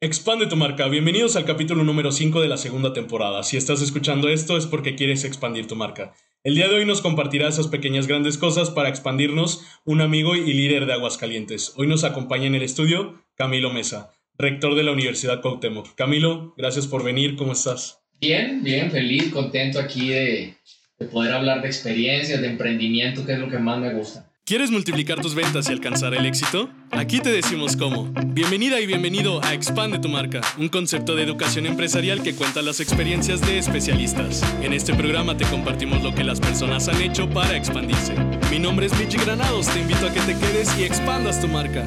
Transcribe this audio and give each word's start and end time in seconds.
Expande 0.00 0.46
tu 0.46 0.54
marca. 0.54 0.86
Bienvenidos 0.86 1.34
al 1.34 1.44
capítulo 1.44 1.82
número 1.82 2.12
5 2.12 2.40
de 2.40 2.46
la 2.46 2.56
segunda 2.56 2.92
temporada. 2.92 3.42
Si 3.42 3.56
estás 3.56 3.82
escuchando 3.82 4.28
esto 4.28 4.56
es 4.56 4.64
porque 4.64 4.94
quieres 4.94 5.24
expandir 5.24 5.66
tu 5.66 5.74
marca. 5.74 6.14
El 6.44 6.54
día 6.54 6.68
de 6.68 6.76
hoy 6.76 6.84
nos 6.84 7.00
compartirá 7.00 7.48
esas 7.48 7.66
pequeñas 7.66 8.06
grandes 8.06 8.38
cosas 8.38 8.70
para 8.70 8.90
expandirnos 8.90 9.64
un 9.84 10.00
amigo 10.00 10.36
y 10.36 10.52
líder 10.52 10.86
de 10.86 10.92
Aguascalientes. 10.92 11.72
Hoy 11.76 11.88
nos 11.88 12.04
acompaña 12.04 12.46
en 12.46 12.54
el 12.54 12.62
estudio 12.62 13.24
Camilo 13.34 13.72
Mesa, 13.72 14.12
rector 14.38 14.76
de 14.76 14.84
la 14.84 14.92
Universidad 14.92 15.40
Cuauhtémoc. 15.40 15.92
Camilo, 15.96 16.54
gracias 16.56 16.86
por 16.86 17.02
venir. 17.02 17.34
¿Cómo 17.34 17.50
estás? 17.50 17.98
Bien, 18.20 18.62
bien, 18.62 18.92
feliz, 18.92 19.32
contento 19.32 19.80
aquí 19.80 20.10
de, 20.10 20.54
de 20.96 21.06
poder 21.06 21.34
hablar 21.34 21.60
de 21.60 21.66
experiencias, 21.66 22.40
de 22.40 22.46
emprendimiento, 22.46 23.26
que 23.26 23.32
es 23.32 23.40
lo 23.40 23.50
que 23.50 23.58
más 23.58 23.80
me 23.80 23.92
gusta. 23.92 24.27
¿Quieres 24.48 24.70
multiplicar 24.70 25.20
tus 25.20 25.34
ventas 25.34 25.68
y 25.68 25.72
alcanzar 25.74 26.14
el 26.14 26.24
éxito? 26.24 26.70
Aquí 26.90 27.20
te 27.20 27.30
decimos 27.30 27.76
cómo. 27.76 28.10
Bienvenida 28.28 28.80
y 28.80 28.86
bienvenido 28.86 29.44
a 29.44 29.52
Expande 29.52 29.98
tu 29.98 30.08
marca, 30.08 30.40
un 30.56 30.70
concepto 30.70 31.14
de 31.14 31.22
educación 31.22 31.66
empresarial 31.66 32.22
que 32.22 32.34
cuenta 32.34 32.62
las 32.62 32.80
experiencias 32.80 33.42
de 33.42 33.58
especialistas. 33.58 34.42
En 34.62 34.72
este 34.72 34.94
programa 34.94 35.36
te 35.36 35.44
compartimos 35.44 36.02
lo 36.02 36.14
que 36.14 36.24
las 36.24 36.40
personas 36.40 36.88
han 36.88 37.02
hecho 37.02 37.28
para 37.28 37.58
expandirse. 37.58 38.14
Mi 38.50 38.58
nombre 38.58 38.86
es 38.86 38.98
Michi 38.98 39.18
Granados, 39.18 39.66
te 39.66 39.80
invito 39.80 40.06
a 40.06 40.14
que 40.14 40.20
te 40.20 40.32
quedes 40.38 40.78
y 40.78 40.84
expandas 40.84 41.42
tu 41.42 41.48
marca. 41.48 41.84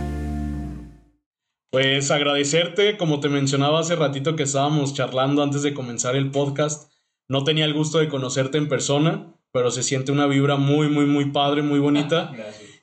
Pues 1.72 2.12
agradecerte, 2.12 2.96
como 2.96 3.22
te 3.22 3.30
mencionaba 3.30 3.80
hace 3.80 3.96
ratito 3.96 4.36
que 4.36 4.44
estábamos 4.44 4.94
charlando 4.94 5.42
antes 5.42 5.64
de 5.64 5.74
comenzar 5.74 6.16
el 6.16 6.30
podcast, 6.30 6.92
no 7.28 7.44
tenía 7.44 7.66
el 7.66 7.74
gusto 7.74 7.98
de 7.98 8.08
conocerte 8.08 8.60
en 8.60 8.68
persona, 8.68 9.34
pero 9.52 9.72
se 9.72 9.84
siente 9.84 10.12
una 10.12 10.28
vibra 10.28 10.56
muy, 10.56 10.90
muy, 10.90 11.06
muy 11.06 11.26
padre, 11.26 11.62
muy 11.62 11.80
bonita. 11.80 12.32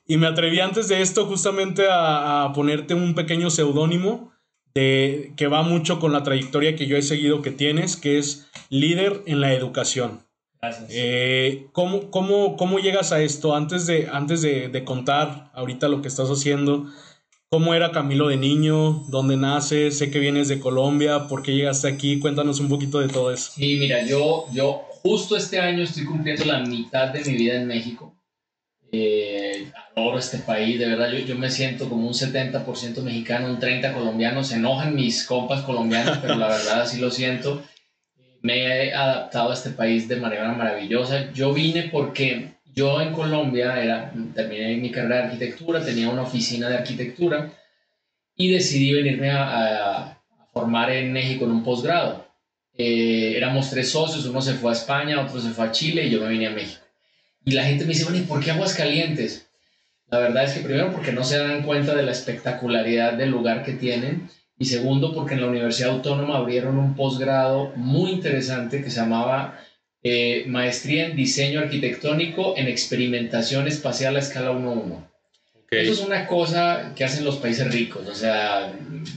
Y 0.09 0.17
me 0.17 0.25
atreví 0.25 0.59
antes 0.59 0.87
de 0.87 1.03
esto 1.03 1.27
justamente 1.27 1.85
a, 1.87 2.51
ponerte 2.55 2.95
un 2.95 3.13
pequeño 3.13 3.51
seudónimo 3.51 4.31
de, 4.73 5.33
que 5.37 5.45
va 5.45 5.61
mucho 5.61 5.99
con 5.99 6.13
la 6.13 6.23
trayectoria 6.23 6.75
que 6.75 6.87
yo 6.87 6.97
he 6.97 7.03
seguido 7.03 7.43
que 7.43 7.51
tienes, 7.51 7.95
que 7.95 8.17
es 8.17 8.49
líder 8.71 9.21
en 9.27 9.39
la 9.39 9.53
educación. 9.53 10.25
Gracias. 10.59 10.89
Eh, 10.91 11.67
¿cómo, 11.73 12.09
cómo, 12.09 12.57
cómo, 12.57 12.79
llegas 12.79 13.11
a 13.11 13.21
esto? 13.21 13.55
Antes, 13.55 13.85
de, 13.85 14.09
antes 14.11 14.41
de, 14.41 14.69
de, 14.69 14.83
contar 14.83 15.51
ahorita 15.53 15.87
lo 15.87 16.01
que 16.01 16.07
estás 16.07 16.29
haciendo, 16.29 16.87
¿cómo 17.51 17.75
era 17.75 17.91
Camilo 17.91 18.29
de 18.29 18.37
niño? 18.37 19.03
¿Dónde 19.09 19.37
naces? 19.37 19.99
Sé 19.99 20.09
que 20.09 20.17
vienes 20.17 20.47
de 20.47 20.59
Colombia. 20.59 21.27
¿Por 21.27 21.43
qué 21.43 21.53
llegaste 21.53 21.87
aquí? 21.87 22.17
Cuéntanos 22.17 22.59
un 22.59 22.67
poquito 22.67 22.99
de 22.99 23.09
todo 23.09 23.31
eso. 23.31 23.51
Sí, 23.53 23.77
mira, 23.79 24.03
yo, 24.07 24.47
yo 24.51 24.88
justo 25.01 25.37
este 25.37 25.59
año 25.59 25.83
estoy 25.83 26.05
cumpliendo 26.05 26.45
la 26.45 26.59
mitad 26.59 27.09
de 27.09 27.23
mi 27.23 27.33
vida 27.33 27.55
en 27.55 27.67
México. 27.67 28.15
Eh, 28.91 29.71
adoro 29.95 30.17
este 30.17 30.39
país, 30.39 30.79
de 30.79 30.87
verdad 30.87 31.11
yo, 31.11 31.19
yo 31.19 31.35
me 31.35 31.51
siento 31.51 31.87
como 31.87 32.07
un 32.07 32.13
70% 32.13 33.01
mexicano, 33.03 33.47
un 33.47 33.59
30% 33.59 33.93
colombiano. 33.93 34.43
Se 34.43 34.55
enojan 34.55 34.95
mis 34.95 35.25
compas 35.25 35.61
colombianos, 35.63 36.17
pero 36.19 36.35
la 36.35 36.47
verdad 36.47 36.81
así 36.81 36.99
lo 36.99 37.11
siento. 37.11 37.63
Me 38.41 38.87
he 38.87 38.93
adaptado 38.93 39.51
a 39.51 39.53
este 39.53 39.71
país 39.71 40.07
de 40.07 40.15
manera 40.15 40.51
maravillosa. 40.53 41.31
Yo 41.33 41.53
vine 41.53 41.89
porque 41.91 42.53
yo 42.73 43.01
en 43.01 43.13
Colombia 43.13 43.81
era, 43.81 44.11
terminé 44.33 44.77
mi 44.77 44.91
carrera 44.91 45.17
de 45.17 45.23
arquitectura, 45.23 45.83
tenía 45.83 46.09
una 46.09 46.23
oficina 46.23 46.69
de 46.69 46.77
arquitectura 46.77 47.51
y 48.35 48.51
decidí 48.51 48.93
venirme 48.93 49.29
a, 49.29 49.43
a, 49.43 50.03
a 50.11 50.47
formar 50.53 50.89
en 50.91 51.11
México 51.11 51.45
en 51.45 51.51
un 51.51 51.63
posgrado. 51.63 52.28
Eh, 52.81 53.33
éramos 53.35 53.69
tres 53.69 53.89
socios, 53.89 54.25
uno 54.25 54.41
se 54.41 54.53
fue 54.53 54.69
a 54.69 54.73
España, 54.73 55.19
otro 55.21 55.41
se 55.41 55.49
fue 55.49 55.65
a 55.67 55.71
Chile 55.73 56.05
y 56.05 56.11
yo 56.11 56.21
me 56.21 56.29
vine 56.29 56.47
a 56.47 56.51
México. 56.51 56.81
Y 57.43 57.51
la 57.51 57.65
gente 57.65 57.83
me 57.83 57.89
dice, 57.89 58.05
bueno, 58.05 58.19
¿y 58.19 58.21
por 58.21 58.41
qué 58.41 58.51
Aguascalientes? 58.51 59.49
La 60.09 60.19
verdad 60.19 60.45
es 60.45 60.53
que 60.53 60.61
primero 60.61 60.89
porque 60.93 61.11
no 61.11 61.25
se 61.25 61.39
dan 61.39 61.63
cuenta 61.63 61.93
de 61.93 62.03
la 62.03 62.13
espectacularidad 62.13 63.13
del 63.13 63.31
lugar 63.31 63.65
que 63.65 63.73
tienen 63.73 64.29
y 64.57 64.63
segundo 64.63 65.13
porque 65.13 65.33
en 65.33 65.41
la 65.41 65.47
Universidad 65.47 65.89
Autónoma 65.89 66.37
abrieron 66.37 66.77
un 66.77 66.95
posgrado 66.95 67.73
muy 67.75 68.11
interesante 68.11 68.81
que 68.81 68.89
se 68.89 69.01
llamaba 69.01 69.59
eh, 70.01 70.45
Maestría 70.47 71.07
en 71.07 71.17
Diseño 71.17 71.59
Arquitectónico 71.59 72.53
en 72.55 72.69
Experimentación 72.69 73.67
Espacial 73.67 74.15
a 74.15 74.19
Escala 74.19 74.53
1-1. 74.53 75.05
Okay. 75.65 75.81
Eso 75.81 75.91
es 75.91 75.99
una 75.99 76.27
cosa 76.27 76.93
que 76.95 77.03
hacen 77.03 77.25
los 77.25 77.35
países 77.35 77.69
ricos, 77.73 78.07
o 78.07 78.15
sea, 78.15 78.73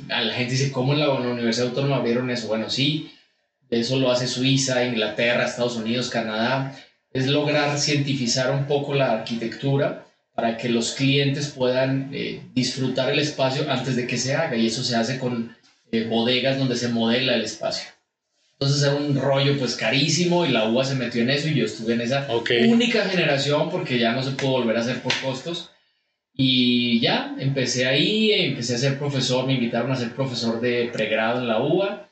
a 0.09 0.21
la 0.21 0.35
gente 0.35 0.53
dice, 0.53 0.73
¿cómo 0.73 0.95
en 0.95 0.99
la, 0.99 1.07
en 1.07 1.23
la 1.23 1.33
Universidad 1.33 1.69
Autónoma 1.69 1.97
abrieron 1.97 2.29
eso? 2.29 2.49
Bueno, 2.49 2.69
sí, 2.69 3.11
eso 3.73 3.99
lo 3.99 4.11
hace 4.11 4.29
Suiza, 4.29 4.85
Inglaterra, 4.85 5.47
Estados 5.47 5.77
Unidos, 5.77 6.11
Canadá, 6.11 6.77
es 7.13 7.27
lograr 7.27 7.79
cientificar 7.79 8.51
un 8.51 8.67
poco 8.67 8.95
la 8.95 9.13
arquitectura 9.13 10.07
para 10.35 10.57
que 10.57 10.69
los 10.69 10.93
clientes 10.93 11.49
puedan 11.49 12.11
eh, 12.13 12.43
disfrutar 12.55 13.11
el 13.11 13.19
espacio 13.19 13.71
antes 13.71 13.97
de 13.97 14.07
que 14.07 14.19
se 14.19 14.35
haga 14.35 14.57
y 14.57 14.67
eso 14.67 14.83
se 14.83 14.97
hace 14.97 15.19
con 15.19 15.57
eh, 15.91 16.05
bodegas 16.05 16.59
donde 16.59 16.77
se 16.77 16.89
modela 16.89 17.35
el 17.35 17.43
espacio. 17.43 17.91
Entonces 18.53 18.83
era 18.83 18.95
un 18.95 19.17
rollo 19.17 19.59
pues 19.59 19.75
carísimo 19.75 20.47
y 20.47 20.51
la 20.51 20.69
UA 20.69 20.85
se 20.85 20.95
metió 20.95 21.23
en 21.23 21.31
eso 21.31 21.49
y 21.49 21.55
yo 21.55 21.67
estuve 21.67 21.95
en 21.95 22.03
esa 22.03 22.27
okay. 22.31 22.71
única 22.71 23.05
generación 23.05 23.71
porque 23.71 23.99
ya 23.99 24.13
no 24.13 24.23
se 24.23 24.31
pudo 24.33 24.53
volver 24.53 24.77
a 24.77 24.81
hacer 24.81 25.01
por 25.01 25.13
costos 25.21 25.71
y 26.35 27.01
ya 27.01 27.35
empecé 27.39 27.87
ahí, 27.87 28.33
empecé 28.33 28.75
a 28.75 28.79
ser 28.79 28.99
profesor, 28.99 29.47
me 29.47 29.55
invitaron 29.55 29.93
a 29.93 29.97
ser 29.97 30.15
profesor 30.15 30.61
de 30.61 30.91
pregrado 30.93 31.41
en 31.41 31.49
la 31.49 31.61
UA 31.61 32.09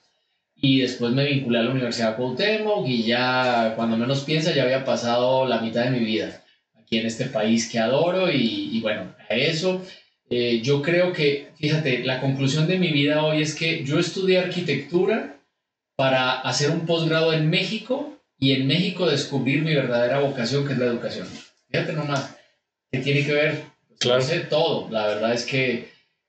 y 0.60 0.80
después 0.80 1.12
me 1.12 1.24
vinculé 1.24 1.58
a 1.58 1.62
la 1.62 1.70
Universidad 1.70 2.16
Cuauhtémoc 2.16 2.86
y 2.86 3.04
ya 3.04 3.74
cuando 3.76 3.96
menos 3.96 4.20
piensa 4.24 4.54
ya 4.54 4.64
había 4.64 4.84
pasado 4.84 5.46
la 5.46 5.60
mitad 5.60 5.84
de 5.84 5.90
mi 5.90 6.04
vida 6.04 6.42
aquí 6.78 6.98
en 6.98 7.06
este 7.06 7.26
país 7.26 7.68
que 7.70 7.78
adoro 7.78 8.30
y, 8.30 8.70
y 8.72 8.80
bueno, 8.80 9.14
a 9.28 9.34
eso 9.34 9.82
eh, 10.32 10.60
yo 10.62 10.80
creo 10.80 11.12
que, 11.12 11.48
fíjate, 11.56 12.04
la 12.04 12.20
conclusión 12.20 12.68
de 12.68 12.78
mi 12.78 12.92
vida 12.92 13.24
hoy 13.24 13.42
es 13.42 13.52
que 13.52 13.84
yo 13.84 13.98
estudié 13.98 14.38
arquitectura 14.38 15.40
para 15.96 16.40
hacer 16.40 16.70
un 16.70 16.86
posgrado 16.86 17.32
en 17.32 17.50
México 17.50 18.16
y 18.38 18.52
en 18.52 18.68
México 18.68 19.06
descubrir 19.06 19.62
mi 19.62 19.74
verdadera 19.74 20.20
vocación 20.20 20.64
que 20.64 20.74
es 20.74 20.78
la 20.78 20.86
educación. 20.86 21.26
Fíjate 21.68 21.94
nomás, 21.94 22.36
¿qué 22.92 23.00
tiene 23.00 23.26
que 23.26 23.32
ver? 23.32 23.64
Pues, 23.88 23.98
claro. 23.98 24.22
Sé 24.22 24.40
todo, 24.40 24.88
la 24.88 25.08
verdad 25.08 25.34
es 25.34 25.44
que 25.44 25.88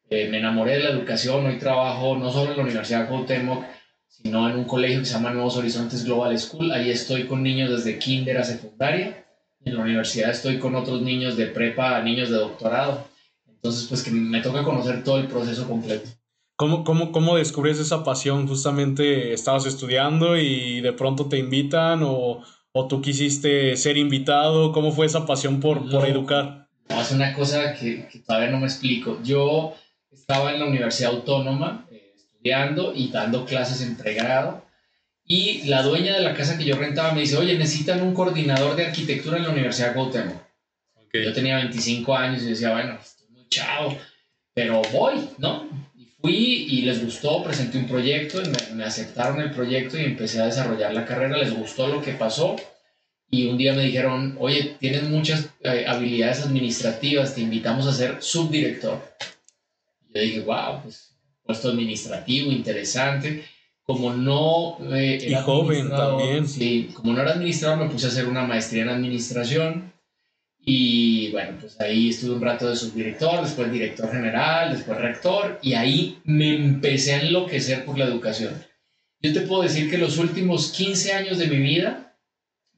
eh, 0.09 0.27
me 0.29 0.39
enamoré 0.39 0.73
de 0.73 0.79
la 0.79 0.89
educación, 0.89 1.45
hoy 1.45 1.59
trabajo 1.59 2.17
no 2.17 2.31
solo 2.31 2.51
en 2.51 2.57
la 2.57 2.63
Universidad 2.63 3.07
Cuauhtémoc, 3.07 3.63
sino 4.11 4.49
en 4.49 4.57
un 4.57 4.65
colegio 4.65 4.99
que 4.99 5.05
se 5.05 5.13
llama 5.13 5.31
Nuevos 5.31 5.55
Horizontes 5.55 6.03
Global 6.03 6.37
School. 6.37 6.71
Ahí 6.71 6.89
estoy 6.89 7.25
con 7.25 7.41
niños 7.41 7.71
desde 7.71 7.97
kinder 7.97 8.37
a 8.37 8.43
secundaria. 8.43 9.25
En 9.63 9.75
la 9.75 9.81
universidad 9.81 10.31
estoy 10.31 10.59
con 10.59 10.75
otros 10.75 11.01
niños 11.01 11.37
de 11.37 11.47
prepa 11.47 12.01
niños 12.01 12.29
de 12.29 12.35
doctorado. 12.35 13.07
Entonces, 13.47 13.87
pues 13.87 14.03
que 14.03 14.11
me 14.11 14.41
toca 14.41 14.63
conocer 14.63 15.03
todo 15.03 15.17
el 15.17 15.27
proceso 15.27 15.67
completo. 15.67 16.09
¿Cómo, 16.55 16.83
cómo, 16.83 17.11
cómo 17.11 17.37
descubres 17.37 17.79
esa 17.79 18.03
pasión? 18.03 18.47
Justamente 18.47 19.33
estabas 19.33 19.65
estudiando 19.65 20.37
y 20.37 20.81
de 20.81 20.93
pronto 20.93 21.27
te 21.27 21.37
invitan 21.37 22.01
o, 22.03 22.43
o 22.71 22.87
tú 22.87 23.01
quisiste 23.01 23.77
ser 23.77 23.97
invitado. 23.97 24.71
¿Cómo 24.71 24.91
fue 24.91 25.05
esa 25.05 25.25
pasión 25.25 25.59
por, 25.59 25.89
por 25.89 26.05
educar? 26.07 26.67
No, 26.89 27.01
es 27.01 27.11
una 27.11 27.33
cosa 27.33 27.73
que, 27.73 28.07
que 28.11 28.19
todavía 28.19 28.49
no 28.49 28.59
me 28.59 28.65
explico. 28.65 29.19
Yo 29.23 29.73
estaba 30.11 30.53
en 30.53 30.59
la 30.59 30.65
Universidad 30.65 31.11
Autónoma 31.11 31.87
estudiando 32.41 32.93
y 32.95 33.09
dando 33.09 33.45
clases 33.45 33.81
en 33.81 33.95
pregrado. 33.95 34.65
Y 35.25 35.63
la 35.63 35.83
dueña 35.83 36.15
de 36.15 36.21
la 36.21 36.33
casa 36.33 36.57
que 36.57 36.65
yo 36.65 36.75
rentaba 36.75 37.13
me 37.13 37.21
dice, 37.21 37.37
oye, 37.37 37.57
necesitan 37.57 38.01
un 38.01 38.13
coordinador 38.13 38.75
de 38.75 38.87
arquitectura 38.87 39.37
en 39.37 39.43
la 39.43 39.51
Universidad 39.51 39.93
Cuauhtémoc. 39.93 40.41
Okay. 41.05 41.23
Yo 41.23 41.33
tenía 41.33 41.57
25 41.57 42.15
años 42.15 42.43
y 42.43 42.47
decía, 42.47 42.71
bueno, 42.71 42.97
estoy 43.01 43.27
muy 43.29 43.47
chavo, 43.47 43.97
pero 44.53 44.81
voy, 44.91 45.29
¿no? 45.37 45.69
Y 45.95 46.05
fui 46.19 46.65
y 46.69 46.81
les 46.81 47.03
gustó, 47.03 47.43
presenté 47.43 47.77
un 47.77 47.87
proyecto 47.87 48.41
y 48.41 48.45
me, 48.49 48.75
me 48.75 48.83
aceptaron 48.83 49.39
el 49.39 49.51
proyecto 49.51 49.97
y 49.97 50.03
empecé 50.03 50.41
a 50.41 50.45
desarrollar 50.45 50.93
la 50.93 51.05
carrera, 51.05 51.37
les 51.37 51.53
gustó 51.53 51.87
lo 51.87 52.01
que 52.01 52.13
pasó 52.13 52.55
y 53.29 53.47
un 53.47 53.57
día 53.57 53.73
me 53.73 53.83
dijeron, 53.83 54.35
oye, 54.39 54.75
tienes 54.79 55.03
muchas 55.03 55.49
eh, 55.61 55.85
habilidades 55.87 56.41
administrativas, 56.41 57.35
te 57.35 57.41
invitamos 57.41 57.87
a 57.87 57.93
ser 57.93 58.21
subdirector. 58.21 59.01
Y 60.09 60.15
yo 60.15 60.21
dije, 60.21 60.39
wow, 60.41 60.81
pues 60.83 61.10
puesto 61.51 61.69
administrativo 61.69 62.51
interesante. 62.51 63.43
Como 63.83 64.13
no 64.13 64.77
eh, 64.93 65.19
era 65.21 65.41
y 65.41 65.43
joven 65.43 65.89
también. 65.89 66.47
Sí, 66.47 66.89
como 66.93 67.13
no 67.13 67.21
era 67.21 67.33
administrador, 67.33 67.79
me 67.79 67.89
puse 67.89 68.05
a 68.05 68.09
hacer 68.09 68.25
una 68.25 68.45
maestría 68.45 68.83
en 68.83 68.89
administración. 68.89 69.93
Y 70.63 71.31
bueno, 71.31 71.57
pues 71.59 71.81
ahí 71.81 72.09
estuve 72.09 72.35
un 72.35 72.41
rato 72.41 72.69
de 72.69 72.75
subdirector, 72.75 73.41
después 73.41 73.71
director 73.71 74.11
general, 74.11 74.71
después 74.71 74.97
rector, 74.99 75.59
y 75.63 75.73
ahí 75.73 76.19
me 76.23 76.55
empecé 76.55 77.15
a 77.15 77.21
enloquecer 77.21 77.83
por 77.83 77.97
la 77.97 78.05
educación. 78.05 78.53
Yo 79.19 79.33
te 79.33 79.41
puedo 79.41 79.63
decir 79.63 79.89
que 79.89 79.97
los 79.97 80.19
últimos 80.19 80.71
15 80.71 81.13
años 81.13 81.39
de 81.39 81.47
mi 81.47 81.57
vida 81.57 82.10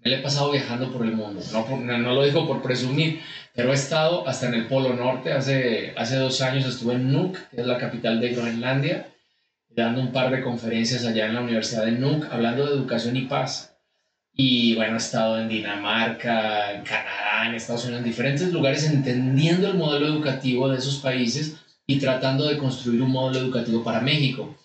me 0.03 0.11
la 0.11 0.17
he 0.17 0.21
pasado 0.21 0.51
viajando 0.51 0.91
por 0.91 1.05
el 1.05 1.13
mundo. 1.13 1.41
No, 1.51 1.65
por, 1.65 1.79
no 1.79 2.13
lo 2.13 2.23
digo 2.23 2.45
por 2.45 2.61
presumir, 2.61 3.21
pero 3.55 3.71
he 3.71 3.75
estado 3.75 4.27
hasta 4.27 4.47
en 4.47 4.55
el 4.55 4.67
Polo 4.67 4.93
Norte. 4.93 5.31
Hace, 5.31 5.93
hace 5.95 6.17
dos 6.17 6.41
años 6.41 6.65
estuve 6.65 6.95
en 6.95 7.11
Nuuk, 7.11 7.37
que 7.49 7.61
es 7.61 7.67
la 7.67 7.77
capital 7.77 8.19
de 8.19 8.29
Groenlandia, 8.29 9.07
dando 9.69 10.01
un 10.01 10.11
par 10.11 10.29
de 10.31 10.41
conferencias 10.41 11.05
allá 11.05 11.27
en 11.27 11.35
la 11.35 11.41
Universidad 11.41 11.85
de 11.85 11.93
Nuuk, 11.93 12.25
hablando 12.31 12.65
de 12.65 12.75
educación 12.75 13.15
y 13.15 13.21
paz. 13.21 13.77
Y 14.35 14.75
bueno, 14.75 14.95
he 14.95 14.97
estado 14.97 15.39
en 15.39 15.47
Dinamarca, 15.47 16.73
en 16.73 16.83
Canadá, 16.83 17.47
en 17.47 17.55
Estados 17.55 17.83
Unidos, 17.83 17.99
en 17.99 18.09
diferentes 18.09 18.51
lugares, 18.51 18.83
entendiendo 18.85 19.67
el 19.67 19.77
modelo 19.77 20.07
educativo 20.07 20.67
de 20.67 20.79
esos 20.79 20.97
países 20.97 21.55
y 21.85 21.99
tratando 21.99 22.47
de 22.47 22.57
construir 22.57 23.01
un 23.01 23.11
modelo 23.11 23.39
educativo 23.39 23.83
para 23.83 24.01
México. 24.01 24.57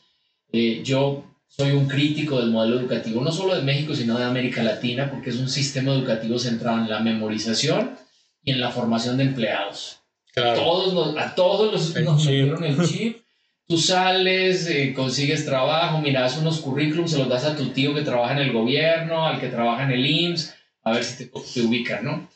Eh, 0.51 0.81
yo 0.83 1.25
soy 1.49 1.73
un 1.73 1.89
crítico 1.89 2.39
del 2.39 2.51
modelo 2.51 2.79
educativo, 2.79 3.21
no 3.23 3.33
solo 3.33 3.57
de 3.57 3.63
México, 3.63 3.95
sino 3.95 4.19
de 4.19 4.25
América 4.25 4.63
Latina, 4.63 5.11
porque 5.11 5.31
es 5.31 5.37
un 5.37 5.49
sistema 5.49 5.93
educativo 5.93 6.39
centrado 6.39 6.79
en 6.79 6.89
la 6.89 7.01
memorización 7.01 7.97
y 8.45 8.53
en 8.53 8.61
la 8.61 8.71
formación 8.71 9.17
de 9.17 9.25
empleados. 9.25 10.01
Todos 10.35 11.17
a 11.17 11.35
todos 11.35 11.73
los, 11.73 12.03
nos 12.03 12.25
metieron 12.25 12.63
el 12.63 12.87
chip. 12.87 13.19
Tú 13.67 13.77
sales, 13.77 14.67
eh, 14.67 14.95
consigues 14.95 15.45
trabajo, 15.45 16.01
miras 16.01 16.39
unos 16.39 16.61
currículums, 16.61 17.11
se 17.11 17.19
los 17.19 17.29
das 17.29 17.45
a 17.45 17.57
tu 17.57 17.67
tío 17.71 17.95
que 17.95 18.01
trabaja 18.01 18.33
en 18.33 18.39
el 18.39 18.53
gobierno, 18.53 19.27
al 19.27 19.41
que 19.41 19.49
trabaja 19.49 19.85
en 19.85 19.91
el 19.91 20.07
IMSS, 20.07 20.55
a 20.85 20.93
ver 20.93 21.05
si 21.05 21.25
te, 21.25 21.27
te 21.27 21.61
ubican, 21.61 22.03
¿no? 22.03 22.29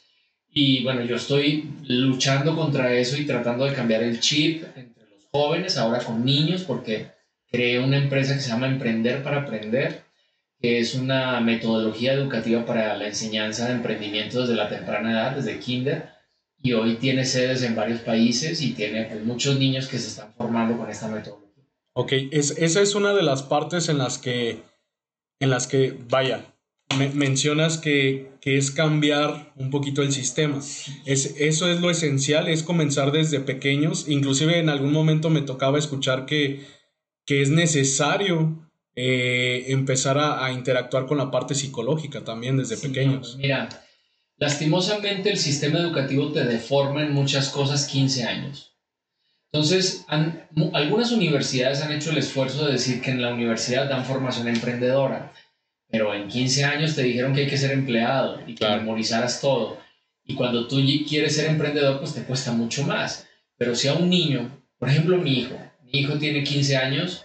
Y 0.51 0.83
bueno, 0.83 1.03
yo 1.03 1.17
estoy 1.17 1.71
luchando 1.87 2.55
contra 2.55 2.93
eso 2.93 3.17
y 3.17 3.25
tratando 3.25 3.65
de 3.65 3.73
cambiar 3.73 4.03
el 4.03 4.21
chip 4.21 4.65
entre 4.77 5.05
los 5.09 5.25
jóvenes, 5.31 5.79
ahora 5.79 6.01
con 6.01 6.23
niños, 6.23 6.65
porque 6.65 7.07
creé 7.53 7.79
una 7.79 7.99
empresa 7.99 8.35
que 8.35 8.41
se 8.41 8.49
llama 8.49 8.67
Emprender 8.67 9.23
para 9.23 9.43
Aprender, 9.43 10.03
que 10.61 10.81
es 10.81 10.95
una 10.95 11.41
metodología 11.41 12.15
educativa 12.15 12.65
para 12.65 12.97
la 12.97 13.07
enseñanza 13.07 13.67
de 13.67 13.75
emprendimiento 13.75 14.41
desde 14.41 14.55
la 14.55 14.69
temprana 14.69 15.13
edad, 15.13 15.37
desde 15.37 15.59
kinder, 15.59 16.09
y 16.63 16.73
hoy 16.73 16.97
tiene 16.97 17.25
sedes 17.25 17.63
en 17.63 17.75
varios 17.75 18.01
países 18.01 18.63
y 18.63 18.73
tiene 18.73 19.05
pues, 19.05 19.23
muchos 19.25 19.59
niños 19.59 19.89
que 19.89 19.99
se 19.99 20.09
están 20.09 20.33
formando 20.35 20.79
con 20.79 20.89
esta 20.89 21.09
metodología. 21.09 21.65
Ok, 21.95 22.13
es, 22.31 22.53
esa 22.53 22.81
es 22.81 22.95
una 22.95 23.13
de 23.13 23.23
las 23.23 23.43
partes 23.43 23.89
en 23.89 23.99
las 23.99 24.17
que, 24.19 24.63
en 25.41 25.51
las 25.51 25.67
que 25.67 25.99
vaya, 26.09 26.55
mencionas 27.15 27.79
que, 27.79 28.31
es 28.45 28.71
cambiar 28.71 29.53
un 29.57 29.71
poquito 29.71 30.03
el 30.03 30.13
sistema. 30.13 30.59
Es, 31.05 31.35
eso 31.39 31.71
es 31.71 31.81
lo 31.81 31.91
esencial, 31.91 32.49
es 32.49 32.63
comenzar 32.63 33.13
desde 33.13 33.41
pequeños. 33.41 34.09
Inclusive 34.09 34.59
en 34.59 34.69
algún 34.69 34.93
momento 34.93 35.31
me 35.31 35.43
tocaba 35.43 35.79
escuchar 35.79 36.27
que, 36.27 36.65
que 37.25 37.43
es 37.43 37.51
necesario 37.51 38.69
eh, 38.95 39.65
empezar 39.69 40.19
a, 40.19 40.53
interactuar 40.53 41.07
con 41.07 41.19
la 41.19 41.31
parte 41.31 41.55
psicológica 41.55 42.25
también 42.25 42.57
desde 42.57 42.77
pequeños. 42.77 43.37
mira, 43.39 43.69
lastimosamente 44.37 45.31
el 45.31 45.39
sistema 45.39 45.79
educativo 45.79 46.33
te 46.33 46.45
deforma 46.45 47.03
en 47.03 47.13
muchas 47.13 47.49
cosas 47.49 47.87
15 47.87 48.25
años. 48.25 48.77
Entonces, 49.53 50.07
algunas 50.73 51.13
universidades 51.13 51.83
han 51.83 51.93
hecho 51.93 52.11
el 52.11 52.19
esfuerzo 52.19 52.65
de 52.65 52.73
decir 52.73 53.03
que 53.03 53.11
en 53.11 53.21
la 53.21 53.35
universidad 53.35 53.89
dan 53.89 54.05
formación 54.07 54.49
emprendedora 54.49 55.33
pero 55.93 56.15
en 56.15 56.27
15 56.27 56.65
años 56.65 56.97
te 56.97 57.03
dijeron 57.03 57.35
que 57.35 57.43
hay 57.43 57.47
que 57.47 57.59
ser 57.59 57.73
empleado 57.73 58.41
y 58.47 58.55
que 58.55 58.67
memorizaras 58.67 59.43
todo. 59.43 59.79
Y 60.25 60.35
cuando 60.35 60.67
tú 60.67 60.77
quieres 61.07 61.37
ser 61.37 61.51
emprendedor, 61.51 61.99
pues 61.99 62.15
te 62.15 62.23
cuesta 62.23 62.51
mucho 62.51 62.85
más. 62.85 63.29
Pero 63.59 63.75
si 63.75 63.89
a 63.89 63.93
un 63.93 64.09
niño, 64.09 64.65
por 64.79 64.89
ejemplo 64.89 65.19
mi 65.19 65.41
hijo, 65.41 65.55
mi 65.93 66.01
hijo 66.01 66.19
tiene 66.19 66.43
15 66.43 66.77
años 66.77 67.25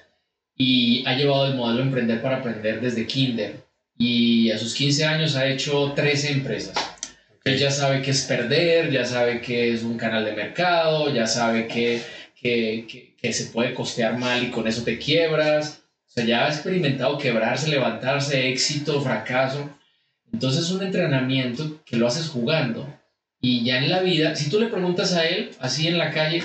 y 0.56 1.06
ha 1.08 1.16
llevado 1.16 1.48
el 1.48 1.56
modelo 1.56 1.84
Emprender 1.84 2.22
para 2.22 2.38
Aprender 2.38 2.82
desde 2.82 3.06
kinder 3.06 3.64
y 3.98 4.52
a 4.52 4.58
sus 4.58 4.76
15 4.76 5.06
años 5.06 5.36
ha 5.36 5.48
hecho 5.48 5.94
13 5.96 6.32
empresas. 6.32 6.76
Él 7.44 7.58
ya 7.58 7.72
sabe 7.72 8.02
qué 8.02 8.12
es 8.12 8.24
perder, 8.24 8.92
ya 8.92 9.06
sabe 9.06 9.42
qué 9.42 9.74
es 9.74 9.84
un 9.84 9.98
canal 9.98 10.26
de 10.26 10.34
mercado, 10.34 11.14
ya 11.14 11.26
sabe 11.26 11.68
que, 11.68 12.02
que, 12.36 13.16
que 13.20 13.34
se 13.34 13.46
puede 13.52 13.74
costear 13.74 14.18
mal 14.18 14.44
y 14.44 14.52
con 14.52 14.68
eso 14.68 14.84
te 14.84 14.98
quiebras 14.98 15.82
sea, 16.18 16.26
ya 16.26 16.46
ha 16.46 16.50
experimentado 16.50 17.18
quebrarse, 17.18 17.70
levantarse, 17.70 18.50
éxito, 18.50 19.02
fracaso. 19.02 19.70
Entonces 20.32 20.66
es 20.66 20.72
un 20.72 20.84
entrenamiento 20.84 21.84
que 21.86 21.98
lo 21.98 22.08
haces 22.08 22.28
jugando. 22.30 22.88
Y 23.40 23.64
ya 23.64 23.78
en 23.78 23.90
la 23.90 24.02
vida, 24.02 24.36
si 24.36 24.50
tú 24.50 24.60
le 24.60 24.68
preguntas 24.68 25.14
a 25.14 25.28
él, 25.28 25.52
así 25.60 25.88
en 25.88 25.98
la 25.98 26.12
calle, 26.12 26.42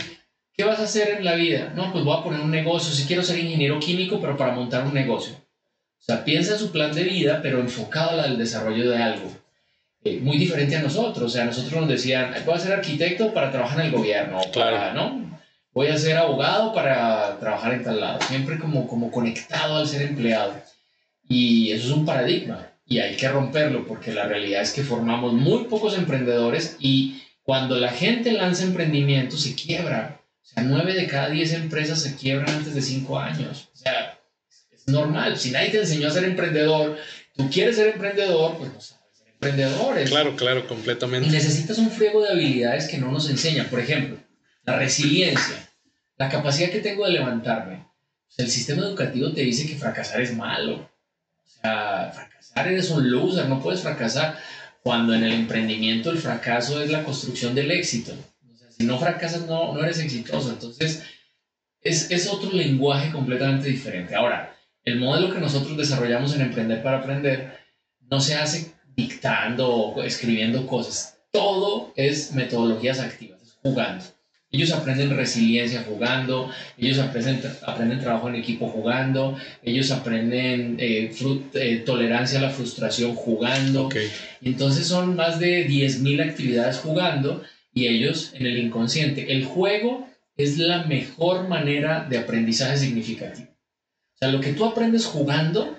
¿qué 0.63 0.69
vas 0.69 0.79
a 0.79 0.85
hacer 0.85 1.17
en 1.19 1.25
la 1.25 1.35
vida? 1.35 1.73
No, 1.75 1.93
pues 1.93 2.05
voy 2.05 2.17
a 2.17 2.23
poner 2.23 2.41
un 2.41 2.53
negocio. 2.53 2.95
Si 2.95 3.05
quiero 3.05 3.25
ser 3.25 3.37
ingeniero 3.41 3.81
químico, 3.81 4.21
pero 4.21 4.37
para 4.37 4.53
montar 4.53 4.87
un 4.87 4.95
negocio. 4.95 5.35
O 5.35 6.05
sea, 6.05 6.25
piensa 6.25 6.53
en 6.53 6.61
su 6.61 6.71
plan 6.71 6.95
de 6.95 7.03
vida, 7.03 7.41
pero 7.43 7.59
enfocado 7.59 8.21
al 8.21 8.39
desarrollo 8.39 8.89
de 8.89 8.97
algo. 8.97 9.29
Eh, 10.05 10.21
muy 10.23 10.39
diferente 10.39 10.77
a 10.77 10.83
nosotros. 10.83 11.25
O 11.25 11.29
sea, 11.29 11.45
nosotros 11.45 11.81
nos 11.81 11.89
decían, 11.89 12.33
voy 12.47 12.55
a 12.55 12.59
ser 12.61 12.75
arquitecto 12.75 13.35
para 13.35 13.51
trabajar 13.51 13.81
en 13.81 13.87
el 13.87 13.93
gobierno. 13.93 14.39
Claro. 14.53 14.95
¿no? 14.95 15.33
voy 15.75 15.89
a 15.89 15.99
ser 15.99 16.17
abogado 16.17 16.73
para 16.73 17.41
trabajar 17.41 17.73
en 17.73 17.83
tal 17.83 17.99
lado, 17.99 18.21
siempre 18.29 18.59
como, 18.59 18.87
como 18.87 19.11
conectado 19.11 19.79
al 19.79 19.89
ser 19.89 20.03
empleado. 20.03 20.55
Y 21.29 21.73
eso 21.73 21.89
es 21.89 21.93
un 21.93 22.07
paradigma 22.07 22.69
y 22.87 23.01
hay 23.01 23.17
que 23.17 23.29
romperlo 23.29 23.87
porque 23.87 24.13
la 24.13 24.27
realidad 24.27 24.63
es 24.63 24.73
que 24.73 24.83
formamos 24.83 25.33
muy 25.33 25.65
pocos 25.65 25.97
emprendedores 25.99 26.77
y 26.79 27.23
cuando 27.43 27.77
la 27.81 27.91
gente 27.91 28.33
lanza 28.33 28.63
emprendimiento 28.63 29.37
se 29.37 29.57
quiebra. 29.57 30.22
O 30.43 30.47
sea, 30.47 30.63
nueve 30.65 30.95
de 30.95 31.07
cada 31.07 31.31
diez 31.31 31.53
empresas 31.53 32.03
se 32.03 32.17
quiebran 32.17 32.51
antes 32.51 32.75
de 32.75 32.83
cinco 32.83 33.19
años. 33.19 33.71
O 33.73 33.77
sea, 33.77 34.19
es 34.71 34.87
normal. 34.89 35.39
Si 35.39 35.51
nadie 35.51 35.71
te 35.71 35.79
enseñó 35.79 36.09
a 36.09 36.11
ser 36.11 36.25
emprendedor, 36.25 36.99
tú 37.37 37.49
quieres 37.51 37.77
ser 37.77 37.89
emprendedor, 37.89 38.59
pues 38.59 38.73
no 38.73 38.81
sabes 38.81 39.19
ser 39.19 39.29
emprendedor. 39.29 40.03
Claro, 40.05 40.37
claro, 40.37 40.67
completamente. 40.67 41.29
Y 41.29 41.31
necesitas 41.31 41.79
un 41.79 41.91
friego 41.91 42.23
de 42.23 42.31
habilidades 42.31 42.89
que 42.89 42.99
no 42.99 43.11
nos 43.11 43.31
enseñan. 43.31 43.67
Por 43.67 43.81
ejemplo, 43.81 44.19
la 44.65 44.77
resiliencia, 44.77 45.69
la 46.17 46.29
capacidad 46.29 46.71
que 46.71 46.81
tengo 46.81 47.05
de 47.07 47.13
levantarme. 47.13 47.87
el 48.39 48.49
sistema 48.51 48.83
educativo 48.83 49.33
te 49.33 49.43
dice 49.43 49.67
que 49.67 49.77
fracasar 49.77 50.21
es 50.21 50.35
malo. 50.35 50.91
O 51.45 51.49
sea, 51.49 52.11
fracasar 52.15 52.69
eres 52.69 52.91
un 52.91 53.11
loser, 53.11 53.47
no 53.47 53.63
puedes 53.63 53.81
fracasar. 53.81 54.39
Cuando 54.83 55.15
en 55.15 55.23
el 55.23 55.33
emprendimiento 55.33 56.11
el 56.11 56.19
fracaso 56.19 56.83
es 56.83 56.91
la 56.91 57.05
construcción 57.05 57.55
del 57.55 57.71
éxito. 57.71 58.15
Si 58.83 58.89
no 58.89 58.99
fracasas, 58.99 59.47
no, 59.47 59.73
no 59.73 59.85
eres 59.85 60.01
exitoso. 60.01 60.51
Entonces, 60.51 61.05
es, 61.81 62.11
es 62.11 62.29
otro 62.29 62.51
lenguaje 62.51 63.13
completamente 63.13 63.69
diferente. 63.69 64.17
Ahora, 64.17 64.57
el 64.85 64.99
modelo 64.99 65.33
que 65.33 65.39
nosotros 65.39 65.77
desarrollamos 65.77 66.35
en 66.35 66.41
Emprender 66.41 66.83
para 66.83 66.99
Aprender 66.99 67.61
no 68.11 68.21
se 68.21 68.35
hace 68.35 68.73
dictando 68.97 69.69
o 69.69 70.03
escribiendo 70.03 70.67
cosas. 70.67 71.21
Todo 71.31 71.93
es 71.95 72.33
metodologías 72.33 72.99
activas, 72.99 73.41
es 73.41 73.53
jugando. 73.63 74.05
Ellos 74.51 74.73
aprenden 74.73 75.17
resiliencia 75.17 75.85
jugando, 75.89 76.51
ellos 76.77 76.99
aprenden, 76.99 77.41
aprenden 77.65 78.01
trabajo 78.01 78.29
en 78.29 78.35
equipo 78.35 78.67
jugando, 78.69 79.39
ellos 79.63 79.93
aprenden 79.93 80.77
eh, 80.81 81.15
eh, 81.55 81.83
tolerancia 81.87 82.41
a 82.41 82.43
la 82.43 82.51
frustración 82.51 83.15
jugando. 83.15 83.89
Entonces 84.41 84.89
son 84.89 85.15
más 85.15 85.39
de 85.39 85.69
10.000 85.69 86.29
actividades 86.29 86.79
jugando 86.79 87.43
y 87.73 87.87
ellos 87.89 88.33
en 88.35 88.47
el 88.47 88.59
inconsciente. 88.59 89.33
El 89.33 89.45
juego 89.45 90.09
es 90.37 90.59
la 90.59 90.85
mejor 90.85 91.49
manera 91.49 92.07
de 92.09 92.19
aprendizaje 92.19 92.77
significativo. 92.77 93.49
O 93.51 94.19
sea, 94.19 94.29
lo 94.29 94.41
que 94.41 94.53
tú 94.53 94.65
aprendes 94.65 95.07
jugando, 95.07 95.79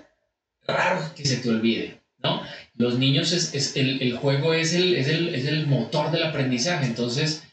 raro 0.67 1.01
que 1.15 1.25
se 1.25 1.37
te 1.37 1.49
olvide, 1.49 2.01
¿no? 2.17 2.41
Los 2.75 2.97
niños, 2.97 3.31
es, 3.31 3.53
es 3.53 3.75
el, 3.75 4.01
el, 4.01 4.17
juego 4.17 4.53
es 4.53 4.73
el, 4.73 4.95
es, 4.95 5.07
el, 5.07 5.33
es 5.35 5.45
el 5.45 5.67
motor 5.67 6.11
del 6.11 6.23
aprendizaje. 6.23 6.85
Entonces, 6.85 7.43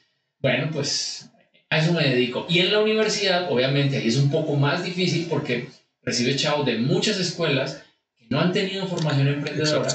bueno, 0.40 0.70
pues 0.72 1.30
a 1.68 1.78
eso 1.78 1.92
me 1.92 2.08
dedico. 2.08 2.46
Y 2.48 2.60
en 2.60 2.72
la 2.72 2.80
universidad, 2.80 3.50
obviamente, 3.50 3.98
ahí 3.98 4.08
es 4.08 4.16
un 4.16 4.30
poco 4.30 4.56
más 4.56 4.84
difícil 4.84 5.26
porque 5.28 5.68
recibe 6.02 6.36
chavos 6.36 6.66
de 6.66 6.78
muchas 6.78 7.18
escuelas 7.18 7.82
que 8.16 8.26
no 8.30 8.40
han 8.40 8.52
tenido 8.52 8.86
formación 8.86 9.28
emprendedora. 9.28 9.88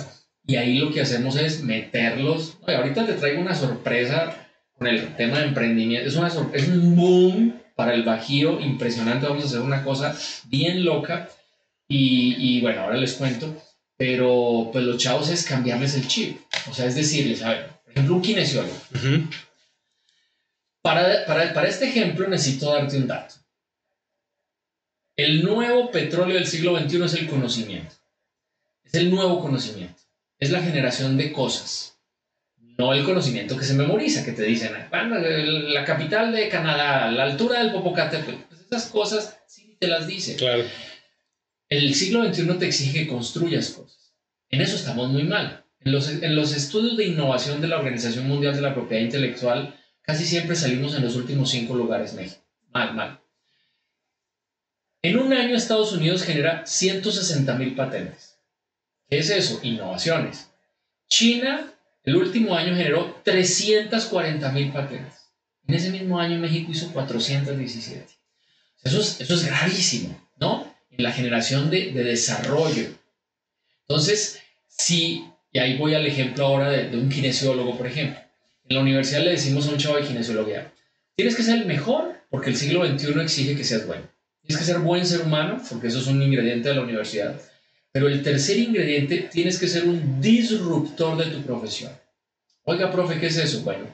Y 0.48 0.58
ahí 0.58 0.78
lo 0.78 0.92
que 0.92 1.02
hacemos 1.02 1.36
es 1.38 1.64
meterlos. 1.64 2.58
Oye, 2.62 2.75
ahorita 2.75 3.06
te 3.06 3.14
traigo 3.14 3.42
una 3.42 3.56
sorpresa 3.56 4.48
con 4.78 4.88
el 4.88 5.16
tema 5.16 5.40
de 5.40 5.46
emprendimiento. 5.46 6.08
Es, 6.08 6.16
una 6.16 6.28
es 6.54 6.68
un 6.68 6.96
boom 6.96 7.62
para 7.75 7.94
el 7.94 8.04
Bajío 8.04 8.60
impresionante. 8.60 9.28
Vamos 9.28 9.44
a 9.44 9.48
hacer 9.48 9.62
una 9.62 9.84
cosa 9.84 10.16
bien 10.46 10.86
loca. 10.86 11.30
Y, 11.88 12.36
y, 12.38 12.62
bueno, 12.62 12.82
ahora 12.82 12.98
les 12.98 13.14
cuento. 13.14 13.56
Pero 13.98 14.70
pues 14.72 14.86
los 14.86 14.98
chavos 14.98 15.30
es 15.30 15.46
cambiarles 15.46 15.96
el 15.96 16.08
chip. 16.08 16.38
O 16.70 16.74
sea, 16.74 16.86
es 16.86 16.96
decirles, 16.96 17.42
a 17.42 17.50
ver, 17.50 17.70
por 17.84 17.92
ejemplo, 17.92 18.16
un 18.16 18.22
kinesiólogo. 18.22 18.75
Para, 20.82 21.25
para, 21.25 21.54
para 21.54 21.68
este 21.68 21.90
ejemplo 21.90 22.28
necesito 22.28 22.72
darte 22.72 22.98
un 22.98 23.08
dato. 23.08 23.36
El 25.16 25.44
nuevo 25.44 25.92
petróleo 25.92 26.36
del 26.36 26.46
siglo 26.46 26.78
XXI 26.78 27.04
es 27.06 27.14
el 27.14 27.28
conocimiento. 27.28 27.96
Es 28.84 28.94
el 28.96 29.10
nuevo 29.10 29.40
conocimiento. 29.40 30.05
Es 30.39 30.51
la 30.51 30.62
generación 30.62 31.18
de 31.18 31.32
cosas. 31.32 31.98
No 32.77 32.94
el 32.94 33.06
conocimiento 33.06 33.58
que 33.58 33.63
se 33.63 33.74
memoriza, 33.74 34.25
que 34.25 34.34
te 34.34 34.44
dicen, 34.44 34.74
la 34.92 35.86
capital 35.86 36.34
de 36.34 36.50
Canadá, 36.50 37.10
la 37.10 37.24
altura 37.24 37.60
del 37.60 37.72
Popocatépetl. 37.72 38.44
Pues 38.50 38.62
esas 38.62 38.88
cosas 38.88 39.39
sí 39.48 39.77
te 39.80 39.88
las 39.88 40.08
dice. 40.08 40.36
Claro. 40.36 40.63
El 41.70 41.96
siglo 41.96 42.24
XXI 42.25 42.54
te 42.60 42.68
exige 42.68 43.04
que 43.04 43.08
construyas 43.08 43.70
cosas. 43.70 44.13
En 44.50 44.62
eso 44.62 44.75
estamos 44.75 45.10
muy 45.10 45.24
mal. 45.24 45.65
En 45.80 45.92
los, 45.92 46.10
en 46.10 46.36
los 46.36 46.54
estudios 46.54 46.98
de 46.98 47.06
innovación 47.06 47.62
de 47.62 47.68
la 47.68 47.77
Organización 47.77 48.27
Mundial 48.27 48.56
de 48.56 48.62
la 48.62 48.74
Propiedad 48.74 49.04
Intelectual, 49.04 49.75
casi 50.01 50.25
siempre 50.25 50.56
salimos 50.56 50.96
en 50.96 51.04
los 51.04 51.15
últimos 51.15 51.50
cinco 51.50 51.75
lugares 51.75 52.13
México. 52.13 52.44
Mal, 52.74 52.94
mal. 52.94 53.22
En 55.01 55.18
un 55.18 55.32
año 55.34 55.56
Estados 55.56 55.94
Unidos 55.94 56.24
genera 56.24 56.65
160 56.65 57.56
mil 57.56 57.75
patentes. 57.75 58.35
¿Qué 59.10 59.20
es 59.20 59.30
eso? 59.30 59.60
Innovaciones. 59.64 60.50
China, 61.08 61.72
el 62.04 62.16
último 62.16 62.56
año 62.56 62.76
generó 62.76 63.22
340 63.24 64.52
mil 64.52 64.72
patentes. 64.72 65.32
En 65.68 65.76
ese 65.76 65.90
mismo 65.90 66.20
año 66.20 66.40
México 66.40 66.72
hizo 66.72 66.92
417. 66.92 68.06
Eso 68.84 69.00
es, 69.00 69.22
eso 69.22 69.34
es 69.34 69.46
gravísimo, 69.46 70.20
¿no? 70.38 70.76
en 70.98 71.04
la 71.04 71.12
generación 71.12 71.70
de, 71.70 71.92
de 71.92 72.04
desarrollo. 72.04 72.88
Entonces, 73.82 74.40
si, 74.68 75.26
y 75.52 75.60
ahí 75.60 75.78
voy 75.78 75.94
al 75.94 76.06
ejemplo 76.06 76.46
ahora 76.46 76.70
de, 76.70 76.90
de, 76.90 76.98
un 76.98 77.10
kinesiólogo, 77.10 77.78
por 77.78 77.88
ejemplo. 77.88 78.20
En 78.68 78.76
la 78.76 78.82
universidad 78.82 79.22
le 79.22 79.32
decimos 79.32 79.68
a 79.68 79.72
un 79.72 79.78
chavo 79.78 79.98
de 79.98 80.08
kinesiología, 80.08 80.74
tienes 81.16 81.36
que 81.36 81.44
ser 81.44 81.60
el 81.60 81.66
mejor 81.66 82.16
porque 82.30 82.50
el 82.50 82.56
siglo 82.56 82.86
XXI 82.86 83.22
exige 83.22 83.56
que 83.56 83.64
seas 83.64 83.86
bueno. 83.86 84.04
Tienes 84.42 84.58
que 84.58 84.72
ser 84.72 84.80
buen 84.80 85.06
ser 85.06 85.22
humano 85.22 85.62
porque 85.70 85.88
eso 85.88 86.00
es 86.00 86.08
un 86.08 86.22
ingrediente 86.22 86.70
de 86.70 86.76
la 86.76 86.82
universidad. 86.82 87.40
Pero 87.96 88.10
el 88.10 88.24
tercer 88.24 88.60
ingrediente, 88.60 89.30
tienes 89.32 89.58
que 89.58 89.70
ser 89.70 89.86
un 89.86 90.20
disruptor 90.20 91.16
de 91.16 91.32
tu 91.32 91.42
profesión. 91.44 91.94
Oiga, 92.66 92.92
profe, 92.92 93.22
¿qué 93.22 93.28
es 93.28 93.38
eso? 93.38 93.62
Bueno, 93.62 93.86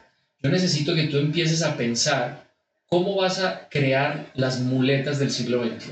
yo 0.41 0.49
necesito 0.49 0.95
que 0.95 1.03
tú 1.03 1.17
empieces 1.17 1.61
a 1.61 1.77
pensar 1.77 2.49
cómo 2.87 3.15
vas 3.15 3.37
a 3.37 3.69
crear 3.69 4.31
las 4.33 4.59
muletas 4.59 5.19
del 5.19 5.29
siglo 5.29 5.63
XXI. 5.63 5.91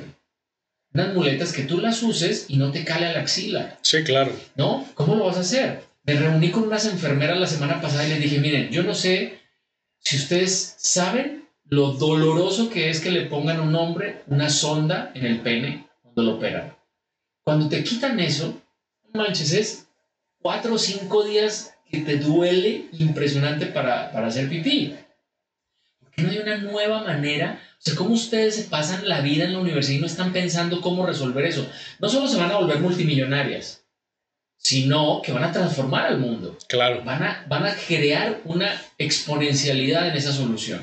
Unas 0.92 1.14
muletas 1.14 1.54
que 1.54 1.62
tú 1.62 1.78
las 1.78 2.02
uses 2.02 2.48
y 2.48 2.58
no 2.58 2.72
te 2.72 2.84
cale 2.84 3.06
a 3.06 3.14
la 3.14 3.20
axila. 3.20 3.78
Sí, 3.84 4.04
claro. 4.04 4.36
¿No? 4.56 4.88
¿Cómo 4.96 5.14
lo 5.14 5.26
vas 5.26 5.38
a 5.38 5.42
hacer? 5.42 5.84
Me 6.04 6.16
reuní 6.16 6.50
con 6.50 6.64
unas 6.64 6.88
enfermeras 6.88 7.40
la 7.40 7.46
semana 7.46 7.80
pasada 7.80 8.08
y 8.08 8.10
les 8.10 8.22
dije, 8.22 8.40
miren, 8.40 8.72
yo 8.72 8.82
no 8.82 8.96
sé 8.96 9.38
si 10.00 10.16
ustedes 10.16 10.74
saben 10.80 11.46
lo 11.66 11.92
doloroso 11.92 12.72
que 12.72 12.90
es 12.90 13.02
que 13.02 13.12
le 13.12 13.28
pongan 13.28 13.58
a 13.58 13.62
un 13.62 13.76
hombre 13.76 14.24
una 14.26 14.50
sonda 14.50 15.12
en 15.14 15.28
el 15.28 15.42
pene 15.42 15.86
cuando 16.02 16.24
lo 16.24 16.38
operan. 16.38 16.79
Cuando 17.50 17.68
te 17.68 17.84
quitan 17.84 18.20
eso, 18.20 18.62
manches, 19.12 19.54
es 19.54 19.88
cuatro 20.40 20.76
o 20.76 20.78
cinco 20.78 21.24
días 21.24 21.74
que 21.90 22.02
te 22.02 22.18
duele 22.18 22.86
impresionante 23.00 23.66
para, 23.66 24.12
para 24.12 24.28
hacer 24.28 24.48
pipí. 24.48 24.96
¿Por 26.00 26.12
qué 26.12 26.22
no 26.22 26.30
hay 26.30 26.38
una 26.38 26.58
nueva 26.58 27.04
manera? 27.04 27.60
O 27.72 27.82
sea, 27.82 27.96
¿cómo 27.96 28.14
ustedes 28.14 28.56
se 28.56 28.66
pasan 28.66 29.10
la 29.10 29.22
vida 29.22 29.46
en 29.46 29.54
la 29.54 29.62
universidad 29.62 29.98
y 29.98 30.02
no 30.02 30.06
están 30.06 30.32
pensando 30.32 30.80
cómo 30.80 31.08
resolver 31.08 31.44
eso? 31.44 31.68
No 31.98 32.08
solo 32.08 32.28
se 32.28 32.38
van 32.38 32.52
a 32.52 32.58
volver 32.58 32.82
multimillonarias, 32.82 33.82
sino 34.58 35.24
que 35.24 35.32
van 35.32 35.46
a 35.46 35.52
transformar 35.52 36.06
al 36.06 36.20
mundo. 36.20 36.56
Claro. 36.68 37.04
Van 37.04 37.24
a, 37.24 37.46
van 37.48 37.66
a 37.66 37.74
crear 37.74 38.42
una 38.46 38.80
exponencialidad 39.00 40.08
en 40.08 40.16
esa 40.16 40.34
solución. 40.34 40.82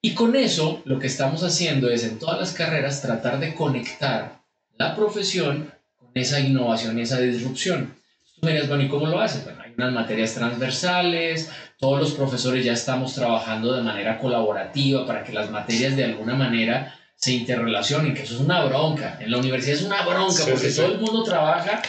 Y 0.00 0.14
con 0.14 0.36
eso, 0.36 0.80
lo 0.84 1.00
que 1.00 1.08
estamos 1.08 1.42
haciendo 1.42 1.90
es 1.90 2.04
en 2.04 2.20
todas 2.20 2.38
las 2.38 2.52
carreras 2.52 3.02
tratar 3.02 3.40
de 3.40 3.56
conectar 3.56 4.41
la 4.82 4.96
profesión 4.96 5.72
con 5.98 6.10
esa 6.14 6.40
innovación 6.40 6.98
y 6.98 7.02
esa 7.02 7.20
disrupción. 7.20 7.94
Tú 8.34 8.46
me 8.46 8.52
dirías, 8.52 8.68
bueno, 8.68 8.84
¿y 8.84 8.88
cómo 8.88 9.06
lo 9.06 9.20
haces? 9.20 9.44
Bueno, 9.44 9.62
hay 9.62 9.72
unas 9.76 9.92
materias 9.92 10.34
transversales, 10.34 11.50
todos 11.78 12.00
los 12.00 12.12
profesores 12.12 12.64
ya 12.64 12.72
estamos 12.72 13.14
trabajando 13.14 13.74
de 13.74 13.82
manera 13.82 14.18
colaborativa 14.18 15.06
para 15.06 15.24
que 15.24 15.32
las 15.32 15.50
materias 15.50 15.96
de 15.96 16.04
alguna 16.04 16.34
manera 16.34 16.94
se 17.16 17.32
interrelacionen, 17.32 18.14
que 18.14 18.22
eso 18.22 18.34
es 18.34 18.40
una 18.40 18.64
bronca. 18.64 19.18
En 19.20 19.30
la 19.30 19.38
universidad 19.38 19.76
es 19.76 19.82
una 19.82 20.02
bronca 20.02 20.44
porque 20.50 20.70
todo 20.70 20.86
el 20.86 20.98
mundo 20.98 21.22
trabaja 21.22 21.82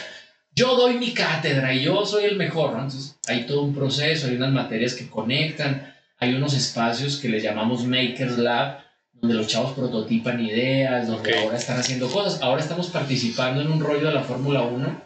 yo 0.54 0.76
doy 0.76 0.98
mi 0.98 1.12
cátedra 1.12 1.72
y 1.74 1.82
yo 1.82 2.06
soy 2.06 2.24
el 2.24 2.36
mejor, 2.36 2.72
¿no? 2.72 2.82
Entonces 2.82 3.18
hay 3.26 3.44
todo 3.44 3.62
un 3.62 3.74
proceso, 3.74 4.28
hay 4.28 4.36
unas 4.36 4.52
materias 4.52 4.94
que 4.94 5.08
conectan, 5.08 5.92
hay 6.18 6.34
unos 6.34 6.54
espacios 6.54 7.16
que 7.16 7.28
les 7.28 7.42
llamamos 7.42 7.84
Makers 7.84 8.38
Lab, 8.38 8.83
donde 9.24 9.38
los 9.38 9.46
chavos 9.46 9.72
prototipan 9.72 10.38
ideas, 10.38 11.08
donde 11.08 11.34
ahora 11.38 11.56
están 11.56 11.78
haciendo 11.78 12.10
cosas. 12.10 12.42
Ahora 12.42 12.60
estamos 12.60 12.88
participando 12.88 13.62
en 13.62 13.70
un 13.70 13.80
rollo 13.80 14.08
de 14.08 14.12
la 14.12 14.22
Fórmula 14.22 14.60
1, 14.60 15.02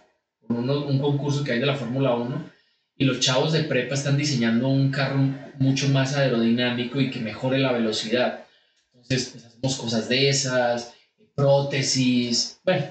un, 0.49 0.71
un 0.71 0.99
concurso 0.99 1.45
que 1.45 1.53
hay 1.53 1.61
de 1.61 1.67
la 1.67 1.77
Fórmula 1.77 2.17
1, 2.17 2.51
y 2.97 3.05
los 3.05 3.21
chavos 3.21 3.53
de 3.53 3.63
prepa 3.63 3.95
están 3.95 4.17
diseñando 4.17 4.67
un 4.67 4.91
carro 4.91 5.21
mucho 5.59 5.89
más 5.91 6.17
aerodinámico 6.17 7.01
y 7.01 7.11
que 7.11 7.21
mejore 7.21 7.61
la 7.61 7.71
velocidad. 7.71 8.41
Entonces, 8.93 9.29
pues, 9.31 9.45
hacemos 9.45 9.77
cosas 9.77 10.09
de 10.09 10.29
esas, 10.29 10.95
prótesis, 11.37 12.61
bueno, 12.65 12.87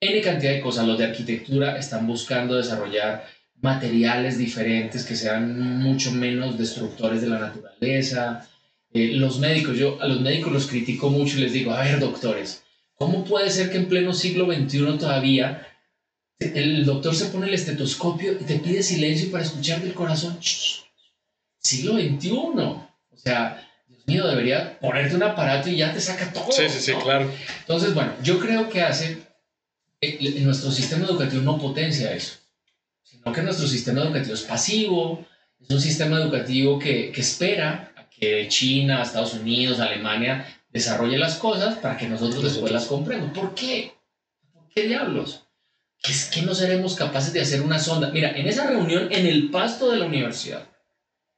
N 0.00 0.20
cantidad 0.22 0.54
de 0.54 0.60
cosas. 0.60 0.88
Los 0.88 0.98
de 0.98 1.04
arquitectura 1.04 1.78
están 1.78 2.04
buscando 2.04 2.56
desarrollar 2.56 3.24
materiales 3.60 4.38
diferentes 4.38 5.04
que 5.04 5.14
sean 5.14 5.78
mucho 5.78 6.10
menos 6.10 6.58
destructores 6.58 7.20
de 7.20 7.28
la 7.28 7.38
naturaleza. 7.38 8.48
Eh, 8.94 9.12
los 9.14 9.38
médicos, 9.38 9.76
yo 9.76 10.00
a 10.00 10.06
los 10.06 10.20
médicos 10.20 10.52
los 10.52 10.66
critico 10.66 11.10
mucho 11.10 11.36
y 11.36 11.42
les 11.42 11.52
digo, 11.52 11.72
a 11.72 11.82
ver, 11.82 12.00
doctores, 12.00 12.62
¿cómo 12.94 13.24
puede 13.24 13.50
ser 13.50 13.70
que 13.70 13.76
en 13.76 13.88
pleno 13.88 14.14
siglo 14.14 14.46
XXI 14.46 14.98
todavía 14.98 15.66
el 16.38 16.84
doctor 16.86 17.14
se 17.14 17.26
pone 17.26 17.48
el 17.48 17.54
estetoscopio 17.54 18.32
y 18.32 18.44
te 18.44 18.58
pide 18.58 18.82
silencio 18.82 19.30
para 19.30 19.44
escuchar 19.44 19.82
del 19.82 19.92
corazón? 19.92 20.38
Siglo 21.60 21.94
XXI. 21.94 22.30
O 22.30 23.16
sea, 23.16 23.68
Dios 23.86 24.06
mío, 24.06 24.26
debería 24.26 24.78
ponerte 24.78 25.16
un 25.16 25.22
aparato 25.22 25.68
y 25.68 25.76
ya 25.76 25.92
te 25.92 26.00
saca 26.00 26.32
todo. 26.32 26.50
Sí, 26.50 26.62
sí, 26.68 26.80
sí, 26.80 26.92
claro. 27.02 27.30
Entonces, 27.60 27.92
bueno, 27.92 28.12
yo 28.22 28.38
creo 28.38 28.70
que 28.70 28.80
hace 28.80 29.18
eh, 30.00 30.40
nuestro 30.40 30.70
sistema 30.70 31.04
educativo 31.04 31.42
no 31.42 31.58
potencia 31.58 32.14
eso, 32.14 32.36
sino 33.02 33.32
que 33.32 33.42
nuestro 33.42 33.66
sistema 33.66 34.02
educativo 34.02 34.34
es 34.34 34.42
pasivo, 34.42 35.26
es 35.60 35.68
un 35.68 35.80
sistema 35.80 36.18
educativo 36.18 36.78
que, 36.78 37.12
que 37.12 37.20
espera 37.20 37.92
que 38.18 38.48
China, 38.48 39.02
Estados 39.02 39.34
Unidos, 39.34 39.80
Alemania 39.80 40.46
desarrolle 40.70 41.18
las 41.18 41.36
cosas 41.36 41.76
para 41.76 41.96
que 41.96 42.08
nosotros 42.08 42.42
después 42.42 42.72
las 42.72 42.86
compremos. 42.86 43.30
¿Por 43.32 43.54
qué? 43.54 43.92
¿Por 44.52 44.68
qué 44.68 44.86
diablos? 44.86 45.44
¿Que 46.02 46.12
es 46.12 46.26
que 46.26 46.42
no 46.42 46.54
seremos 46.54 46.94
capaces 46.94 47.32
de 47.32 47.40
hacer 47.40 47.62
una 47.62 47.78
sonda? 47.78 48.10
Mira, 48.10 48.30
en 48.32 48.46
esa 48.46 48.66
reunión 48.66 49.08
en 49.10 49.26
el 49.26 49.50
pasto 49.50 49.90
de 49.90 49.98
la 49.98 50.06
universidad, 50.06 50.68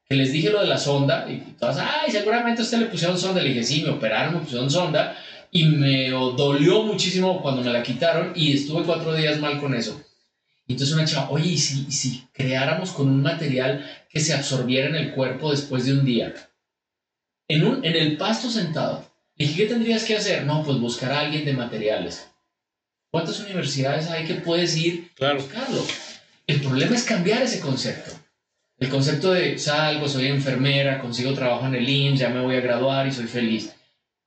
que 0.09 0.17
les 0.17 0.33
dije 0.33 0.51
lo 0.51 0.61
de 0.61 0.67
la 0.67 0.77
sonda, 0.77 1.27
y 1.31 1.39
todas, 1.59 1.79
ay, 1.79 2.11
seguramente 2.11 2.61
a 2.61 2.65
usted 2.65 2.79
le 2.79 2.87
pusieron 2.87 3.17
sonda, 3.17 3.41
le 3.41 3.51
dije, 3.51 3.63
sí, 3.63 3.83
me 3.83 3.91
operaron, 3.91 4.35
me 4.35 4.41
pusieron 4.41 4.71
sonda, 4.71 5.17
y 5.53 5.65
me 5.65 6.11
dolió 6.11 6.83
muchísimo 6.83 7.41
cuando 7.43 7.63
me 7.63 7.73
la 7.73 7.83
quitaron 7.83 8.33
y 8.35 8.53
estuve 8.53 8.85
cuatro 8.85 9.15
días 9.15 9.41
mal 9.41 9.59
con 9.61 9.75
eso. 9.75 10.01
Y 10.67 10.73
entonces 10.73 10.95
una 10.95 11.05
chava, 11.05 11.31
oye, 11.31 11.51
¿y 11.51 11.59
si, 11.59 11.91
si 11.91 12.29
creáramos 12.33 12.93
con 12.93 13.09
un 13.09 13.23
material 13.23 13.85
que 14.09 14.21
se 14.21 14.35
absorbiera 14.35 14.89
en 14.89 14.95
el 14.95 15.13
cuerpo 15.13 15.51
después 15.51 15.87
de 15.87 15.93
un 15.93 16.05
día? 16.05 16.35
En, 17.51 17.65
un, 17.65 17.85
en 17.85 17.97
el 17.97 18.17
pasto 18.17 18.49
sentado. 18.49 19.05
Le 19.37 19.45
dije, 19.45 19.63
¿qué 19.63 19.69
tendrías 19.69 20.05
que 20.05 20.17
hacer? 20.17 20.45
No, 20.45 20.63
pues 20.63 20.79
buscar 20.79 21.11
a 21.11 21.19
alguien 21.19 21.45
de 21.45 21.53
materiales. 21.53 22.29
¿Cuántas 23.11 23.41
universidades 23.41 24.09
hay 24.09 24.25
que 24.25 24.35
puedes 24.35 24.77
ir 24.77 25.11
a 25.21 25.33
buscarlo? 25.33 25.85
El 26.47 26.61
problema 26.61 26.95
es 26.95 27.03
cambiar 27.03 27.43
ese 27.43 27.59
concepto. 27.59 28.13
El 28.79 28.89
concepto 28.89 29.33
de 29.33 29.59
salgo, 29.59 30.09
soy 30.09 30.29
enfermera, 30.29 31.01
consigo 31.01 31.35
trabajo 31.35 31.67
en 31.67 31.75
el 31.75 31.89
IMSS, 31.89 32.21
ya 32.21 32.29
me 32.29 32.41
voy 32.41 32.55
a 32.55 32.61
graduar 32.61 33.09
y 33.09 33.13
soy 33.13 33.27
feliz. 33.27 33.75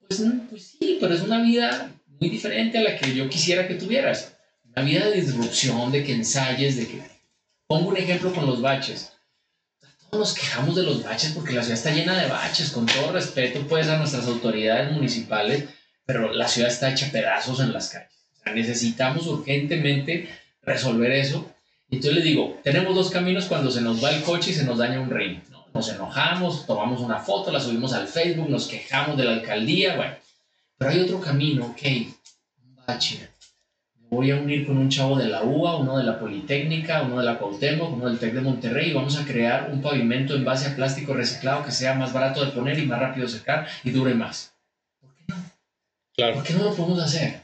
Pues, 0.06 0.22
pues, 0.50 0.76
sí, 0.78 0.98
pero 1.00 1.14
es 1.14 1.22
una 1.22 1.42
vida 1.42 1.94
muy 2.20 2.30
diferente 2.30 2.80
a 2.80 2.82
la 2.82 2.98
que 2.98 3.16
yo 3.16 3.30
quisiera 3.30 3.70
que 3.70 3.76
tuvieras. 3.76 4.36
Una 4.66 4.84
vida 4.84 5.08
de 5.08 5.22
disrupción, 5.22 5.94
de 5.94 6.04
que 6.04 6.12
ensayes, 6.12 6.76
de 6.76 6.88
que... 6.88 7.02
Pongo 7.68 7.88
un 7.88 7.98
ejemplo 7.98 8.34
con 8.34 8.46
los 8.46 8.62
baches. 8.62 9.13
Nos 10.14 10.34
quejamos 10.34 10.76
de 10.76 10.84
los 10.84 11.04
baches 11.04 11.32
porque 11.32 11.54
la 11.54 11.64
ciudad 11.64 11.78
está 11.78 11.92
llena 11.92 12.22
de 12.22 12.30
baches, 12.30 12.72
con 12.72 12.86
todo 12.86 13.12
respeto 13.12 13.66
pues 13.68 13.88
a 13.88 13.98
nuestras 13.98 14.28
autoridades 14.28 14.92
municipales, 14.92 15.66
pero 16.06 16.34
la 16.34 16.48
ciudad 16.48 16.70
está 16.70 16.92
hecha 16.92 17.12
pedazos 17.12 17.60
en 17.60 17.74
las 17.74 17.90
calles. 17.90 18.10
necesitamos 18.54 19.28
urgentemente 19.28 20.30
resolver 20.62 21.12
eso. 21.12 21.50
Y 21.90 21.96
entonces 21.96 22.24
le 22.24 22.30
digo, 22.30 22.60
tenemos 22.64 22.96
dos 22.96 23.10
caminos 23.12 23.46
cuando 23.46 23.72
se 23.72 23.82
nos 23.82 24.04
va 24.04 24.12
el 24.12 24.24
coche 24.24 24.52
y 24.52 24.54
se 24.54 24.64
nos 24.64 24.78
daña 24.78 25.00
un 25.00 25.10
ring 25.10 25.42
nos 25.74 25.90
enojamos, 25.90 26.66
tomamos 26.66 27.02
una 27.02 27.20
foto, 27.20 27.52
la 27.52 27.60
subimos 27.60 27.94
al 27.94 28.08
Facebook, 28.08 28.50
nos 28.50 28.68
quejamos 28.68 29.18
de 29.18 29.26
la 29.26 29.34
alcaldía, 29.34 29.96
bueno. 29.96 30.16
Pero 30.78 30.92
hay 30.92 31.00
otro 31.00 31.20
camino, 31.20 31.66
ok, 31.66 31.82
un 32.64 32.76
bache. 32.86 33.30
Voy 34.14 34.30
a 34.30 34.36
unir 34.36 34.68
con 34.68 34.78
un 34.78 34.90
chavo 34.90 35.18
de 35.18 35.28
la 35.28 35.44
UA, 35.44 35.78
uno 35.78 35.98
de 35.98 36.04
la 36.04 36.20
Politécnica, 36.20 37.02
uno 37.02 37.18
de 37.18 37.26
la 37.26 37.40
Cuauhtémoc, 37.40 37.94
uno 37.94 38.08
del 38.08 38.20
TEC 38.20 38.34
de 38.34 38.42
Monterrey 38.42 38.92
y 38.92 38.94
vamos 38.94 39.18
a 39.18 39.26
crear 39.26 39.72
un 39.72 39.82
pavimento 39.82 40.36
en 40.36 40.46
base 40.46 40.68
a 40.68 40.76
plástico 40.76 41.16
reciclado 41.16 41.66
que 41.66 41.72
sea 41.72 41.96
más 41.96 42.14
barato 42.14 42.46
de 42.46 42.52
poner 42.52 42.78
y 42.78 42.86
más 42.86 43.00
rápido 43.00 43.26
de 43.26 43.34
secar 43.34 43.68
y 43.84 43.90
dure 43.90 44.14
más. 44.14 44.54
¿Por 45.02 45.16
qué 45.16 45.24
no? 45.28 45.36
Claro. 46.16 46.36
¿Por 46.36 46.44
qué 46.44 46.54
no 46.54 46.64
lo 46.66 46.76
podemos 46.76 47.02
hacer? 47.02 47.42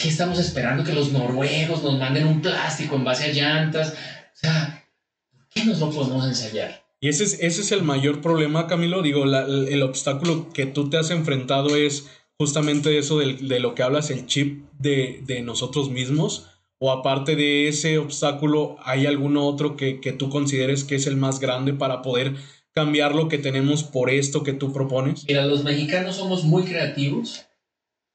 ¿Qué 0.00 0.08
estamos 0.08 0.38
esperando 0.38 0.84
que 0.84 0.92
los 0.92 1.10
noruegos 1.10 1.82
nos 1.82 1.98
manden 1.98 2.28
un 2.28 2.40
plástico 2.40 2.94
en 2.94 3.04
base 3.04 3.24
a 3.24 3.32
llantas? 3.32 3.90
O 3.90 4.36
sea, 4.36 4.84
¿por 5.32 5.48
qué 5.48 5.64
nos 5.64 5.80
lo 5.80 5.90
podemos 5.90 6.24
ensayar? 6.24 6.84
Y 7.00 7.08
ese 7.08 7.24
es, 7.24 7.34
ese 7.40 7.62
es 7.62 7.72
el 7.72 7.82
mayor 7.82 8.20
problema, 8.20 8.68
Camilo. 8.68 9.02
Digo, 9.02 9.24
el 9.24 9.82
obstáculo 9.82 10.52
que 10.52 10.66
tú 10.66 10.88
te 10.88 10.98
has 10.98 11.10
enfrentado 11.10 11.74
es 11.74 12.08
justamente 12.42 12.98
eso 12.98 13.18
de, 13.18 13.60
lo 13.60 13.76
que 13.76 13.84
hablas, 13.84 14.10
el 14.10 14.26
chip 14.26 14.64
de, 14.80 15.42
nosotros 15.44 15.90
mismos. 15.90 16.48
O 16.78 16.90
aparte 16.90 17.36
de 17.36 17.68
ese 17.68 17.98
obstáculo, 17.98 18.74
¿hay 18.82 19.06
algún 19.06 19.36
otro 19.36 19.76
que, 19.76 20.00
que 20.00 20.12
tú 20.12 20.28
consideres 20.28 20.82
que 20.82 20.96
es 20.96 21.06
el 21.06 21.16
más 21.16 21.38
grande 21.38 21.72
para 21.72 22.02
poder 22.02 22.34
cambiar 22.72 23.14
lo 23.14 23.28
que 23.28 23.38
tenemos 23.38 23.84
por 23.84 24.10
esto 24.10 24.42
que 24.42 24.54
tú 24.54 24.72
propones? 24.72 25.24
Mira, 25.28 25.46
los 25.46 25.62
mexicanos 25.62 26.16
somos 26.16 26.42
muy 26.42 26.64
creativos, 26.64 27.46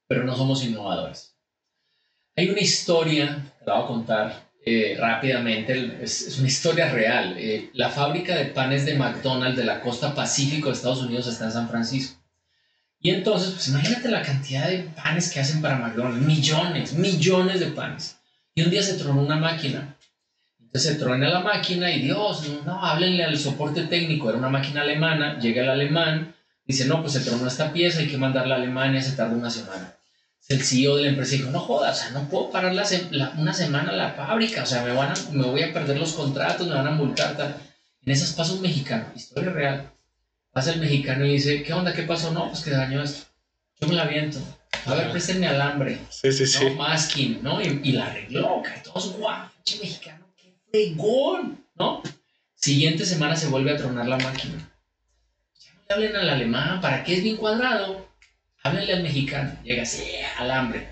pero 0.06 0.24
no 0.24 0.36
somos 0.36 0.62
innovadores. 0.62 1.34
Hay 2.36 2.50
una 2.50 2.60
historia, 2.60 3.54
te 3.60 3.64
la 3.64 3.76
voy 3.76 3.84
a 3.84 3.86
contar, 3.86 4.50
eh, 4.66 4.94
rápidamente, 5.00 6.00
es, 6.02 6.36
una 6.38 6.48
historia 6.48 6.92
real. 6.92 7.36
Eh, 7.38 7.70
la 7.72 7.88
fábrica 7.88 8.36
de 8.36 8.44
panes 8.44 8.84
de 8.84 8.96
McDonald's 8.96 9.56
de 9.56 9.64
la 9.64 9.80
costa 9.80 10.14
pacífico 10.14 10.68
de 10.68 10.74
Estados 10.74 11.02
Unidos 11.02 11.26
está 11.26 11.46
en 11.46 11.52
San 11.52 11.70
Francisco. 11.70 12.20
Y 13.00 13.10
entonces, 13.10 13.52
pues 13.52 13.68
imagínate 13.68 14.08
la 14.08 14.22
cantidad 14.22 14.68
de 14.68 14.90
panes 14.96 15.30
que 15.30 15.40
hacen 15.40 15.62
para 15.62 15.78
McDonald's, 15.78 16.26
millones, 16.26 16.92
millones 16.94 17.60
de 17.60 17.66
panes. 17.66 18.16
Y 18.54 18.62
un 18.62 18.70
día 18.70 18.82
se 18.82 18.94
tronó 18.94 19.22
una 19.22 19.36
máquina. 19.36 19.96
Entonces 20.58 20.92
se 20.92 20.98
truena 20.98 21.28
la 21.28 21.40
máquina 21.40 21.90
y 21.90 22.02
Dios, 22.02 22.46
no, 22.66 22.84
háblenle 22.84 23.24
al 23.24 23.38
soporte 23.38 23.84
técnico, 23.84 24.28
era 24.28 24.38
una 24.38 24.50
máquina 24.50 24.82
alemana, 24.82 25.38
llega 25.38 25.62
el 25.62 25.70
alemán, 25.70 26.34
dice, 26.66 26.84
no, 26.84 27.00
pues 27.00 27.14
se 27.14 27.20
tronó 27.20 27.46
esta 27.46 27.72
pieza, 27.72 28.00
hay 28.00 28.08
que 28.08 28.18
mandarla 28.18 28.56
a 28.56 28.58
Alemania, 28.58 29.00
se 29.00 29.12
tarda 29.12 29.34
una 29.34 29.48
semana. 29.48 29.94
El 30.46 30.62
CEO 30.62 30.96
de 30.96 31.04
la 31.04 31.08
empresa 31.08 31.36
dijo, 31.36 31.50
no 31.50 31.60
jodas, 31.60 31.98
o 31.98 32.02
sea, 32.02 32.10
no 32.10 32.28
puedo 32.28 32.50
parar 32.50 32.72
una 32.72 33.54
semana 33.54 33.92
la 33.92 34.10
fábrica, 34.12 34.62
o 34.62 34.66
sea, 34.66 34.82
me, 34.82 34.92
van 34.92 35.12
a, 35.12 35.14
me 35.32 35.46
voy 35.46 35.62
a 35.62 35.72
perder 35.72 35.98
los 35.98 36.12
contratos, 36.12 36.66
me 36.66 36.74
van 36.74 36.86
a 36.86 36.90
multar, 36.90 37.36
tal. 37.36 37.56
En 38.04 38.12
esas 38.12 38.32
pasa 38.32 38.52
un 38.52 38.60
mexicano, 38.60 39.06
historia 39.14 39.50
real. 39.50 39.90
Pasa 40.52 40.72
el 40.72 40.80
mexicano 40.80 41.24
y 41.24 41.32
dice, 41.32 41.62
¿qué 41.62 41.72
onda? 41.72 41.92
¿Qué 41.92 42.02
pasó? 42.02 42.32
No, 42.32 42.48
pues 42.48 42.64
que 42.64 42.70
dañó 42.70 43.02
esto. 43.02 43.26
Yo 43.80 43.88
me 43.88 43.94
la 43.94 44.06
viento. 44.06 44.38
A 44.86 44.94
ver, 44.94 45.10
préstenme 45.10 45.46
alambre. 45.46 45.98
Sí, 46.08 46.32
sí, 46.32 46.46
sí. 46.46 46.64
No, 46.64 46.74
masking, 46.76 47.42
¿no? 47.42 47.60
Y, 47.60 47.92
la 47.92 48.06
arregló, 48.06 48.62
todos, 48.82 49.16
guau, 49.16 49.48
pinche 49.64 49.82
mexicano, 49.82 50.26
qué 50.36 50.54
fregón, 50.70 51.64
¿no? 51.76 52.02
Siguiente 52.54 53.04
semana 53.04 53.36
se 53.36 53.48
vuelve 53.48 53.72
a 53.72 53.76
tronar 53.76 54.06
la 54.08 54.18
máquina. 54.18 54.72
Ya 55.60 55.96
no 55.96 56.00
le 56.00 56.08
hablen 56.08 56.16
al 56.16 56.30
alemán, 56.30 56.80
¿para 56.80 57.04
qué 57.04 57.14
es 57.14 57.22
bien 57.22 57.36
cuadrado? 57.36 58.08
Háblenle 58.62 58.94
al 58.94 59.02
mexicano. 59.02 59.56
Llega 59.62 59.82
así, 59.82 60.04
alambre, 60.38 60.88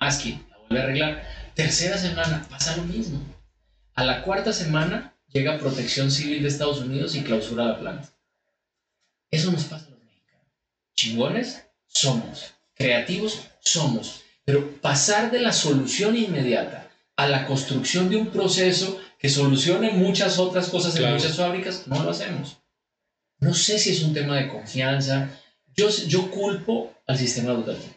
masking, 0.00 0.46
la 0.50 0.58
vuelve 0.58 0.80
a 0.80 0.84
arreglar. 0.84 1.28
Tercera 1.54 1.98
semana, 1.98 2.46
pasa 2.48 2.76
lo 2.76 2.84
mismo. 2.84 3.20
A 3.94 4.04
la 4.04 4.22
cuarta 4.22 4.52
semana, 4.52 5.14
llega 5.28 5.58
Protección 5.58 6.10
Civil 6.10 6.42
de 6.42 6.48
Estados 6.48 6.80
Unidos 6.80 7.14
y 7.16 7.22
clausura 7.22 7.64
la 7.64 7.78
planta. 7.78 8.08
Eso 9.30 9.52
nos 9.52 9.64
pasa 9.64 9.86
a 9.86 9.90
los 9.90 10.00
mexicanos. 10.00 10.46
Chingones 10.94 11.62
somos, 11.86 12.52
creativos 12.74 13.40
somos, 13.60 14.22
pero 14.44 14.80
pasar 14.80 15.30
de 15.30 15.40
la 15.40 15.52
solución 15.52 16.16
inmediata 16.16 16.90
a 17.16 17.28
la 17.28 17.46
construcción 17.46 18.08
de 18.08 18.16
un 18.16 18.28
proceso 18.28 19.00
que 19.18 19.28
solucione 19.28 19.90
muchas 19.90 20.38
otras 20.38 20.68
cosas 20.68 20.96
en 20.96 21.12
muchas 21.12 21.36
fábricas, 21.36 21.86
no 21.86 22.02
lo 22.02 22.10
hacemos. 22.10 22.56
No 23.38 23.54
sé 23.54 23.78
si 23.78 23.90
es 23.90 24.02
un 24.02 24.14
tema 24.14 24.36
de 24.36 24.48
confianza. 24.48 25.30
Yo, 25.74 25.88
yo 25.88 26.30
culpo 26.30 26.92
al 27.06 27.18
sistema 27.18 27.52
educativo. 27.52 27.94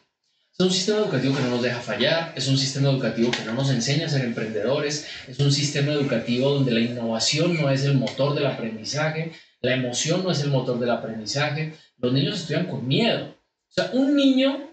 Es 0.54 0.60
un 0.60 0.72
sistema 0.72 1.00
educativo 1.00 1.36
que 1.36 1.42
no 1.42 1.50
nos 1.50 1.63
deja 1.63 1.80
fallar, 1.80 2.34
es 2.36 2.48
un 2.48 2.58
sistema 2.58 2.90
educativo 2.90 3.32
que 3.32 3.44
no 3.44 3.54
nos 3.54 3.72
enseña 3.72 4.06
a 4.06 4.10
ser 4.10 4.24
emprendedores, 4.24 5.08
es 5.28 5.40
un 5.40 5.52
sistema 5.52 5.94
educativo 5.94 6.52
donde 6.52 6.72
la 6.72 6.80
innovación 6.80 7.60
no 7.60 7.72
es 7.72 7.84
el 7.86 7.96
motor 7.96 8.36
del 8.36 8.46
aprendizaje, 8.46 9.32
la 9.63 9.75
emoción 9.75 10.24
no 10.24 10.32
es 10.32 10.41
el 10.41 10.51
motor 10.51 10.77
del 10.77 10.91
aprendizaje, 10.91 11.74
los 11.98 12.12
niños 12.12 12.41
estudian 12.41 12.67
con 12.67 12.86
miedo. 12.86 13.34
O 13.70 13.74
sea, 13.74 13.89
un 13.93 14.15
niño 14.15 14.70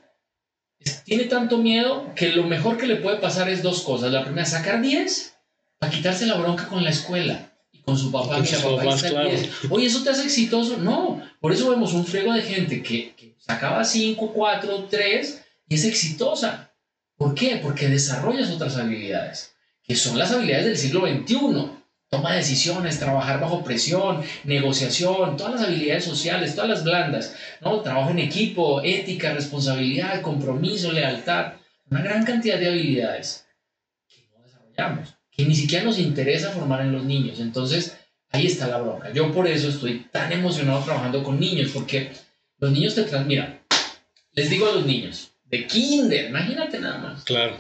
tiene 1.04 1.24
tanto 1.24 1.58
miedo 1.58 2.12
que 2.16 2.30
lo 2.30 2.42
mejor 2.42 2.76
que 2.76 2.88
le 2.88 2.96
puede 2.96 3.18
pasar 3.18 3.48
es 3.48 3.62
dos 3.62 3.82
cosas. 3.82 4.10
La 4.10 4.24
primera, 4.24 4.44
sacar 4.44 4.82
10 4.82 5.36
para 5.78 5.92
quitarse 5.92 6.26
la 6.26 6.38
bronca 6.38 6.66
con 6.66 6.82
la 6.82 6.90
escuela 6.90 7.52
y 7.72 7.78
con 7.78 7.96
su 7.96 8.10
papá. 8.10 8.40
Mira, 8.40 8.58
papá 8.58 8.96
está 8.96 9.22
10. 9.22 9.50
Oye, 9.70 9.86
¿eso 9.86 10.02
te 10.02 10.10
hace 10.10 10.24
exitoso? 10.24 10.76
No. 10.78 11.22
Por 11.40 11.52
eso 11.52 11.70
vemos 11.70 11.94
un 11.94 12.04
friego 12.04 12.32
de 12.32 12.42
gente 12.42 12.82
que, 12.82 13.14
que 13.14 13.36
sacaba 13.38 13.84
5, 13.84 14.32
4, 14.32 14.88
3 14.90 15.42
y 15.68 15.74
es 15.76 15.84
exitosa. 15.84 16.72
¿Por 17.16 17.34
qué? 17.36 17.60
Porque 17.62 17.86
desarrollas 17.86 18.50
otras 18.50 18.76
habilidades, 18.76 19.54
que 19.84 19.94
son 19.94 20.18
las 20.18 20.32
habilidades 20.32 20.66
del 20.66 20.76
siglo 20.76 21.06
XXI. 21.06 21.79
Toma 22.10 22.34
decisiones, 22.34 22.98
trabajar 22.98 23.38
bajo 23.38 23.62
presión, 23.62 24.24
negociación, 24.42 25.36
todas 25.36 25.54
las 25.54 25.68
habilidades 25.68 26.04
sociales, 26.04 26.56
todas 26.56 26.68
las 26.68 26.82
blandas, 26.82 27.36
¿no? 27.60 27.82
Trabajo 27.82 28.10
en 28.10 28.18
equipo, 28.18 28.82
ética, 28.82 29.32
responsabilidad, 29.32 30.20
compromiso, 30.20 30.90
lealtad, 30.90 31.52
una 31.88 32.02
gran 32.02 32.24
cantidad 32.24 32.58
de 32.58 32.66
habilidades 32.66 33.46
que 34.08 34.26
no 34.32 34.42
desarrollamos, 34.42 35.14
que 35.30 35.44
ni 35.44 35.54
siquiera 35.54 35.84
nos 35.84 36.00
interesa 36.00 36.50
formar 36.50 36.80
en 36.80 36.90
los 36.90 37.04
niños. 37.04 37.38
Entonces, 37.38 37.96
ahí 38.32 38.46
está 38.46 38.66
la 38.66 38.78
bronca. 38.78 39.12
Yo 39.12 39.32
por 39.32 39.46
eso 39.46 39.68
estoy 39.68 40.00
tan 40.10 40.32
emocionado 40.32 40.82
trabajando 40.82 41.22
con 41.22 41.38
niños, 41.38 41.70
porque 41.72 42.10
los 42.58 42.72
niños 42.72 42.96
te 42.96 43.04
transmiran. 43.04 43.60
Les 44.32 44.50
digo 44.50 44.68
a 44.68 44.72
los 44.72 44.84
niños, 44.84 45.30
de 45.44 45.64
kinder, 45.68 46.30
imagínate 46.30 46.80
nada 46.80 46.98
más. 46.98 47.22
Claro. 47.22 47.56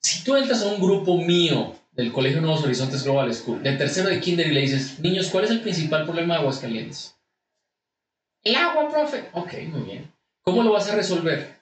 Si 0.00 0.24
tú 0.24 0.34
entras 0.34 0.60
a 0.62 0.66
un 0.66 0.80
grupo 0.80 1.16
mío 1.18 1.76
del 1.94 2.12
Colegio 2.12 2.40
Nuevos 2.40 2.64
Horizontes 2.64 3.04
Global 3.04 3.32
School, 3.32 3.62
de 3.62 3.72
tercero 3.72 4.08
de 4.08 4.20
kinder, 4.20 4.48
y 4.48 4.52
le 4.54 4.60
dices, 4.60 4.98
niños, 5.00 5.28
¿cuál 5.28 5.44
es 5.44 5.50
el 5.50 5.60
principal 5.60 6.04
problema 6.04 6.34
de 6.34 6.40
Aguascalientes? 6.40 7.16
El 8.42 8.56
agua, 8.56 8.90
profe. 8.90 9.24
Ok, 9.32 9.54
muy 9.68 9.82
bien. 9.82 10.12
¿Cómo 10.42 10.62
lo 10.62 10.72
vas 10.72 10.88
a 10.90 10.96
resolver? 10.96 11.58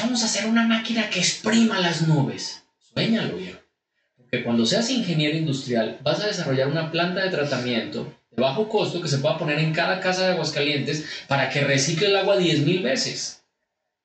Vamos 0.00 0.22
a 0.22 0.26
hacer 0.26 0.46
una 0.46 0.66
máquina 0.66 1.10
que 1.10 1.18
exprima 1.18 1.80
las 1.80 2.06
nubes. 2.08 2.64
Suéñalo, 2.78 3.36
viejo. 3.36 3.60
Porque 4.16 4.42
cuando 4.42 4.64
seas 4.64 4.90
ingeniero 4.90 5.36
industrial, 5.36 5.98
vas 6.02 6.20
a 6.20 6.26
desarrollar 6.26 6.68
una 6.68 6.90
planta 6.90 7.22
de 7.22 7.30
tratamiento 7.30 8.12
de 8.30 8.42
bajo 8.42 8.68
costo 8.68 9.02
que 9.02 9.08
se 9.08 9.18
pueda 9.18 9.38
poner 9.38 9.58
en 9.58 9.72
cada 9.72 10.00
casa 10.00 10.26
de 10.26 10.32
Aguascalientes 10.32 11.04
para 11.28 11.50
que 11.50 11.60
recicle 11.60 12.08
el 12.08 12.16
agua 12.16 12.38
10.000 12.38 12.82
veces 12.82 13.44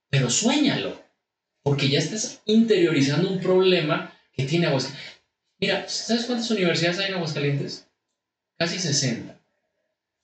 pero 0.10 0.30
suéñalo, 0.30 1.02
porque 1.62 1.88
ya 1.88 2.00
estás 2.00 2.42
interiorizando 2.46 3.30
un 3.30 3.40
problema 3.40 4.14
que 4.34 4.44
tiene 4.44 4.68
Aguascalientes. 4.68 5.19
Mira, 5.60 5.88
¿sabes 5.88 6.26
cuántas 6.26 6.50
universidades 6.52 7.00
hay 7.00 7.08
en 7.08 7.15
Aguascalientes? 7.15 7.88
Casi 8.58 8.80
60. 8.80 9.36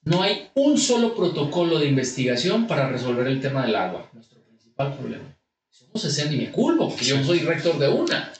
No 0.03 0.21
hay 0.21 0.49
un 0.53 0.77
solo 0.77 1.15
protocolo 1.15 1.79
de 1.79 1.87
investigación 1.87 2.67
para 2.67 2.89
resolver 2.89 3.27
el 3.27 3.41
tema 3.41 3.65
del 3.65 3.75
agua, 3.75 4.09
nuestro 4.13 4.41
principal 4.43 4.95
problema. 4.95 5.37
Somos 5.69 6.01
60 6.01 6.33
y 6.33 6.37
me 6.37 6.51
culpo, 6.51 6.89
porque 6.89 7.05
yo 7.05 7.23
soy 7.23 7.39
rector 7.39 7.77
de 7.79 7.89
una. 7.89 8.31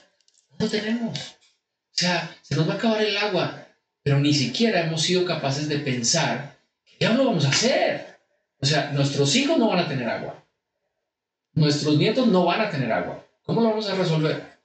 No 0.58 0.68
tenemos. 0.68 1.18
O 1.18 1.98
sea, 1.98 2.34
se 2.42 2.54
nos 2.54 2.68
va 2.68 2.74
a 2.74 2.76
acabar 2.76 3.02
el 3.02 3.16
agua, 3.16 3.66
pero 4.02 4.20
ni 4.20 4.32
siquiera 4.32 4.86
hemos 4.86 5.02
sido 5.02 5.24
capaces 5.24 5.68
de 5.68 5.78
pensar 5.78 6.58
que 6.84 6.96
ya 7.00 7.10
no 7.12 7.18
lo 7.18 7.26
vamos 7.26 7.44
a 7.44 7.50
hacer. 7.50 8.18
O 8.60 8.66
sea, 8.66 8.92
nuestros 8.92 9.34
hijos 9.36 9.58
no 9.58 9.68
van 9.68 9.80
a 9.80 9.88
tener 9.88 10.08
agua 10.08 10.46
nuestros 11.56 11.96
nietos 11.96 12.28
no 12.28 12.44
van 12.44 12.60
a 12.60 12.70
tener 12.70 12.92
agua. 12.92 13.26
¿Cómo 13.42 13.60
lo 13.60 13.70
vamos 13.70 13.88
a 13.88 13.94
resolver? 13.96 14.55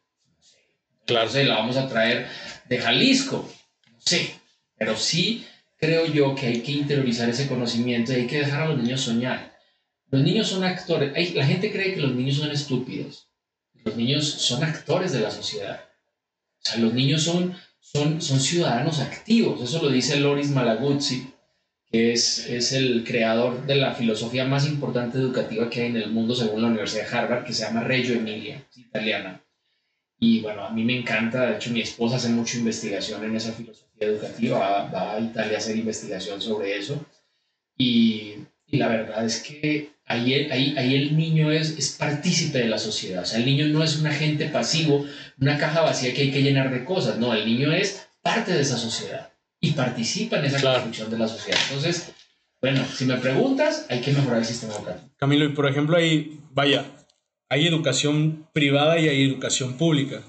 Claro. 1.05 1.29
Sé, 1.29 1.43
la 1.43 1.55
vamos 1.55 1.77
a 1.77 1.87
traer 1.87 2.27
de 2.69 2.77
Jalisco. 2.79 3.49
No 3.91 3.99
sé. 3.99 4.35
Pero 4.77 4.95
sí 4.95 5.45
creo 5.77 6.05
yo 6.05 6.35
que 6.35 6.47
hay 6.47 6.61
que 6.61 6.71
interiorizar 6.71 7.29
ese 7.29 7.47
conocimiento 7.47 8.11
y 8.11 8.17
hay 8.17 8.27
que 8.27 8.39
dejar 8.39 8.63
a 8.63 8.67
los 8.69 8.77
niños 8.81 9.01
soñar. 9.01 9.57
Los 10.09 10.21
niños 10.21 10.47
son 10.47 10.63
actores. 10.63 11.33
la 11.33 11.45
gente 11.45 11.71
cree 11.71 11.93
que 11.93 12.01
los 12.01 12.13
niños 12.13 12.37
son 12.37 12.51
estúpidos. 12.51 13.27
Los 13.83 13.95
niños 13.95 14.25
son 14.25 14.63
actores 14.63 15.11
de 15.11 15.21
la 15.21 15.31
sociedad. 15.31 15.81
O 16.63 16.69
sea, 16.69 16.77
los 16.77 16.93
niños 16.93 17.23
son, 17.23 17.55
son, 17.79 18.21
son 18.21 18.39
ciudadanos 18.39 18.99
activos. 18.99 19.61
Eso 19.61 19.81
lo 19.81 19.89
dice 19.89 20.19
Loris 20.19 20.49
Malaguzzi 20.49 21.31
que 21.91 22.13
es, 22.13 22.47
es 22.47 22.71
el 22.71 23.03
creador 23.03 23.65
de 23.65 23.75
la 23.75 23.93
filosofía 23.93 24.45
más 24.45 24.65
importante 24.65 25.17
educativa 25.17 25.69
que 25.69 25.81
hay 25.81 25.87
en 25.89 25.97
el 25.97 26.11
mundo 26.11 26.33
según 26.33 26.61
la 26.61 26.69
Universidad 26.69 27.09
de 27.09 27.17
Harvard, 27.17 27.43
que 27.43 27.53
se 27.53 27.65
llama 27.65 27.83
Reggio 27.83 28.15
Emilia, 28.15 28.65
italiana. 28.75 29.43
Y 30.23 30.39
bueno, 30.41 30.63
a 30.63 30.69
mí 30.69 30.83
me 30.83 30.99
encanta, 30.99 31.47
de 31.47 31.55
hecho 31.55 31.71
mi 31.71 31.81
esposa 31.81 32.17
hace 32.17 32.29
mucha 32.29 32.55
investigación 32.55 33.23
en 33.23 33.35
esa 33.35 33.53
filosofía 33.53 34.07
educativa, 34.07 34.87
va, 34.93 35.15
a 35.15 35.19
Italia 35.19 35.55
a 35.55 35.57
hacer 35.57 35.75
investigación 35.75 36.39
sobre 36.39 36.77
eso. 36.77 37.03
Y, 37.75 38.35
y 38.67 38.77
la 38.77 38.87
verdad 38.87 39.25
es 39.25 39.41
que 39.41 39.89
ahí, 40.05 40.47
ahí, 40.51 40.75
ahí 40.77 40.95
el 40.95 41.17
niño 41.17 41.51
es, 41.51 41.71
es 41.71 41.97
partícipe 41.97 42.59
de 42.59 42.67
la 42.67 42.77
sociedad, 42.77 43.23
o 43.23 43.25
sea, 43.25 43.39
el 43.39 43.45
niño 43.45 43.65
no 43.69 43.83
es 43.83 43.97
un 43.97 44.05
agente 44.05 44.45
pasivo, 44.45 45.07
una 45.39 45.57
caja 45.57 45.81
vacía 45.81 46.13
que 46.13 46.21
hay 46.21 46.31
que 46.31 46.43
llenar 46.43 46.71
de 46.71 46.85
cosas, 46.85 47.17
no, 47.17 47.33
el 47.33 47.43
niño 47.47 47.71
es 47.71 48.07
parte 48.21 48.53
de 48.53 48.61
esa 48.61 48.77
sociedad 48.77 49.31
y 49.59 49.71
participa 49.71 50.37
en 50.37 50.45
esa 50.45 50.61
construcción 50.61 51.09
de 51.09 51.17
la 51.17 51.27
sociedad. 51.27 51.59
Entonces, 51.69 52.11
bueno, 52.61 52.85
si 52.85 53.05
me 53.05 53.17
preguntas, 53.17 53.87
hay 53.89 54.01
que 54.01 54.11
mejorar 54.11 54.37
el 54.37 54.45
sistema 54.45 54.75
educativo. 54.75 55.09
Camilo, 55.17 55.45
y 55.45 55.49
por 55.49 55.67
ejemplo, 55.67 55.97
ahí, 55.97 56.39
vaya, 56.51 56.85
hay 57.51 57.67
educación 57.67 58.47
privada 58.53 58.97
y 58.97 59.09
hay 59.09 59.25
educación 59.25 59.73
pública. 59.73 60.23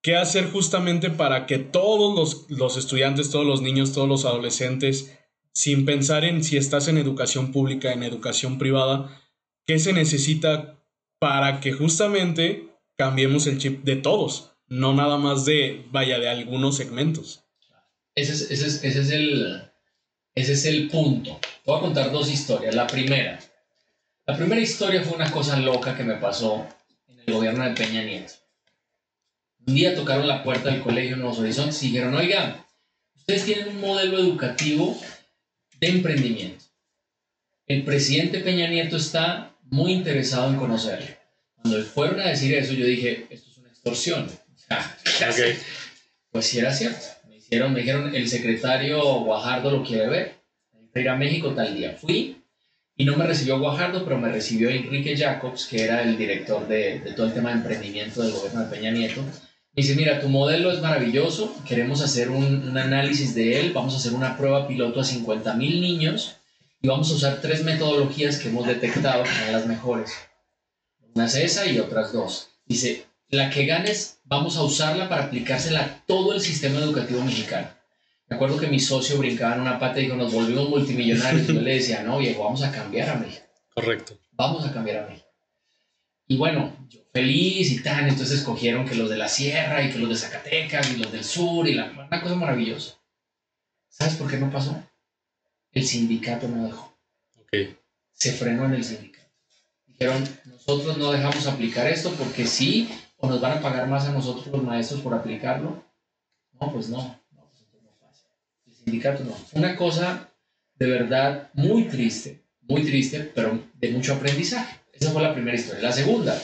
¿Qué 0.00 0.14
hacer 0.14 0.48
justamente 0.48 1.10
para 1.10 1.44
que 1.46 1.58
todos 1.58 2.14
los, 2.14 2.48
los 2.56 2.76
estudiantes, 2.76 3.30
todos 3.30 3.44
los 3.44 3.62
niños, 3.62 3.92
todos 3.92 4.08
los 4.08 4.24
adolescentes, 4.24 5.18
sin 5.52 5.84
pensar 5.84 6.22
en 6.22 6.44
si 6.44 6.56
estás 6.56 6.86
en 6.86 6.98
educación 6.98 7.50
pública, 7.50 7.92
en 7.92 8.04
educación 8.04 8.58
privada, 8.58 9.20
qué 9.66 9.80
se 9.80 9.92
necesita 9.92 10.80
para 11.18 11.58
que 11.58 11.72
justamente 11.72 12.68
cambiemos 12.96 13.48
el 13.48 13.58
chip 13.58 13.82
de 13.82 13.96
todos, 13.96 14.52
no 14.68 14.94
nada 14.94 15.18
más 15.18 15.46
de, 15.46 15.84
vaya, 15.90 16.20
de 16.20 16.28
algunos 16.28 16.76
segmentos? 16.76 17.42
Ese 18.14 18.34
es, 18.34 18.50
ese 18.52 18.66
es, 18.68 18.84
ese 18.84 19.00
es, 19.00 19.10
el, 19.10 19.62
ese 20.36 20.52
es 20.52 20.64
el 20.64 20.88
punto. 20.90 21.40
Te 21.64 21.72
voy 21.72 21.78
a 21.78 21.82
contar 21.82 22.12
dos 22.12 22.30
historias. 22.30 22.76
La 22.76 22.86
primera. 22.86 23.40
La 24.28 24.36
primera 24.36 24.60
historia 24.60 25.02
fue 25.02 25.16
una 25.16 25.30
cosa 25.30 25.58
loca 25.58 25.96
que 25.96 26.04
me 26.04 26.16
pasó 26.16 26.68
en 27.06 27.18
el 27.18 27.32
gobierno 27.32 27.64
de 27.64 27.70
Peña 27.70 28.02
Nieto. 28.02 28.34
Un 29.66 29.74
día 29.74 29.94
tocaron 29.94 30.28
la 30.28 30.42
puerta 30.42 30.70
del 30.70 30.82
colegio 30.82 31.16
Nuevos 31.16 31.38
Horizontes 31.38 31.82
y 31.82 31.86
dijeron, 31.86 32.14
oigan, 32.14 32.62
ustedes 33.16 33.46
tienen 33.46 33.68
un 33.68 33.80
modelo 33.80 34.18
educativo 34.18 35.00
de 35.80 35.88
emprendimiento. 35.88 36.62
el 37.68 37.84
presidente 37.84 38.40
Peña 38.40 38.68
Nieto 38.68 38.98
está 38.98 39.56
muy 39.62 39.92
interesado 39.92 40.50
en 40.50 40.56
conocerle. 40.56 41.16
Cuando 41.54 41.82
fueron 41.84 42.20
a 42.20 42.28
decir 42.28 42.54
eso, 42.54 42.74
yo 42.74 42.84
dije, 42.84 43.26
esto 43.30 43.50
es 43.50 43.56
una 43.56 43.70
extorsión. 43.70 44.30
Pues 46.30 46.46
sí 46.46 46.58
era 46.58 46.74
cierto. 46.74 47.06
Me, 47.26 47.36
hicieron, 47.36 47.72
me 47.72 47.80
dijeron, 47.80 48.14
el 48.14 48.28
secretario 48.28 49.00
Guajardo 49.20 49.70
lo 49.70 49.82
quiere 49.82 50.06
ver. 50.06 50.34
Ir 50.94 51.08
a 51.08 51.16
México 51.16 51.54
tal 51.54 51.74
día. 51.74 51.96
Fui 51.98 52.37
y 52.98 53.04
no 53.04 53.16
me 53.16 53.26
recibió 53.26 53.60
Guajardo, 53.60 54.04
pero 54.04 54.18
me 54.18 54.28
recibió 54.28 54.68
Enrique 54.68 55.16
Jacobs, 55.16 55.66
que 55.66 55.84
era 55.84 56.02
el 56.02 56.18
director 56.18 56.66
de, 56.66 56.98
de 56.98 57.12
todo 57.12 57.26
el 57.26 57.32
tema 57.32 57.50
de 57.50 57.58
emprendimiento 57.58 58.20
del 58.20 58.32
gobierno 58.32 58.60
de 58.62 58.76
Peña 58.76 58.90
Nieto. 58.90 59.22
Me 59.22 59.82
dice, 59.82 59.94
mira, 59.94 60.20
tu 60.20 60.28
modelo 60.28 60.72
es 60.72 60.80
maravilloso, 60.80 61.54
queremos 61.64 62.02
hacer 62.02 62.28
un, 62.28 62.68
un 62.68 62.76
análisis 62.76 63.36
de 63.36 63.60
él, 63.60 63.72
vamos 63.72 63.94
a 63.94 63.98
hacer 63.98 64.14
una 64.14 64.36
prueba 64.36 64.66
piloto 64.66 64.98
a 64.98 65.04
50 65.04 65.54
mil 65.54 65.80
niños 65.80 66.38
y 66.82 66.88
vamos 66.88 67.12
a 67.12 67.14
usar 67.14 67.40
tres 67.40 67.62
metodologías 67.62 68.38
que 68.38 68.48
hemos 68.48 68.66
detectado 68.66 69.22
que 69.22 69.30
son 69.30 69.52
las 69.52 69.66
mejores. 69.66 70.10
Una 71.14 71.26
es 71.26 71.36
esa 71.36 71.66
y 71.66 71.78
otras 71.78 72.12
dos. 72.12 72.48
Dice, 72.66 73.06
la 73.28 73.48
que 73.48 73.64
ganes, 73.64 74.18
vamos 74.24 74.56
a 74.56 74.64
usarla 74.64 75.08
para 75.08 75.26
aplicársela 75.26 75.82
a 75.82 76.04
todo 76.04 76.32
el 76.32 76.40
sistema 76.40 76.80
educativo 76.80 77.22
mexicano. 77.22 77.68
Me 78.28 78.36
acuerdo 78.36 78.58
que 78.58 78.66
mi 78.66 78.78
socio 78.78 79.16
brincaba 79.18 79.54
en 79.54 79.62
una 79.62 79.78
pata 79.78 80.00
y 80.00 80.04
dijo, 80.04 80.16
nos 80.16 80.32
volvimos 80.32 80.68
multimillonarios. 80.68 81.48
Y 81.48 81.54
yo 81.54 81.60
le 81.62 81.74
decía, 81.74 82.02
no, 82.02 82.18
viejo, 82.18 82.44
vamos 82.44 82.62
a 82.62 82.70
cambiar 82.70 83.08
a 83.08 83.14
México. 83.14 83.46
Correcto. 83.74 84.18
Vamos 84.32 84.66
a 84.66 84.72
cambiar 84.72 85.04
a 85.04 85.08
México. 85.08 85.28
Y 86.26 86.36
bueno, 86.36 86.76
yo 86.90 87.00
feliz 87.10 87.72
y 87.72 87.82
tal, 87.82 88.06
entonces 88.06 88.40
escogieron 88.40 88.84
que 88.86 88.94
los 88.94 89.08
de 89.08 89.16
la 89.16 89.28
sierra 89.28 89.82
y 89.82 89.90
que 89.90 89.98
los 89.98 90.10
de 90.10 90.16
Zacatecas 90.16 90.90
y 90.90 90.98
los 90.98 91.10
del 91.10 91.24
sur 91.24 91.66
y 91.66 91.74
la, 91.74 91.90
una 91.90 92.20
cosa 92.20 92.34
maravillosa. 92.34 92.96
¿Sabes 93.88 94.16
por 94.16 94.30
qué 94.30 94.36
no 94.36 94.52
pasó? 94.52 94.76
El 95.72 95.86
sindicato 95.86 96.48
no 96.48 96.64
dejó. 96.64 96.98
Okay. 97.44 97.78
Se 98.12 98.32
frenó 98.32 98.66
en 98.66 98.74
el 98.74 98.84
sindicato. 98.84 99.32
Dijeron, 99.86 100.22
nosotros 100.44 100.98
no 100.98 101.12
dejamos 101.12 101.46
aplicar 101.46 101.86
esto 101.86 102.12
porque 102.12 102.46
sí, 102.46 102.90
o 103.16 103.26
nos 103.26 103.40
van 103.40 103.56
a 103.56 103.62
pagar 103.62 103.88
más 103.88 104.06
a 104.06 104.12
nosotros 104.12 104.48
los 104.48 104.62
maestros 104.62 105.00
por 105.00 105.14
aplicarlo. 105.14 105.82
No, 106.60 106.72
pues 106.72 106.90
no 106.90 107.18
Una 109.52 109.76
cosa 109.76 110.30
de 110.78 110.86
verdad 110.86 111.50
muy 111.54 111.84
triste, 111.84 112.42
muy 112.62 112.84
triste, 112.84 113.30
pero 113.34 113.62
de 113.74 113.90
mucho 113.90 114.14
aprendizaje. 114.14 114.78
Esa 114.92 115.10
fue 115.10 115.22
la 115.22 115.34
primera 115.34 115.56
historia. 115.56 115.82
La 115.82 115.92
segunda, 115.92 116.40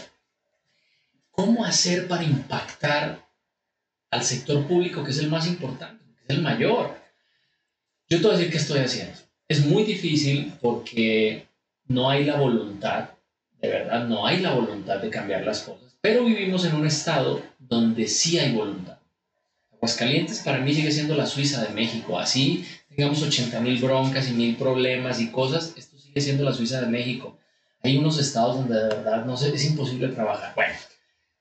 ¿cómo 1.30 1.64
hacer 1.64 2.08
para 2.08 2.24
impactar 2.24 3.26
al 4.10 4.22
sector 4.22 4.66
público, 4.66 5.02
que 5.04 5.10
es 5.10 5.18
el 5.18 5.28
más 5.28 5.46
importante, 5.46 6.04
el 6.28 6.42
mayor? 6.42 6.96
Yo 8.08 8.18
te 8.18 8.24
voy 8.24 8.34
a 8.34 8.38
decir 8.38 8.52
qué 8.52 8.58
estoy 8.58 8.80
haciendo. 8.80 9.18
Es 9.48 9.64
muy 9.66 9.84
difícil 9.84 10.52
porque 10.60 11.46
no 11.86 12.10
hay 12.10 12.24
la 12.24 12.36
voluntad, 12.36 13.10
de 13.60 13.68
verdad, 13.68 14.06
no 14.06 14.26
hay 14.26 14.40
la 14.40 14.54
voluntad 14.54 14.98
de 14.98 15.10
cambiar 15.10 15.44
las 15.44 15.62
cosas, 15.62 15.96
pero 16.00 16.24
vivimos 16.24 16.64
en 16.64 16.74
un 16.74 16.86
estado 16.86 17.42
donde 17.58 18.06
sí 18.06 18.38
hay 18.38 18.54
voluntad. 18.54 18.98
Aguascalientes 19.84 20.40
para 20.40 20.60
mí 20.60 20.72
sigue 20.72 20.90
siendo 20.90 21.14
la 21.14 21.26
Suiza 21.26 21.62
de 21.62 21.74
México. 21.74 22.18
Así 22.18 22.64
tengamos 22.88 23.22
80 23.22 23.60
mil 23.60 23.78
broncas 23.82 24.30
y 24.30 24.32
mil 24.32 24.56
problemas 24.56 25.20
y 25.20 25.30
cosas, 25.30 25.74
esto 25.76 25.98
sigue 25.98 26.22
siendo 26.22 26.42
la 26.42 26.54
Suiza 26.54 26.80
de 26.80 26.86
México. 26.86 27.36
Hay 27.82 27.98
unos 27.98 28.18
estados 28.18 28.56
donde 28.56 28.76
de 28.76 28.88
verdad 28.88 29.26
no 29.26 29.34
es 29.34 29.64
imposible 29.66 30.08
trabajar. 30.08 30.54
Bueno, 30.54 30.72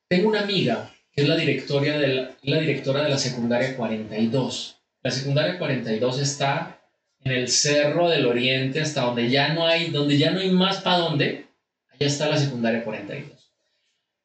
tengo 0.09 0.27
una 0.27 0.41
amiga 0.41 0.91
que 1.13 1.21
es 1.21 1.27
la, 1.29 1.37
directora 1.37 1.97
de 1.97 2.07
la, 2.09 2.31
la 2.41 2.59
directora 2.59 3.03
de 3.03 3.09
la 3.11 3.17
secundaria 3.17 3.77
42. 3.77 4.75
La 5.03 5.11
secundaria 5.11 5.57
42 5.57 6.19
está 6.19 6.81
en 7.23 7.31
el 7.31 7.47
Cerro 7.47 8.09
del 8.09 8.25
Oriente, 8.25 8.81
hasta 8.81 9.03
donde 9.03 9.29
ya 9.29 9.53
no 9.53 9.65
hay, 9.65 9.89
donde 9.89 10.17
ya 10.17 10.31
no 10.31 10.41
hay 10.41 10.49
más 10.49 10.81
para 10.81 10.97
dónde, 10.97 11.45
allá 11.93 12.07
está 12.07 12.27
la 12.27 12.37
secundaria 12.37 12.83
42. 12.83 13.42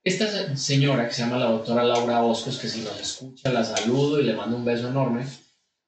Esta 0.04 0.56
señora 0.56 1.06
que 1.06 1.14
se 1.14 1.22
llama 1.22 1.38
la 1.38 1.50
doctora 1.50 1.82
Laura 1.82 2.20
Boscos, 2.20 2.58
que 2.58 2.68
si 2.68 2.80
nos 2.80 2.98
escucha 3.00 3.52
la 3.52 3.64
saludo 3.64 4.20
y 4.20 4.24
le 4.24 4.34
mando 4.34 4.56
un 4.56 4.64
beso 4.64 4.88
enorme, 4.88 5.26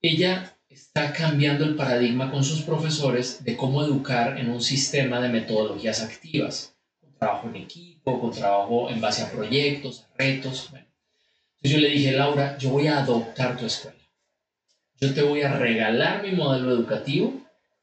ella 0.01 0.57
está 0.69 1.13
cambiando 1.13 1.63
el 1.63 1.75
paradigma 1.75 2.29
con 2.29 2.43
sus 2.43 2.61
profesores 2.61 3.43
de 3.43 3.55
cómo 3.55 3.83
educar 3.83 4.37
en 4.37 4.49
un 4.49 4.61
sistema 4.61 5.21
de 5.21 5.29
metodologías 5.29 6.01
activas, 6.01 6.75
con 6.99 7.13
trabajo 7.13 7.47
en 7.47 7.55
equipo, 7.55 8.19
con 8.19 8.31
trabajo 8.31 8.89
en 8.89 8.99
base 8.99 9.23
a 9.23 9.31
proyectos, 9.31 10.01
a 10.01 10.17
retos. 10.17 10.67
Bueno. 10.71 10.87
Entonces 11.55 11.71
yo 11.71 11.77
le 11.79 11.93
dije, 11.93 12.11
Laura, 12.11 12.57
yo 12.57 12.69
voy 12.69 12.87
a 12.87 12.99
adoptar 12.99 13.57
tu 13.57 13.65
escuela. 13.65 13.97
Yo 14.99 15.13
te 15.13 15.23
voy 15.23 15.41
a 15.41 15.57
regalar 15.57 16.21
mi 16.21 16.31
modelo 16.33 16.71
educativo 16.71 17.33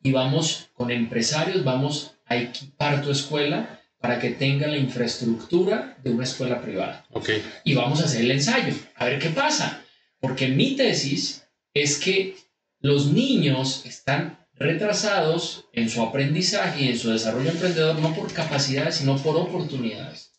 y 0.03 0.13
vamos 0.13 0.69
con 0.75 0.91
empresarios, 0.91 1.65
vamos 1.65 2.13
a 2.27 2.37
equipar 2.37 3.03
tu 3.03 3.11
escuela 3.11 3.78
para 4.01 4.19
que 4.21 4.31
tenga 4.31 4.67
la 4.67 4.77
infraestructura 4.77 5.97
de 6.03 6.11
una 6.11 6.25
escuela 6.25 6.61
privada. 6.61 7.05
Okay. 7.11 7.43
Y 7.65 7.75
vamos 7.75 8.01
a 8.01 8.05
hacer 8.05 8.23
el 8.23 8.31
ensayo, 8.31 8.75
a 8.95 9.07
ver 9.07 9.19
qué 9.19 9.31
pasa. 9.31 9.83
Porque 10.21 10.49
mi 10.49 10.77
tesis 10.77 11.45
es 11.75 11.99
que 11.99 12.37
los 12.81 13.13
niños 13.13 13.85
están 13.87 14.39
retrasados 14.55 15.67
en 15.73 15.89
su 15.89 16.03
aprendizaje 16.03 16.85
y 16.85 16.89
en 16.89 16.99
su 16.99 17.11
desarrollo 17.11 17.51
emprendedor 17.51 17.99
no 17.99 18.15
por 18.15 18.33
capacidades, 18.33 18.97
sino 18.97 19.17
por 19.19 19.37
oportunidades. 19.37 20.33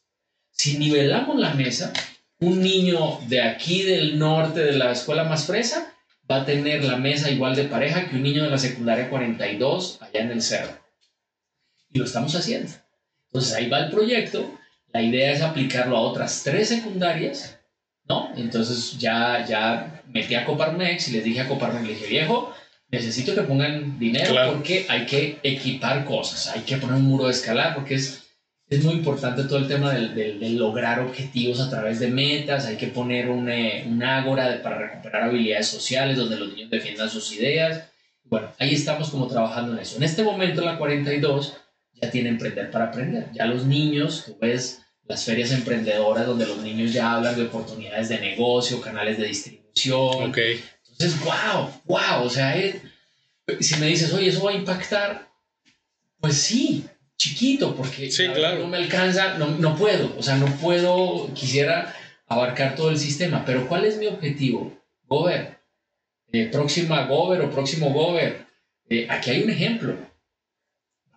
Si 0.52 0.78
nivelamos 0.78 1.40
la 1.40 1.54
mesa, 1.54 1.94
un 2.40 2.62
niño 2.62 3.20
de 3.28 3.42
aquí 3.42 3.84
del 3.84 4.20
norte 4.20 4.62
de 4.62 4.74
la 4.74 4.92
escuela 4.92 5.24
más 5.24 5.46
fresa 5.46 5.94
va 6.30 6.42
a 6.42 6.46
tener 6.46 6.84
la 6.84 6.98
mesa 6.98 7.30
igual 7.30 7.56
de 7.56 7.64
pareja 7.64 8.10
que 8.10 8.16
un 8.16 8.24
niño 8.24 8.44
de 8.44 8.50
la 8.50 8.58
secundaria 8.58 9.10
42 9.10 10.00
allá 10.02 10.22
en 10.22 10.32
el 10.32 10.42
cerro. 10.42 10.78
Y 11.90 12.00
lo 12.00 12.06
estamos 12.06 12.36
haciendo. 12.36 12.72
Entonces 13.32 13.54
ahí 13.54 13.70
va 13.70 13.80
el 13.80 13.92
proyecto, 13.92 14.60
la 14.92 15.02
idea 15.02 15.32
es 15.32 15.42
aplicarlo 15.42 15.98
a 15.98 16.02
otras 16.02 16.42
tres 16.44 16.70
secundarias, 16.70 17.60
¿no? 18.08 18.32
Entonces 18.36 18.98
ya, 18.98 19.46
ya 19.48 20.04
metí 20.08 20.34
a 20.34 20.46
Coparmex 20.46 21.10
y 21.10 21.12
les 21.12 21.24
dije 21.24 21.42
a 21.42 21.48
Coparmex, 21.48 21.84
le 21.86 21.94
dije, 21.94 22.08
viejo, 22.08 22.54
necesito 22.90 23.36
que 23.36 23.42
pongan 23.42 24.00
dinero 24.00 24.34
porque 24.48 24.88
hay 24.90 25.06
que 25.06 25.38
equipar 25.44 26.06
cosas, 26.06 26.48
hay 26.48 26.62
que 26.62 26.78
poner 26.78 26.96
un 26.96 27.04
muro 27.04 27.26
de 27.26 27.32
escalar 27.32 27.76
porque 27.76 27.96
es, 27.96 28.24
es 28.68 28.84
muy 28.84 28.96
importante 28.96 29.44
todo 29.44 29.60
el 29.60 29.68
tema 29.68 29.94
del, 29.94 30.58
lograr 30.58 31.00
objetivos 31.00 31.60
a 31.60 31.70
través 31.70 32.00
de 32.00 32.08
metas, 32.08 32.66
hay 32.66 32.78
que 32.78 32.88
poner 32.88 33.30
un, 33.30 33.48
eh, 33.48 33.86
un 33.88 34.02
ágora 34.02 34.60
para 34.64 34.80
recuperar 34.80 35.24
habilidades 35.24 35.68
sociales 35.68 36.18
donde 36.18 36.38
los 36.38 36.52
niños 36.52 36.72
defiendan 36.72 37.10
sus 37.10 37.32
ideas. 37.34 37.84
Bueno, 38.24 38.52
ahí 38.58 38.74
estamos 38.74 39.10
como 39.12 39.28
trabajando 39.28 39.74
en 39.74 39.80
eso. 39.80 39.98
En 39.98 40.04
este 40.04 40.24
momento, 40.24 40.62
la 40.62 40.78
42 40.78 41.54
ya 42.02 42.10
tiene 42.10 42.30
Emprender 42.30 42.72
para 42.72 42.86
Aprender. 42.86 43.28
Ya 43.34 43.46
los 43.46 43.66
niños, 43.66 44.24
tú 44.26 44.38
ves 44.40 44.82
las 45.10 45.26
ferias 45.26 45.52
emprendedoras 45.52 46.28
donde 46.28 46.46
los 46.46 46.58
niños 46.60 46.94
ya 46.94 47.14
hablan 47.14 47.36
de 47.36 47.44
oportunidades 47.44 48.10
de 48.10 48.20
negocio, 48.20 48.80
canales 48.80 49.18
de 49.18 49.26
distribución. 49.26 50.30
Okay. 50.30 50.64
Entonces, 50.92 51.20
wow, 51.24 51.72
wow, 51.86 52.24
o 52.24 52.30
sea, 52.30 52.58
eh, 52.58 52.82
si 53.60 53.76
me 53.78 53.88
dices, 53.88 54.14
oye, 54.14 54.28
eso 54.28 54.44
va 54.44 54.52
a 54.52 54.56
impactar, 54.56 55.30
pues 56.20 56.36
sí, 56.36 56.86
chiquito, 57.18 57.76
porque 57.76 58.12
sí, 58.12 58.28
claro. 58.28 58.60
no 58.60 58.68
me 58.68 58.78
alcanza, 58.78 59.38
no, 59.38 59.48
no 59.48 59.76
puedo, 59.76 60.16
o 60.18 60.22
sea, 60.22 60.36
no 60.38 60.46
puedo, 60.58 61.34
quisiera 61.34 61.96
abarcar 62.28 62.76
todo 62.76 62.92
el 62.92 63.00
sistema, 63.00 63.44
pero 63.46 63.68
¿cuál 63.68 63.86
es 63.86 63.98
mi 63.98 64.08
objetivo? 64.08 64.78
Gober, 65.08 65.58
eh, 66.32 66.50
próxima 66.52 67.06
Gober 67.06 67.42
o 67.42 67.50
próximo 67.50 67.92
Gober. 67.92 68.46
Eh, 68.90 69.08
aquí 69.10 69.32
hay 69.32 69.44
un 69.44 69.50
ejemplo 69.50 70.09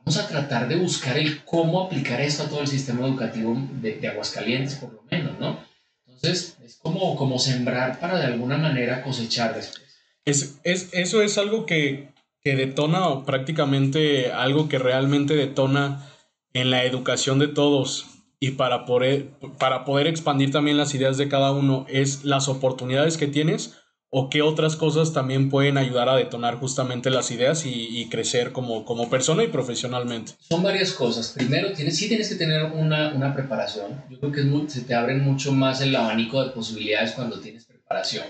vamos 0.05 0.19
a 0.19 0.29
tratar 0.29 0.69
de 0.69 0.77
buscar 0.77 1.17
el 1.17 1.45
cómo 1.45 1.83
aplicar 1.83 2.21
esto 2.21 2.45
a 2.45 2.49
todo 2.49 2.61
el 2.61 2.67
sistema 2.67 3.07
educativo 3.07 3.57
de, 3.81 4.07
Aguascalientes, 4.09 4.77
por 4.77 4.93
lo 4.93 5.03
menos, 5.11 5.39
¿no? 5.39 5.59
Entonces, 6.07 6.57
es 6.65 6.77
como, 6.77 7.17
como 7.17 7.39
sembrar 7.39 7.99
para 7.99 8.19
de 8.19 8.27
alguna 8.27 8.59
manera 8.59 9.03
cosechar 9.03 9.55
después. 9.55 9.83
Es, 10.25 10.61
es, 10.65 10.91
eso 10.93 11.23
es 11.23 11.39
algo 11.39 11.67
que, 11.67 12.13
que 12.43 12.57
detona 12.57 13.25
prácticamente 13.25 14.33
algo 14.33 14.69
que 14.69 14.79
realmente 14.79 15.35
detona 15.35 16.09
en 16.53 16.71
la 16.71 16.85
educación 16.85 17.39
de 17.39 17.49
todos 17.49 18.07
y 18.39 18.53
para 18.53 18.85
poder, 18.85 19.31
para 19.59 19.85
poder 19.85 20.07
expandir 20.07 20.51
también 20.51 20.77
las 20.77 20.95
ideas 20.95 21.17
de 21.17 21.29
cada 21.29 21.53
uno 21.53 21.87
es 21.89 22.25
las 22.25 22.49
oportunidades 22.49 23.17
que 23.17 23.29
tienes 23.29 23.82
o 24.15 24.29
qué 24.29 24.43
otras 24.43 24.77
cosas 24.77 25.15
también 25.15 25.49
pueden 25.49 25.79
ayudar 25.79 26.11
a 26.11 26.17
detonar 26.17 26.57
justamente 26.57 27.09
las 27.09 27.31
ideas 27.31 27.65
y, 27.65 28.07
crecer 28.11 28.53
como, 28.53 28.85
como 28.85 29.09
persona 29.09 29.43
y 29.43 29.49
profesionalmente? 29.49 30.33
Son 30.39 30.63
varias 30.63 30.93
cosas. 30.93 31.31
Primero, 31.31 31.73
tienes, 31.73 31.97
sí 31.97 32.09
tienes 32.09 32.29
que 32.29 32.35
tener 32.35 32.73
una, 32.73 33.15
una 33.15 33.35
preparación. 33.35 34.05
Yo 34.11 34.21
creo 34.21 34.31
que 34.31 34.71
se 34.71 34.83
te 34.83 34.95
abren 34.95 35.25
mucho 35.25 35.53
más 35.53 35.81
el 35.81 35.97
abanico 35.97 36.45
de 36.45 36.51
posibilidades 36.51 37.13
cuando 37.13 37.41
tienes 37.41 37.65
preparación, 37.65 38.27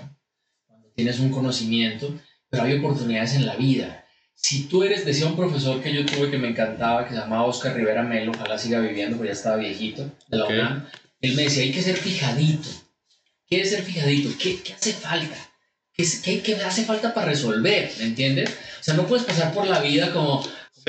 cuando 0.68 0.88
tienes 0.95 1.18
un 1.18 1.31
conocimiento, 1.31 2.14
pero 2.49 2.62
hay 2.62 2.79
oportunidades 2.79 3.35
en 3.35 3.45
la 3.45 3.57
vida. 3.57 4.05
Si 4.37 4.68
tú 4.68 4.85
eres, 4.85 5.05
decía 5.05 5.27
un 5.27 5.35
profesor 5.35 5.83
que 5.83 5.92
yo 5.92 6.07
tuve 6.07 6.31
que 6.31 6.38
me 6.38 6.51
encantaba, 6.51 7.09
que 7.09 7.14
se 7.14 7.21
llamaba 7.21 7.47
Oscar 7.47 7.75
Rivera 7.75 8.05
Melo, 8.05 8.31
ojalá 8.31 8.57
siga 8.57 8.79
viviendo, 8.79 9.16
porque 9.16 9.31
ya 9.31 9.35
estaba 9.35 9.57
viejito, 9.57 10.09
de 10.29 10.37
la 10.38 10.47
UNAM, 10.47 10.87
él 11.21 11.35
me 11.35 11.42
decía, 11.42 11.64
hay 11.64 11.73
que 11.73 11.83
ser 11.83 11.97
fijadito. 11.97 12.68
¿Qué 13.49 13.62
es 13.62 13.71
ser 13.71 13.83
fijadito? 13.83 14.31
¿Qué, 14.40 14.62
qué 14.62 14.75
hace 14.75 14.92
falta? 14.92 15.37
¿Qué, 15.94 16.42
qué, 16.42 16.57
hace 16.57 16.85
falta 16.85 17.12
para 17.12 17.26
resolver? 17.26 17.92
¿Me 17.98 18.05
entiendes? 18.05 18.50
O 18.81 18.83
sea, 18.83 18.94
no 18.94 19.07
puedes 19.07 19.26
pasar 19.26 19.52
por 19.52 19.66
la 19.66 19.81
vida 19.81 20.12
como, 20.12 20.42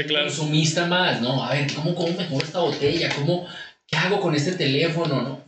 consumista 0.08 0.86
más, 0.88 1.22
¿no? 1.22 1.44
A 1.44 1.54
ver, 1.54 1.74
¿cómo, 1.74 1.94
cómo 1.94 2.18
mejor 2.18 2.42
esta 2.42 2.60
botella? 2.60 3.14
¿Cómo, 3.14 3.46
¿Qué 3.86 3.98
hago 3.98 4.22
con 4.22 4.34
este 4.34 4.54
teléfono? 4.54 5.22
¿no? 5.22 5.44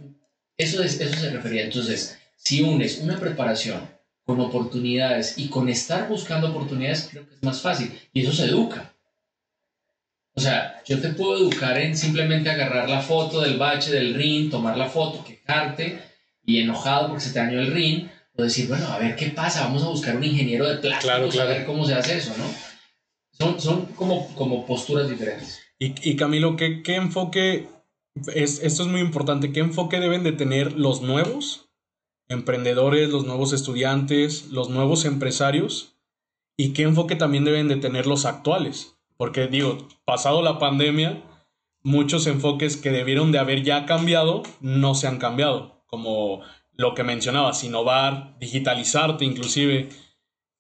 Eso, 0.58 0.84
es, 0.84 1.00
eso 1.00 1.20
se 1.20 1.30
refería. 1.32 1.64
Entonces, 1.64 2.20
si 2.36 2.62
unes 2.62 3.00
una 3.00 3.18
preparación 3.18 3.90
con 4.26 4.40
oportunidades 4.40 5.38
y 5.38 5.48
con 5.48 5.70
estar 5.70 6.10
buscando 6.10 6.50
oportunidades, 6.50 7.08
creo 7.10 7.28
que 7.28 7.36
es 7.36 7.44
más 7.44 7.62
fácil. 7.62 7.98
Y 8.14 8.24
eso 8.24 8.34
se 8.34 8.46
educa. 8.46 8.94
O 10.34 10.42
sea, 10.42 10.82
yo 10.86 11.00
te 11.00 11.10
puedo 11.10 11.38
educar 11.38 11.78
en 11.78 11.96
simplemente 11.96 12.50
agarrar 12.50 12.90
la 12.90 13.02
foto 13.02 13.40
del 13.40 13.58
bache 13.58 13.92
del 13.92 14.14
ring, 14.14 14.52
tomar 14.52 14.78
la 14.78 14.90
foto, 14.90 15.24
quejarte 15.24 16.02
y 16.46 16.60
enojado 16.60 17.08
porque 17.08 17.24
se 17.24 17.32
te 17.32 17.40
dañó 17.40 17.62
el 17.62 17.72
ring, 17.72 18.10
decir, 18.44 18.68
bueno, 18.68 18.88
a 18.88 19.00
ver 19.00 19.16
qué 19.16 19.28
pasa, 19.28 19.64
vamos 19.64 19.84
a 19.84 19.90
buscar 19.90 20.16
un 20.16 20.24
ingeniero 20.24 20.68
de 20.68 20.78
plástico 20.78 21.42
a 21.42 21.46
ver 21.46 21.66
cómo 21.66 21.86
se 21.86 21.94
hace 21.94 22.18
eso, 22.18 22.34
¿no? 22.38 22.46
Son, 23.32 23.60
son 23.60 23.86
como, 23.88 24.34
como 24.36 24.66
posturas 24.66 25.10
diferentes. 25.10 25.62
Y, 25.80 25.94
y 26.10 26.16
Camilo, 26.16 26.56
¿qué, 26.56 26.84
¿qué, 26.84 26.96
enfoque, 26.96 27.68
es, 28.34 28.62
esto 28.64 28.84
es 28.84 28.90
muy 28.90 29.02
importante, 29.02 29.52
qué 29.52 29.60
enfoque 29.60 30.00
deben 30.00 30.24
de 30.24 30.32
tener 30.32 30.74
los 30.74 31.02
nuevos 31.02 31.70
emprendedores, 32.28 33.10
los 33.10 33.26
nuevos 33.26 33.54
estudiantes, 33.54 34.48
los 34.52 34.70
nuevos 34.70 35.06
empresarios? 35.06 35.96
¿Y 36.58 36.70
qué 36.70 36.84
enfoque 36.84 37.16
también 37.16 37.44
deben 37.44 37.68
de 37.68 37.76
tener 37.76 38.08
los 38.08 38.26
actuales? 38.26 38.98
Porque 39.18 39.48
digo, 39.48 39.88
pasado 40.06 40.42
la 40.42 40.60
pandemia, 40.60 41.22
muchos 41.84 42.28
enfoques 42.28 42.78
que 42.78 42.92
debieron 42.92 43.32
de 43.32 43.40
haber 43.40 43.64
ya 43.64 43.86
cambiado 43.86 44.44
no 44.62 44.96
se 44.96 45.08
han 45.08 45.20
cambiado, 45.20 45.84
como 45.88 46.42
lo 46.78 46.94
que 46.94 47.04
mencionabas, 47.04 47.64
innovar, 47.64 48.38
digitalizarte 48.40 49.26
inclusive. 49.26 49.90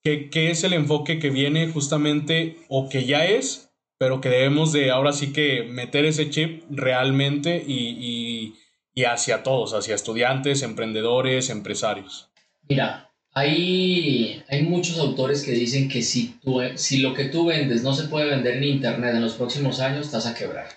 ¿Qué, 0.04 0.30
¿Qué, 0.30 0.52
es 0.52 0.64
el 0.64 0.74
enfoque 0.74 1.20
que 1.20 1.30
viene 1.30 1.68
justamente 1.68 2.58
o 2.70 2.90
que 2.90 3.06
ya 3.06 3.26
es, 3.26 3.72
pero 3.98 4.22
que 4.22 4.30
debemos 4.30 4.72
de 4.72 4.92
ahora 4.92 5.14
sí 5.14 5.34
que 5.34 5.64
meter 5.64 6.06
ese 6.06 6.30
chip 6.30 6.64
realmente 6.70 7.64
y, 7.66 7.74
y, 7.74 8.56
y 8.94 9.04
hacia 9.06 9.44
todos, 9.44 9.74
hacia 9.74 9.96
estudiantes, 9.96 10.62
emprendedores, 10.62 11.50
empresarios? 11.50 12.30
Mira, 12.70 13.12
hay, 13.34 14.44
hay 14.48 14.62
muchos 14.64 14.98
autores 14.98 15.44
que 15.44 15.52
dicen 15.52 15.90
que 15.90 16.02
si, 16.02 16.40
tú, 16.42 16.62
si 16.76 17.00
lo 17.00 17.14
que 17.14 17.26
tú 17.26 17.46
vendes 17.46 17.84
no 17.84 17.94
se 17.94 18.08
puede 18.08 18.30
vender 18.30 18.58
en 18.58 18.64
Internet 18.64 19.16
en 19.16 19.22
los 19.22 19.34
próximos 19.34 19.80
años, 19.82 20.06
estás 20.06 20.26
a 20.26 20.34
quebrar. 20.34 20.68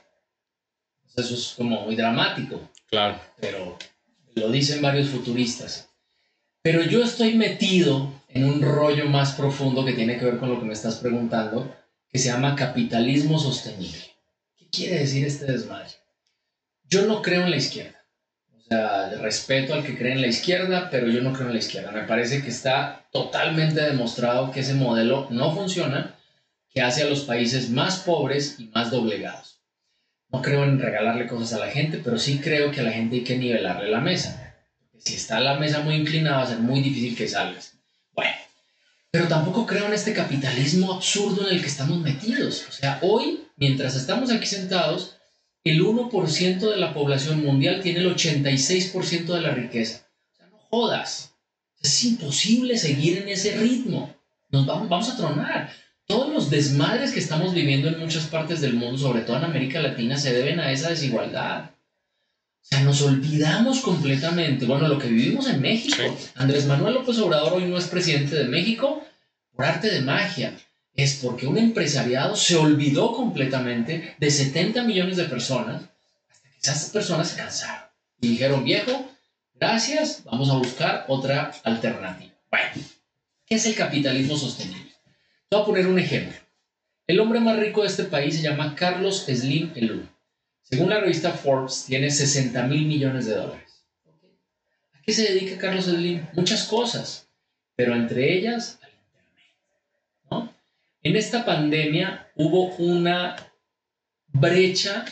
Eso 1.16 1.34
es 1.34 1.54
como 1.56 1.82
muy 1.82 1.96
dramático. 1.96 2.60
Claro. 2.88 3.20
Pero 3.40 3.76
lo 4.38 4.50
dicen 4.50 4.82
varios 4.82 5.08
futuristas. 5.08 5.90
Pero 6.62 6.82
yo 6.82 7.02
estoy 7.02 7.34
metido 7.34 8.12
en 8.28 8.44
un 8.44 8.62
rollo 8.62 9.06
más 9.06 9.32
profundo 9.32 9.84
que 9.84 9.92
tiene 9.92 10.18
que 10.18 10.24
ver 10.24 10.38
con 10.38 10.50
lo 10.50 10.58
que 10.58 10.66
me 10.66 10.72
estás 10.72 10.96
preguntando, 10.96 11.74
que 12.10 12.18
se 12.18 12.28
llama 12.28 12.56
capitalismo 12.56 13.38
sostenible. 13.38 14.04
¿Qué 14.56 14.68
quiere 14.70 14.98
decir 15.00 15.26
este 15.26 15.46
desmadre? 15.46 15.90
Yo 16.88 17.06
no 17.06 17.22
creo 17.22 17.44
en 17.44 17.50
la 17.50 17.56
izquierda 17.56 17.98
sea, 18.68 19.10
respeto 19.20 19.74
al 19.74 19.84
que 19.84 19.96
cree 19.96 20.12
en 20.12 20.20
la 20.20 20.26
izquierda, 20.26 20.88
pero 20.90 21.08
yo 21.08 21.22
no 21.22 21.32
creo 21.32 21.46
en 21.46 21.54
la 21.54 21.58
izquierda. 21.58 21.90
Me 21.90 22.02
parece 22.02 22.42
que 22.42 22.50
está 22.50 23.06
totalmente 23.10 23.80
demostrado 23.80 24.50
que 24.50 24.60
ese 24.60 24.74
modelo 24.74 25.26
no 25.30 25.54
funciona, 25.54 26.16
que 26.70 26.82
hace 26.82 27.02
a 27.02 27.08
los 27.08 27.22
países 27.22 27.70
más 27.70 28.00
pobres 28.00 28.56
y 28.58 28.66
más 28.66 28.90
doblegados. 28.90 29.57
No 30.30 30.42
creo 30.42 30.64
en 30.64 30.78
regalarle 30.78 31.26
cosas 31.26 31.54
a 31.54 31.64
la 31.64 31.70
gente, 31.70 32.00
pero 32.04 32.18
sí 32.18 32.38
creo 32.38 32.70
que 32.70 32.80
a 32.80 32.84
la 32.84 32.92
gente 32.92 33.16
hay 33.16 33.24
que 33.24 33.38
nivelarle 33.38 33.90
la 33.90 34.00
mesa. 34.00 34.54
si 34.98 35.14
está 35.14 35.40
la 35.40 35.58
mesa 35.58 35.80
muy 35.80 35.94
inclinada, 35.94 36.38
va 36.38 36.42
a 36.42 36.48
ser 36.48 36.58
muy 36.58 36.80
difícil 36.80 37.16
que 37.16 37.28
salgas. 37.28 37.78
Bueno, 38.12 38.34
pero 39.10 39.26
tampoco 39.28 39.66
creo 39.66 39.86
en 39.86 39.94
este 39.94 40.12
capitalismo 40.12 40.92
absurdo 40.92 41.48
en 41.48 41.54
el 41.54 41.60
que 41.62 41.68
estamos 41.68 41.98
metidos. 42.00 42.66
O 42.68 42.72
sea, 42.72 42.98
hoy, 43.02 43.44
mientras 43.56 43.94
estamos 43.94 44.30
aquí 44.30 44.46
sentados, 44.46 45.16
el 45.64 45.82
1% 45.82 46.58
de 46.58 46.76
la 46.76 46.92
población 46.92 47.42
mundial 47.42 47.80
tiene 47.80 48.00
el 48.00 48.14
86% 48.14 49.26
de 49.26 49.40
la 49.40 49.52
riqueza. 49.52 50.06
O 50.32 50.36
sea, 50.36 50.46
no 50.48 50.58
jodas. 50.58 51.34
Es 51.80 52.04
imposible 52.04 52.76
seguir 52.76 53.18
en 53.18 53.28
ese 53.28 53.56
ritmo. 53.56 54.14
Nos 54.50 54.66
vamos, 54.66 54.88
vamos 54.88 55.08
a 55.10 55.16
tronar. 55.16 55.72
Todos 56.08 56.32
los 56.32 56.50
desmadres 56.50 57.12
que 57.12 57.20
estamos 57.20 57.54
viviendo 57.54 57.88
en 57.88 58.00
muchas 58.00 58.24
partes 58.24 58.60
del 58.60 58.74
mundo, 58.74 58.98
sobre 58.98 59.20
todo 59.20 59.36
en 59.36 59.44
América 59.44 59.80
Latina, 59.80 60.16
se 60.16 60.32
deben 60.32 60.58
a 60.58 60.72
esa 60.72 60.90
desigualdad. 60.90 61.70
O 62.62 62.66
sea, 62.68 62.80
nos 62.80 63.02
olvidamos 63.02 63.80
completamente. 63.80 64.66
Bueno, 64.66 64.88
lo 64.88 64.98
que 64.98 65.08
vivimos 65.08 65.48
en 65.48 65.60
México. 65.60 66.02
Andrés 66.34 66.66
Manuel 66.66 66.94
López 66.94 67.18
Obrador 67.18 67.52
hoy 67.54 67.66
no 67.66 67.78
es 67.78 67.86
presidente 67.86 68.34
de 68.34 68.44
México 68.44 69.04
por 69.54 69.64
arte 69.64 69.90
de 69.90 70.00
magia 70.00 70.56
es 70.98 71.20
porque 71.22 71.46
un 71.46 71.56
empresariado 71.58 72.34
se 72.34 72.56
olvidó 72.56 73.12
completamente 73.12 74.16
de 74.18 74.30
70 74.30 74.82
millones 74.82 75.16
de 75.16 75.24
personas 75.24 75.82
hasta 76.28 76.48
que 76.50 76.58
esas 76.60 76.90
personas 76.90 77.28
se 77.28 77.36
cansaron 77.36 77.88
y 78.20 78.30
dijeron, 78.30 78.64
viejo, 78.64 79.08
gracias, 79.54 80.24
vamos 80.24 80.50
a 80.50 80.54
buscar 80.54 81.04
otra 81.06 81.52
alternativa. 81.62 82.32
Bueno, 82.50 82.84
¿qué 83.46 83.54
es 83.54 83.66
el 83.66 83.76
capitalismo 83.76 84.36
sostenible? 84.36 84.87
Voy 85.50 85.62
a 85.62 85.64
poner 85.64 85.86
un 85.86 85.98
ejemplo. 85.98 86.36
El 87.06 87.20
hombre 87.20 87.40
más 87.40 87.58
rico 87.58 87.82
de 87.82 87.88
este 87.88 88.04
país 88.04 88.36
se 88.36 88.42
llama 88.42 88.74
Carlos 88.74 89.24
Slim 89.26 89.72
Elú. 89.74 90.06
Según 90.62 90.90
la 90.90 91.00
revista 91.00 91.32
Forbes, 91.32 91.84
tiene 91.86 92.10
60 92.10 92.62
mil 92.64 92.86
millones 92.86 93.26
de 93.26 93.36
dólares. 93.36 93.86
¿A 94.92 95.00
qué 95.02 95.12
se 95.12 95.32
dedica 95.32 95.58
Carlos 95.58 95.86
Slim? 95.86 96.26
Muchas 96.34 96.64
cosas, 96.64 97.28
pero 97.76 97.94
entre 97.94 98.36
ellas 98.36 98.78
en 101.02 101.16
esta 101.16 101.44
pandemia 101.44 102.30
hubo 102.34 102.74
una 102.76 103.36
brecha 104.26 105.04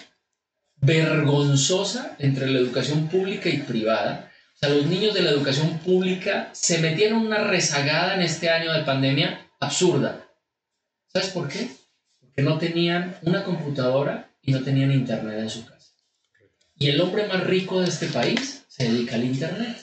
vergonzosa 0.77 2.16
entre 2.18 2.51
la 2.51 2.59
educación 2.59 3.09
pública 3.09 3.49
y 3.49 3.59
privada. 3.59 4.31
O 4.57 4.59
sea, 4.59 4.68
los 4.70 4.87
niños 4.87 5.14
de 5.14 5.22
la 5.22 5.31
educación 5.31 5.79
pública 5.79 6.51
se 6.53 6.79
metieron 6.79 7.25
una 7.25 7.38
rezagada 7.38 8.14
en 8.14 8.22
este 8.22 8.51
año 8.51 8.72
de 8.72 8.83
pandemia 8.83 9.49
absurda. 9.61 10.25
¿Sabes 11.16 11.31
por 11.31 11.48
qué? 11.48 11.70
Porque 12.20 12.42
no 12.42 12.59
tenían 12.59 13.16
una 13.22 13.42
computadora 13.42 14.29
y 14.42 14.52
no 14.52 14.62
tenían 14.62 14.92
internet 14.92 15.38
en 15.38 15.48
su 15.48 15.64
casa. 15.64 15.92
Y 16.79 16.90
el 16.90 17.00
hombre 17.00 17.26
más 17.26 17.42
rico 17.44 17.81
de 17.81 17.88
este 17.88 18.09
país 18.09 18.66
se 18.68 18.85
dedica 18.92 19.14
al 19.14 19.24
internet. 19.24 19.79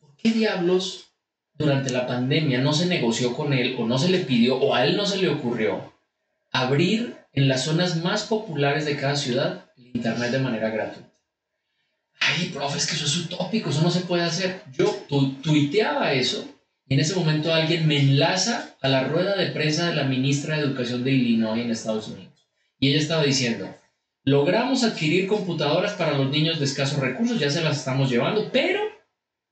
¿Por 0.00 0.16
qué 0.16 0.30
diablos 0.30 1.12
durante 1.52 1.90
la 1.90 2.06
pandemia 2.06 2.62
no 2.62 2.72
se 2.72 2.86
negoció 2.86 3.34
con 3.34 3.52
él 3.52 3.76
o 3.78 3.86
no 3.86 3.98
se 3.98 4.08
le 4.08 4.20
pidió 4.20 4.56
o 4.56 4.74
a 4.74 4.86
él 4.86 4.96
no 4.96 5.04
se 5.04 5.18
le 5.18 5.28
ocurrió 5.28 5.92
abrir 6.50 7.14
en 7.34 7.46
las 7.46 7.64
zonas 7.64 8.02
más 8.02 8.22
populares 8.22 8.86
de 8.86 8.96
cada 8.96 9.16
ciudad 9.16 9.66
el 9.76 9.88
Internet 9.88 10.30
de 10.30 10.38
manera 10.38 10.70
gratuita. 10.70 11.12
Ay, 12.20 12.48
profe, 12.54 12.78
es 12.78 12.86
que 12.86 12.94
eso 12.94 13.04
es 13.04 13.16
utópico, 13.18 13.68
eso 13.68 13.82
no 13.82 13.90
se 13.90 14.00
puede 14.00 14.22
hacer. 14.22 14.62
Yo 14.72 14.86
tuiteaba 15.42 16.14
eso 16.14 16.48
en 16.92 17.00
ese 17.00 17.14
momento 17.14 17.54
alguien 17.54 17.86
me 17.86 17.98
enlaza 17.98 18.76
a 18.80 18.88
la 18.88 19.04
rueda 19.04 19.36
de 19.36 19.46
prensa 19.46 19.88
de 19.88 19.94
la 19.94 20.04
ministra 20.04 20.56
de 20.56 20.62
Educación 20.62 21.04
de 21.04 21.12
Illinois 21.12 21.62
en 21.62 21.70
Estados 21.70 22.08
Unidos. 22.08 22.46
Y 22.78 22.88
ella 22.88 22.98
estaba 22.98 23.22
diciendo, 23.22 23.74
logramos 24.24 24.84
adquirir 24.84 25.26
computadoras 25.26 25.94
para 25.94 26.18
los 26.18 26.30
niños 26.30 26.58
de 26.58 26.66
escasos 26.66 26.98
recursos, 26.98 27.38
ya 27.38 27.50
se 27.50 27.62
las 27.62 27.78
estamos 27.78 28.10
llevando, 28.10 28.50
pero 28.52 28.80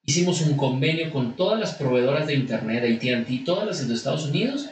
hicimos 0.05 0.41
un 0.43 0.57
convenio 0.57 1.11
con 1.11 1.37
todas 1.37 1.59
las 1.59 1.75
proveedoras 1.75 2.27
de 2.27 2.35
Internet, 2.35 2.85
ATT, 2.85 3.45
todas 3.45 3.67
las 3.67 3.89
de 3.89 3.95
Estados 3.95 4.27
Unidos, 4.27 4.69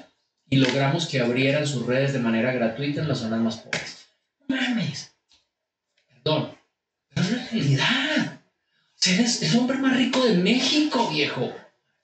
y 0.51 0.57
logramos 0.57 1.07
que 1.07 1.21
abrieran 1.21 1.67
sus 1.67 1.87
redes 1.87 2.13
de 2.13 2.19
manera 2.19 2.53
gratuita 2.53 3.01
en 3.01 3.09
las 3.09 3.19
zonas 3.19 3.41
más 3.41 3.59
pobres. 3.59 4.09
Mames. 4.49 5.15
Perdón. 6.07 6.55
Pero 7.15 7.27
es 7.27 7.33
una 7.33 7.49
realidad. 7.51 8.41
eres 9.07 9.43
el 9.43 9.59
hombre 9.59 9.79
más 9.79 9.97
rico 9.97 10.25
de 10.25 10.35
México, 10.35 11.09
viejo. 11.11 11.53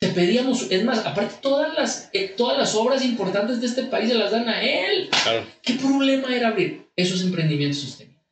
Te 0.05 0.13
pedíamos, 0.13 0.71
es 0.71 0.85
más, 0.85 1.07
aparte 1.07 1.37
todas 1.41 1.75
las, 1.75 2.11
eh, 2.13 2.35
todas 2.37 2.59
las 2.59 2.75
obras 2.75 3.05
importantes 3.05 3.61
de 3.61 3.67
este 3.67 3.85
país 3.85 4.09
se 4.09 4.17
las 4.17 4.33
dan 4.33 4.49
a 4.49 4.63
él. 4.63 5.09
¿Qué 5.63 5.75
problema 5.75 6.35
era 6.35 6.49
abrir 6.49 6.89
esos 6.97 7.23
emprendimientos 7.23 7.81
sostenibles? 7.81 8.23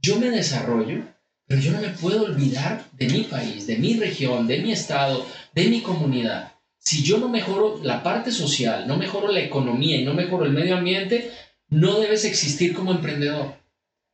Yo 0.00 0.18
me 0.20 0.30
desarrollo 0.30 1.02
pero 1.48 1.62
yo 1.62 1.72
no 1.72 1.80
me 1.80 1.88
puedo 1.88 2.24
olvidar 2.24 2.84
de 2.92 3.08
mi 3.08 3.20
país, 3.22 3.66
de 3.66 3.78
mi 3.78 3.94
región, 3.94 4.46
de 4.46 4.58
mi 4.58 4.70
estado, 4.70 5.26
de 5.54 5.64
mi 5.68 5.80
comunidad. 5.80 6.52
Si 6.78 7.02
yo 7.02 7.16
no 7.16 7.30
mejoro 7.30 7.80
la 7.82 8.02
parte 8.02 8.30
social, 8.30 8.86
no 8.86 8.98
mejoro 8.98 9.32
la 9.32 9.40
economía 9.40 9.96
y 9.96 10.04
no 10.04 10.12
mejoro 10.12 10.44
el 10.44 10.52
medio 10.52 10.76
ambiente, 10.76 11.30
no 11.70 11.98
debes 12.00 12.26
existir 12.26 12.74
como 12.74 12.92
emprendedor. 12.92 13.54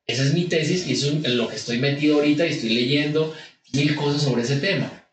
Esa 0.06 0.22
es 0.22 0.32
mi 0.32 0.44
tesis 0.44 0.86
y 0.86 0.92
eso 0.92 1.08
es 1.08 1.24
en 1.24 1.36
lo 1.36 1.48
que 1.48 1.56
estoy 1.56 1.78
metido 1.78 2.16
ahorita 2.16 2.46
y 2.46 2.50
estoy 2.50 2.68
leyendo 2.70 3.34
mil 3.72 3.96
cosas 3.96 4.22
sobre 4.22 4.42
ese 4.42 4.60
tema. 4.60 5.10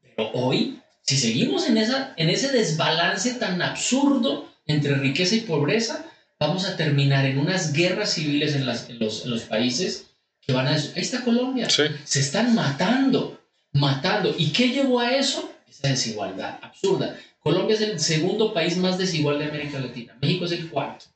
Pero 0.00 0.30
hoy, 0.32 0.77
si 1.08 1.16
seguimos 1.16 1.66
en, 1.66 1.78
esa, 1.78 2.12
en 2.16 2.28
ese 2.28 2.52
desbalance 2.52 3.34
tan 3.34 3.62
absurdo 3.62 4.46
entre 4.66 4.94
riqueza 4.94 5.36
y 5.36 5.40
pobreza, 5.40 6.04
vamos 6.38 6.66
a 6.66 6.76
terminar 6.76 7.24
en 7.24 7.38
unas 7.38 7.72
guerras 7.72 8.12
civiles 8.12 8.54
en, 8.54 8.66
los, 8.66 8.88
en 9.24 9.30
los 9.30 9.42
países 9.44 10.08
van 10.52 10.66
a... 10.66 10.72
Ahí 10.72 10.92
está 10.96 11.22
Colombia. 11.22 11.68
Se 11.68 12.20
están 12.20 12.54
matando, 12.54 13.40
matando. 13.72 14.34
¿Y 14.36 14.50
qué 14.52 14.68
llevó 14.68 15.00
a 15.00 15.14
eso? 15.14 15.50
Esa 15.68 15.88
desigualdad 15.88 16.58
absurda. 16.62 17.16
Colombia 17.40 17.74
es 17.74 17.82
el 17.82 18.00
segundo 18.00 18.52
país 18.52 18.76
más 18.76 18.98
desigual 18.98 19.38
de 19.38 19.46
América 19.46 19.78
Latina. 19.78 20.16
México 20.20 20.44
es 20.44 20.52
el 20.52 20.68
cuarto. 20.68 21.06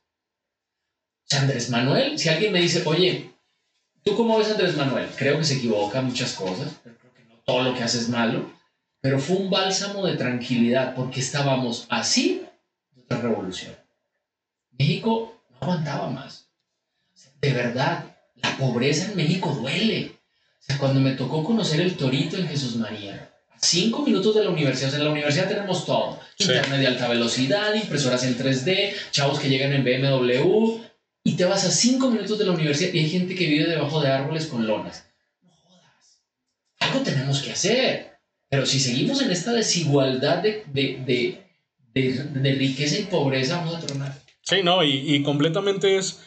Andrés 1.31 1.69
Manuel, 1.69 2.19
si 2.19 2.29
alguien 2.29 2.53
me 2.53 2.61
dice, 2.61 2.83
oye, 2.85 3.31
¿tú 4.03 4.15
cómo 4.15 4.37
ves 4.37 4.49
a 4.49 4.51
Andrés 4.51 4.77
Manuel? 4.77 5.07
Creo 5.17 5.39
que 5.39 5.43
se 5.43 5.55
equivoca 5.55 5.99
en 5.99 6.05
muchas 6.05 6.33
cosas, 6.33 6.73
pero 6.83 6.95
creo 6.99 7.13
que 7.13 7.23
no 7.23 7.35
todo 7.43 7.63
lo 7.63 7.75
que 7.75 7.83
hace 7.83 7.97
es 7.97 8.09
malo. 8.09 8.51
Pero 9.03 9.19
fue 9.19 9.35
un 9.35 9.49
bálsamo 9.49 10.05
de 10.05 10.15
tranquilidad 10.15 10.95
porque 10.95 11.19
estábamos 11.19 11.87
así 11.89 12.45
de 12.95 13.01
otra 13.01 13.19
revolución. 13.19 13.75
México 14.79 15.43
no 15.49 15.57
aguantaba 15.59 16.09
más. 16.09 16.47
De 17.41 17.51
verdad, 17.51 18.05
la 18.35 18.55
pobreza 18.55 19.11
en 19.11 19.17
México 19.17 19.53
duele. 19.59 20.15
O 20.57 20.63
sea, 20.63 20.77
cuando 20.77 21.01
me 21.01 21.15
tocó 21.15 21.43
conocer 21.43 21.81
el 21.81 21.97
torito 21.97 22.37
en 22.37 22.47
Jesús 22.47 22.77
María, 22.77 23.29
a 23.49 23.59
cinco 23.59 24.03
minutos 24.03 24.35
de 24.35 24.45
la 24.45 24.51
universidad, 24.51 24.87
o 24.87 24.91
sea, 24.91 24.99
en 24.99 25.05
la 25.05 25.11
universidad 25.11 25.49
tenemos 25.49 25.85
todo. 25.85 26.21
Internet 26.39 26.79
de 26.79 26.87
alta 26.87 27.09
velocidad, 27.09 27.73
impresoras 27.73 28.23
en 28.23 28.37
3D, 28.37 28.93
chavos 29.11 29.37
que 29.37 29.49
llegan 29.49 29.73
en 29.73 29.83
BMW, 29.83 30.79
y 31.25 31.33
te 31.33 31.43
vas 31.43 31.65
a 31.65 31.71
cinco 31.71 32.09
minutos 32.09 32.39
de 32.39 32.45
la 32.45 32.53
universidad 32.53 32.93
y 32.93 32.99
hay 32.99 33.09
gente 33.09 33.35
que 33.35 33.47
vive 33.47 33.69
debajo 33.69 33.99
de 33.99 34.07
árboles 34.07 34.47
con 34.47 34.65
lonas. 34.65 35.07
No 35.41 35.51
jodas. 35.51 36.21
Algo 36.79 37.01
tenemos 37.01 37.41
que 37.41 37.51
hacer. 37.51 38.12
Pero 38.53 38.67
si 38.67 38.79
seguimos 38.79 39.19
en 39.19 39.31
esta 39.31 39.51
desigualdad 39.51 40.43
de, 40.43 40.63
de, 40.71 41.39
de, 41.95 42.13
de 42.23 42.53
riqueza 42.53 42.99
y 42.99 43.05
pobreza, 43.05 43.57
vamos 43.57 43.77
a 43.77 43.79
tronar. 43.79 44.21
Sí, 44.43 44.57
no, 44.63 44.83
y, 44.83 45.15
y 45.15 45.23
completamente 45.23 45.97
es, 45.97 46.21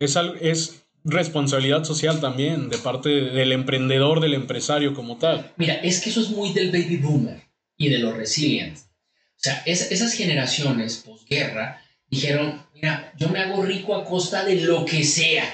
es, 0.00 0.18
es 0.40 0.82
responsabilidad 1.04 1.84
social 1.84 2.20
también 2.20 2.68
de 2.68 2.78
parte 2.78 3.10
del 3.10 3.52
emprendedor, 3.52 4.18
del 4.18 4.34
empresario 4.34 4.92
como 4.92 5.18
tal. 5.18 5.52
Mira, 5.56 5.74
es 5.74 6.00
que 6.00 6.10
eso 6.10 6.20
es 6.20 6.30
muy 6.30 6.52
del 6.52 6.72
baby 6.72 6.96
boomer 6.96 7.42
y 7.76 7.90
de 7.90 7.98
los 8.00 8.16
resilient. 8.16 8.76
O 8.76 9.40
sea, 9.40 9.62
es, 9.64 9.92
esas 9.92 10.14
generaciones 10.14 10.96
posguerra 11.06 11.80
dijeron, 12.08 12.60
mira, 12.74 13.12
yo 13.16 13.28
me 13.28 13.38
hago 13.38 13.62
rico 13.62 13.94
a 13.94 14.04
costa 14.04 14.44
de 14.44 14.62
lo 14.62 14.84
que 14.84 15.04
sea. 15.04 15.44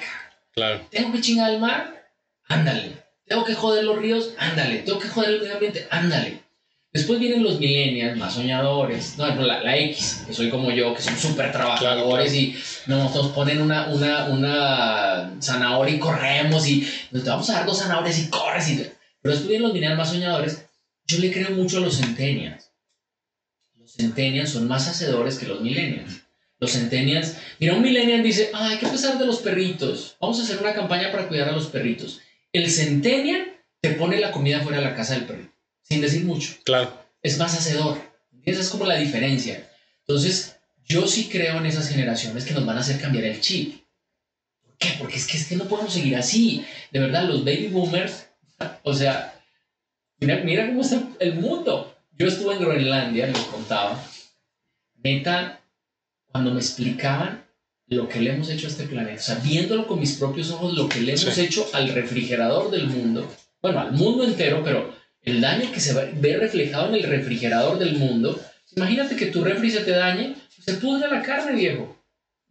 Claro. 0.55 0.81
Tengo 0.91 1.13
que 1.13 1.21
chingar 1.21 1.51
al 1.51 1.61
mar, 1.61 2.09
ándale. 2.49 3.04
Tengo 3.27 3.45
que 3.45 3.55
joder 3.55 3.85
los 3.85 3.99
ríos, 3.99 4.35
ándale. 4.39 4.79
Tengo 4.81 4.99
que 4.99 5.09
joder 5.09 5.31
el 5.31 5.41
medio 5.41 5.55
ambiente, 5.55 5.87
ándale. 5.91 6.45
Después 6.95 7.19
vienen 7.19 7.43
los 7.43 7.59
millennials 7.59 8.17
más 8.17 8.35
soñadores, 8.35 9.19
no, 9.19 9.27
la, 9.27 9.65
la 9.65 9.77
X, 9.79 10.23
que 10.29 10.33
soy 10.33 10.49
como 10.49 10.71
yo, 10.71 10.95
que 10.95 11.03
son 11.03 11.19
súper 11.19 11.51
trabajadores 11.51 12.33
y 12.33 12.57
nos, 12.87 13.11
ponen 13.31 13.61
una, 13.61 13.89
una, 13.89 14.27
una 14.27 15.37
zanahoria 15.43 15.97
y 15.97 15.99
corremos 15.99 16.69
y 16.69 16.89
nos 17.11 17.25
vamos 17.25 17.51
a 17.51 17.55
dar 17.55 17.67
dos 17.67 17.81
zanahorias 17.81 18.21
y 18.21 18.31
corres. 18.31 18.69
Y, 18.69 18.77
pero 19.21 19.33
después 19.33 19.49
vienen 19.49 19.63
los 19.63 19.73
millennials 19.73 19.99
más 19.99 20.11
soñadores. 20.11 20.67
Yo 21.07 21.19
le 21.19 21.33
creo 21.33 21.51
mucho 21.51 21.79
a 21.79 21.81
los 21.81 21.97
centennials. 21.97 22.71
Los 23.77 23.95
centennials 23.95 24.51
son 24.51 24.69
más 24.69 24.87
hacedores 24.87 25.37
que 25.37 25.47
los 25.47 25.63
millennials. 25.63 26.21
Los 26.61 26.71
centennials, 26.71 27.35
mira, 27.59 27.75
un 27.75 27.83
millennial 27.83 28.23
dice, 28.23 28.51
ay, 28.55 28.79
qué 28.79 28.87
pesar 28.87 29.19
de 29.19 29.27
los 29.27 29.39
perritos, 29.39 30.17
vamos 30.21 30.39
a 30.39 30.45
hacer 30.45 30.59
una 30.59 30.73
campaña 30.73 31.11
para 31.11 31.27
cuidar 31.27 31.49
a 31.49 31.53
los 31.53 31.67
perritos. 31.67 32.21
El 32.55 32.71
centennial 32.71 33.61
te 33.83 33.91
pone 33.91 34.19
la 34.19 34.33
comida 34.33 34.63
fuera 34.63 34.79
de 34.79 34.85
la 34.85 34.97
casa 34.97 35.15
del 35.15 35.25
perrito 35.25 35.55
sin 35.85 36.01
decir 36.01 36.25
mucho. 36.25 36.55
Claro. 36.65 36.93
Es 37.23 37.39
más 37.39 37.55
hacedor. 37.55 37.99
Esa 38.45 38.61
es 38.61 38.69
como 38.71 38.87
la 38.87 38.97
diferencia. 38.97 39.71
Entonces, 40.01 40.57
yo 40.85 41.07
sí 41.07 41.29
creo 41.31 41.59
en 41.59 41.67
esas 41.67 41.89
generaciones 41.89 42.45
que 42.45 42.55
nos 42.55 42.67
van 42.67 42.77
a 42.77 42.81
hacer 42.81 43.01
cambiar 43.01 43.25
el 43.25 43.41
chip. 43.41 43.83
¿Por 44.63 44.77
qué? 44.77 44.89
Porque 44.99 45.17
es 45.17 45.27
que, 45.27 45.37
es 45.37 45.47
que 45.47 45.57
no 45.57 45.65
podemos 45.65 45.93
seguir 45.93 46.17
así. 46.17 46.65
De 46.91 47.01
verdad, 47.01 47.25
los 47.25 47.45
baby 47.45 47.69
boomers, 47.69 48.27
o 48.83 48.93
sea, 48.93 49.41
mira, 50.19 50.39
mira 50.45 50.67
cómo 50.67 50.81
está 50.81 51.03
el 51.21 51.35
mundo. 51.35 51.97
Yo 52.13 52.27
estuve 52.27 52.55
en 52.55 52.61
Groenlandia, 52.61 53.27
les 53.27 53.39
contaba. 53.39 54.03
Neta, 55.03 55.61
cuando 56.27 56.53
me 56.53 56.61
explicaban 56.61 57.44
lo 57.87 58.09
que 58.09 58.21
le 58.21 58.33
hemos 58.33 58.49
hecho 58.49 58.67
a 58.67 58.71
este 58.71 58.85
planeta, 58.85 59.21
o 59.21 59.25
sea, 59.25 59.35
viéndolo 59.37 59.87
con 59.87 60.01
mis 60.01 60.15
propios 60.17 60.51
ojos, 60.51 60.75
lo 60.75 60.89
que 60.89 61.01
le 61.01 61.13
hemos 61.13 61.39
hecho 61.39 61.67
al 61.73 61.89
refrigerador 61.89 62.71
del 62.71 62.87
mundo, 62.87 63.31
bueno, 63.61 63.81
al 63.81 63.93
mundo 63.93 64.25
entero, 64.25 64.63
pero 64.65 64.95
el 65.25 65.41
daño 65.41 65.73
que 65.73 65.81
se 65.81 65.95
ve 65.95 66.37
reflejado 66.37 66.89
en 66.89 66.97
el 66.97 67.03
refrigerador 67.05 67.79
del 67.79 67.97
mundo. 67.97 68.39
Imagínate 68.77 69.17
que 69.17 69.27
tu 69.27 69.43
refri 69.43 69.71
se 69.71 69.81
te 69.81 69.93
dañe, 69.93 70.37
se 70.61 70.75
pudre 70.75 71.09
la 71.11 71.23
carne, 71.23 71.55
viejo. 71.55 71.97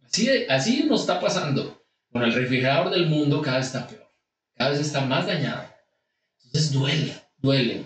Así, 0.04 0.28
así 0.48 0.84
nos 0.84 1.02
está 1.02 1.20
pasando. 1.20 1.80
Con 2.10 2.22
el 2.22 2.32
refrigerador 2.32 2.90
del 2.90 3.06
mundo 3.06 3.42
cada 3.42 3.58
vez 3.58 3.66
está 3.66 3.88
peor, 3.88 4.08
cada 4.56 4.70
vez 4.70 4.80
está 4.80 5.00
más 5.00 5.26
dañado. 5.26 5.64
Entonces 6.44 6.72
duele, 6.72 7.12
duele. 7.38 7.82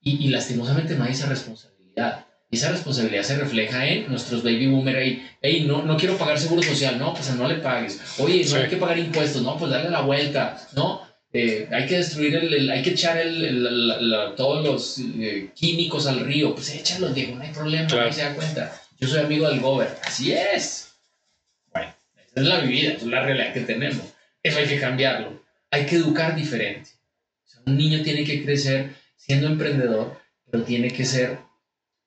Y, 0.00 0.26
y 0.26 0.28
lastimosamente 0.28 0.96
no 0.96 1.04
hay 1.04 1.12
esa 1.12 1.28
responsabilidad. 1.28 2.26
Y 2.50 2.56
esa 2.56 2.72
responsabilidad 2.72 3.22
se 3.22 3.38
refleja 3.38 3.86
en 3.86 4.08
nuestros 4.08 4.42
baby 4.42 4.66
boomers 4.66 4.98
ahí. 4.98 5.30
Hey, 5.40 5.64
no, 5.68 5.82
no 5.82 5.96
quiero 5.96 6.18
pagar 6.18 6.38
seguro 6.38 6.62
social, 6.62 6.98
no, 6.98 7.14
pues 7.14 7.30
no 7.36 7.46
le 7.46 7.56
pagues. 7.56 8.00
Oye, 8.18 8.44
no 8.48 8.56
hay 8.56 8.68
que 8.68 8.76
pagar 8.76 8.98
impuestos, 8.98 9.42
no, 9.42 9.56
pues 9.56 9.70
dale 9.70 9.88
la 9.88 10.00
vuelta, 10.00 10.60
no 10.74 11.08
eh, 11.32 11.68
hay 11.70 11.86
que 11.86 11.98
destruir 11.98 12.34
el, 12.34 12.70
hay 12.70 12.82
que 12.82 12.90
echar 12.90 13.16
el, 13.16 14.34
todos 14.36 14.64
los 14.64 14.98
eh, 14.98 15.50
químicos 15.54 16.08
al 16.08 16.20
río, 16.20 16.54
pues 16.54 16.74
échalos, 16.74 17.14
Diego, 17.14 17.36
no 17.36 17.44
hay 17.44 17.52
problema, 17.52 17.88
no 17.88 18.12
se 18.12 18.22
da 18.22 18.34
cuenta. 18.34 18.80
Yo 18.98 19.06
soy 19.06 19.20
amigo 19.20 19.48
del 19.48 19.60
gober, 19.60 19.96
así 20.04 20.32
es. 20.32 20.96
Bueno, 21.72 21.94
esa 22.18 22.40
es 22.40 22.46
la 22.46 22.60
vida, 22.60 22.92
es 22.94 23.02
la 23.04 23.22
realidad 23.22 23.54
que 23.54 23.60
tenemos. 23.60 24.02
Eso 24.42 24.58
hay 24.58 24.66
que 24.66 24.80
cambiarlo. 24.80 25.40
Hay 25.70 25.86
que 25.86 25.96
educar 25.96 26.34
diferente. 26.34 26.90
un 27.64 27.76
niño 27.76 28.02
tiene 28.02 28.24
que 28.24 28.42
crecer 28.42 28.90
siendo 29.16 29.46
emprendedor, 29.46 30.20
pero 30.50 30.64
tiene 30.64 30.90
que 30.90 31.04
ser 31.04 31.38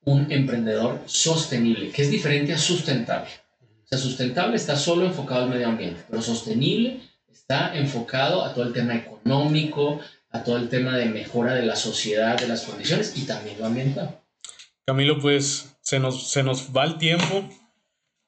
un 0.05 0.31
emprendedor 0.31 1.01
sostenible, 1.05 1.91
que 1.91 2.01
es 2.01 2.11
diferente 2.11 2.53
a 2.53 2.57
sustentable. 2.57 3.29
O 3.83 3.87
sea, 3.87 3.97
sustentable 3.97 4.55
está 4.55 4.75
solo 4.75 5.05
enfocado 5.05 5.43
al 5.43 5.49
medio 5.49 5.67
ambiente, 5.67 6.03
pero 6.09 6.21
sostenible 6.21 6.99
está 7.31 7.75
enfocado 7.77 8.43
a 8.43 8.53
todo 8.53 8.65
el 8.65 8.73
tema 8.73 8.95
económico, 8.95 9.99
a 10.31 10.43
todo 10.43 10.57
el 10.57 10.69
tema 10.69 10.97
de 10.97 11.05
mejora 11.05 11.53
de 11.53 11.65
la 11.65 11.75
sociedad, 11.75 12.37
de 12.37 12.47
las 12.47 12.63
condiciones 12.63 13.13
y 13.15 13.25
también 13.25 13.57
lo 13.59 13.65
ambiental. 13.65 14.19
Camilo, 14.85 15.19
pues 15.19 15.77
se 15.81 15.99
nos, 15.99 16.29
se 16.29 16.43
nos 16.43 16.75
va 16.75 16.85
el 16.85 16.97
tiempo. 16.97 17.47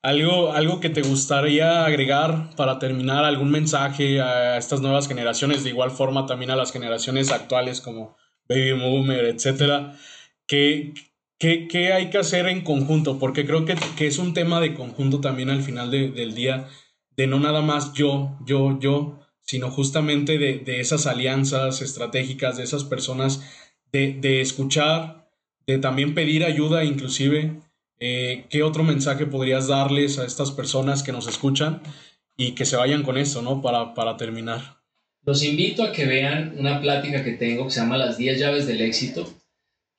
¿Algo, 0.01 0.53
algo 0.53 0.79
que 0.79 0.89
te 0.89 1.01
gustaría 1.01 1.83
agregar 1.83 2.55
para 2.55 2.77
terminar, 2.77 3.25
algún 3.25 3.49
mensaje 3.49 4.21
a 4.21 4.55
estas 4.57 4.79
nuevas 4.79 5.07
generaciones, 5.07 5.63
de 5.63 5.71
igual 5.71 5.89
forma 5.89 6.27
también 6.27 6.51
a 6.51 6.55
las 6.55 6.71
generaciones 6.71 7.31
actuales 7.31 7.81
como 7.81 8.15
Baby 8.47 8.73
Boomer, 8.73 9.25
etcétera? 9.25 9.97
¿Qué, 10.45 10.93
qué, 11.39 11.67
qué 11.67 11.93
hay 11.93 12.09
que 12.09 12.17
hacer 12.17 12.47
en 12.47 12.61
conjunto? 12.61 13.19
Porque 13.19 13.45
creo 13.45 13.65
que, 13.65 13.75
que, 13.97 14.07
es 14.07 14.17
un 14.17 14.33
tema 14.33 14.59
de 14.59 14.73
conjunto 14.73 15.21
también 15.21 15.49
al 15.49 15.61
final 15.61 15.91
de, 15.91 16.09
del 16.11 16.35
día 16.35 16.67
de 17.17 17.27
no 17.27 17.39
nada 17.39 17.61
más 17.61 17.93
yo, 17.93 18.37
yo, 18.45 18.79
yo, 18.79 19.19
sino 19.41 19.71
justamente 19.71 20.37
de, 20.37 20.79
esas 20.79 21.07
alianzas 21.07 21.81
estratégicas, 21.81 22.57
de 22.57 22.63
esas 22.63 22.83
personas, 22.83 23.41
de, 23.91 24.41
escuchar, 24.41 25.29
de 25.65 25.77
también 25.77 26.13
pedir 26.13 26.43
ayuda 26.43 26.83
inclusive. 26.83 27.61
Eh, 27.99 28.45
¿Qué 28.49 28.63
otro 28.63 28.83
mensaje 28.83 29.25
podrías 29.25 29.67
darles 29.67 30.19
a 30.19 30.25
estas 30.25 30.51
personas 30.51 31.01
que 31.03 31.13
nos 31.13 31.27
escuchan 31.27 31.81
y 32.35 32.51
que 32.51 32.65
se 32.65 32.75
vayan 32.75 33.03
con 33.03 33.17
eso, 33.17 33.41
¿no? 33.41 33.61
Para, 33.61 33.93
para 33.93 34.17
terminar. 34.17 34.81
Los 35.23 35.43
invito 35.43 35.83
a 35.83 35.93
que 35.93 36.05
vean 36.05 36.55
una 36.57 36.81
plática 36.81 37.23
que 37.23 37.31
tengo 37.31 37.65
que 37.65 37.71
se 37.71 37.79
llama 37.79 37.97
Las 37.97 38.17
10 38.17 38.37
llaves 38.37 38.67
del 38.67 38.81
éxito, 38.81 39.33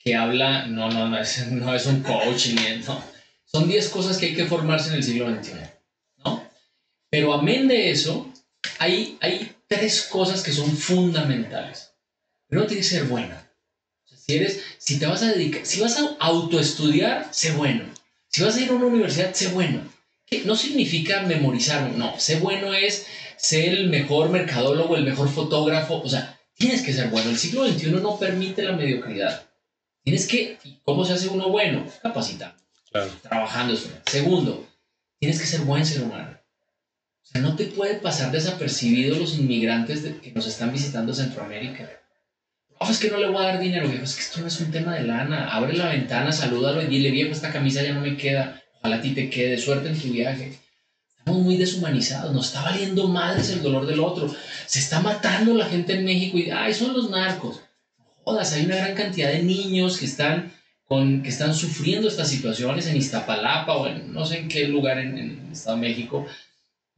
que 0.06 0.14
habla, 0.14 0.68
no, 0.68 0.88
no, 0.88 1.08
no 1.08 1.18
es, 1.18 1.46
no 1.50 1.74
es 1.74 1.84
un 1.86 2.00
coaching, 2.00 2.54
no. 2.86 3.02
Son 3.44 3.68
10 3.68 3.88
cosas 3.88 4.16
que 4.18 4.26
hay 4.26 4.34
que 4.36 4.46
formarse 4.46 4.90
en 4.90 4.96
el 4.96 5.02
siglo 5.02 5.28
XXI. 5.28 5.52
Pero 7.10 7.32
amén 7.32 7.66
de 7.66 7.90
eso, 7.90 8.32
hay, 8.78 9.16
hay 9.20 9.52
tres 9.66 10.02
cosas 10.02 10.42
que 10.42 10.52
son 10.52 10.70
fundamentales. 10.76 11.92
Primero 12.46 12.68
tiene 12.68 12.82
que 12.82 12.88
ser 12.88 13.04
buena. 13.04 13.50
si, 14.04 14.36
eres, 14.36 14.60
si 14.78 14.98
te 14.98 15.06
vas 15.06 15.22
a 15.22 15.32
dedicar, 15.32 15.64
si 15.64 15.80
vas 15.80 15.98
a 15.98 16.16
autoestudiar, 16.20 17.28
sé 17.32 17.52
bueno. 17.52 17.84
Si 18.28 18.42
vas 18.42 18.56
a 18.56 18.60
ir 18.60 18.70
a 18.70 18.74
una 18.74 18.86
universidad, 18.86 19.32
sé 19.34 19.48
bueno. 19.48 19.80
No 20.44 20.56
significa 20.56 21.22
memorizar, 21.22 21.90
no. 21.92 22.18
Sé 22.18 22.38
bueno 22.38 22.74
es 22.74 23.06
ser 23.36 23.70
el 23.70 23.88
mejor 23.88 24.30
mercadólogo, 24.30 24.96
el 24.96 25.04
mejor 25.04 25.28
fotógrafo. 25.28 26.00
O 26.02 26.08
sea, 26.08 26.38
tienes 26.54 26.82
que 26.82 26.92
ser 26.92 27.08
bueno. 27.08 27.30
El 27.30 27.38
siglo 27.38 27.66
XXI 27.66 27.90
no 27.92 28.18
permite 28.18 28.62
la 28.62 28.72
mediocridad. 28.72 29.45
Tienes 30.06 30.28
que, 30.28 30.56
¿cómo 30.84 31.04
se 31.04 31.14
hace 31.14 31.26
uno 31.26 31.48
bueno? 31.48 31.84
Capacitando. 32.00 32.54
Trabajando. 33.22 33.76
Segundo, 34.06 34.64
tienes 35.18 35.40
que 35.40 35.46
ser 35.48 35.62
buen 35.62 35.84
ser 35.84 36.04
humano. 36.04 36.38
O 37.24 37.26
sea, 37.26 37.40
no 37.40 37.56
te 37.56 37.64
puede 37.64 37.96
pasar 37.96 38.30
desapercibido 38.30 39.18
los 39.18 39.36
inmigrantes 39.36 40.02
que 40.22 40.30
nos 40.30 40.46
están 40.46 40.72
visitando 40.72 41.12
Centroamérica. 41.12 41.90
Oh, 42.78 42.88
es 42.88 43.00
que 43.00 43.10
no 43.10 43.16
le 43.16 43.26
voy 43.26 43.42
a 43.42 43.48
dar 43.48 43.58
dinero, 43.58 43.88
viejo. 43.88 44.04
Es 44.04 44.14
que 44.14 44.20
esto 44.20 44.40
no 44.40 44.46
es 44.46 44.60
un 44.60 44.70
tema 44.70 44.94
de 44.94 45.02
lana. 45.02 45.48
Abre 45.48 45.76
la 45.76 45.88
ventana, 45.88 46.30
salúdalo 46.30 46.80
y 46.80 46.86
dile, 46.86 47.10
viejo, 47.10 47.32
esta 47.32 47.52
camisa 47.52 47.82
ya 47.82 47.92
no 47.92 48.00
me 48.00 48.16
queda. 48.16 48.62
Ojalá 48.78 48.96
a 48.98 49.00
ti 49.00 49.10
te 49.10 49.28
quede. 49.28 49.58
Suerte 49.58 49.88
en 49.88 50.00
tu 50.00 50.12
viaje. 50.12 50.56
Estamos 51.18 51.42
muy 51.42 51.56
deshumanizados. 51.56 52.32
Nos 52.32 52.46
está 52.46 52.62
valiendo 52.62 53.08
madres 53.08 53.50
el 53.50 53.60
dolor 53.60 53.84
del 53.84 53.98
otro. 53.98 54.32
Se 54.66 54.78
está 54.78 55.00
matando 55.00 55.52
la 55.54 55.66
gente 55.66 55.94
en 55.94 56.04
México 56.04 56.38
y, 56.38 56.52
ay, 56.52 56.72
son 56.72 56.92
los 56.92 57.10
narcos. 57.10 57.60
Jodas, 58.26 58.52
hay 58.54 58.64
una 58.66 58.76
gran 58.76 58.94
cantidad 58.96 59.30
de 59.30 59.44
niños 59.44 59.98
que 59.98 60.04
están, 60.04 60.52
con, 60.84 61.22
que 61.22 61.28
están 61.28 61.54
sufriendo 61.54 62.08
estas 62.08 62.28
situaciones 62.28 62.88
en 62.88 62.96
Iztapalapa 62.96 63.76
o 63.76 63.86
en 63.86 64.12
no 64.12 64.26
sé 64.26 64.38
en 64.38 64.48
qué 64.48 64.66
lugar 64.66 64.98
en, 64.98 65.16
en 65.16 65.46
el 65.46 65.52
Estado 65.52 65.76
de 65.76 65.88
México 65.88 66.26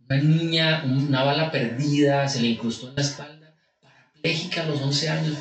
Una 0.09 0.23
niña, 0.23 0.85
una 0.87 1.25
bala 1.25 1.51
perdida, 1.51 2.27
se 2.27 2.41
le 2.41 2.49
incrustó 2.49 2.89
en 2.89 2.97
la 2.97 3.03
espalda, 3.03 3.55
parapléjica 3.83 4.63
a 4.63 4.67
los 4.69 4.81
11 4.81 5.09
años. 5.11 5.37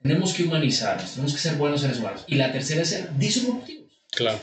Tenemos 0.00 0.32
que 0.32 0.44
humanizarnos, 0.44 1.10
tenemos 1.10 1.34
que 1.34 1.40
ser 1.40 1.56
buenos 1.56 1.82
seres 1.82 1.98
humanos. 1.98 2.24
Y 2.26 2.36
la 2.36 2.50
tercera 2.52 2.80
es 2.80 2.88
ser 2.88 3.14
disruptivos. 3.18 3.92
Claro. 4.12 4.40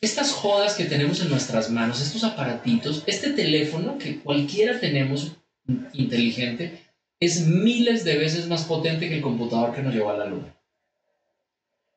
Estas 0.00 0.32
jodas 0.32 0.76
que 0.76 0.86
tenemos 0.86 1.20
en 1.20 1.28
nuestras 1.28 1.68
manos, 1.68 2.00
estos 2.00 2.24
aparatitos, 2.24 3.02
este 3.06 3.30
teléfono 3.30 3.98
que 3.98 4.20
cualquiera 4.20 4.80
tenemos 4.80 5.32
inteligente, 5.92 6.83
es 7.20 7.46
miles 7.46 8.04
de 8.04 8.18
veces 8.18 8.48
más 8.48 8.64
potente 8.64 9.08
que 9.08 9.16
el 9.16 9.22
computador 9.22 9.74
que 9.74 9.82
nos 9.82 9.94
llevó 9.94 10.10
a 10.10 10.18
la 10.18 10.26
luna. 10.26 10.54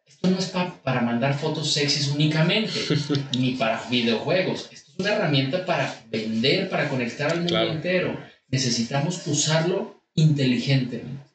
Esto 0.05 0.29
no 0.29 0.39
es 0.39 0.53
para 0.83 1.01
mandar 1.01 1.37
fotos 1.37 1.71
sexys 1.73 2.07
únicamente, 2.09 2.79
ni 3.37 3.51
para 3.51 3.83
videojuegos. 3.89 4.69
Esto 4.71 4.91
es 4.91 4.99
una 4.99 5.13
herramienta 5.13 5.65
para 5.65 5.93
vender, 6.09 6.69
para 6.69 6.87
conectar 6.87 7.31
al 7.31 7.39
mundo 7.39 7.61
entero. 7.61 8.17
Necesitamos 8.47 9.25
usarlo 9.27 10.01
inteligentemente. 10.15 11.27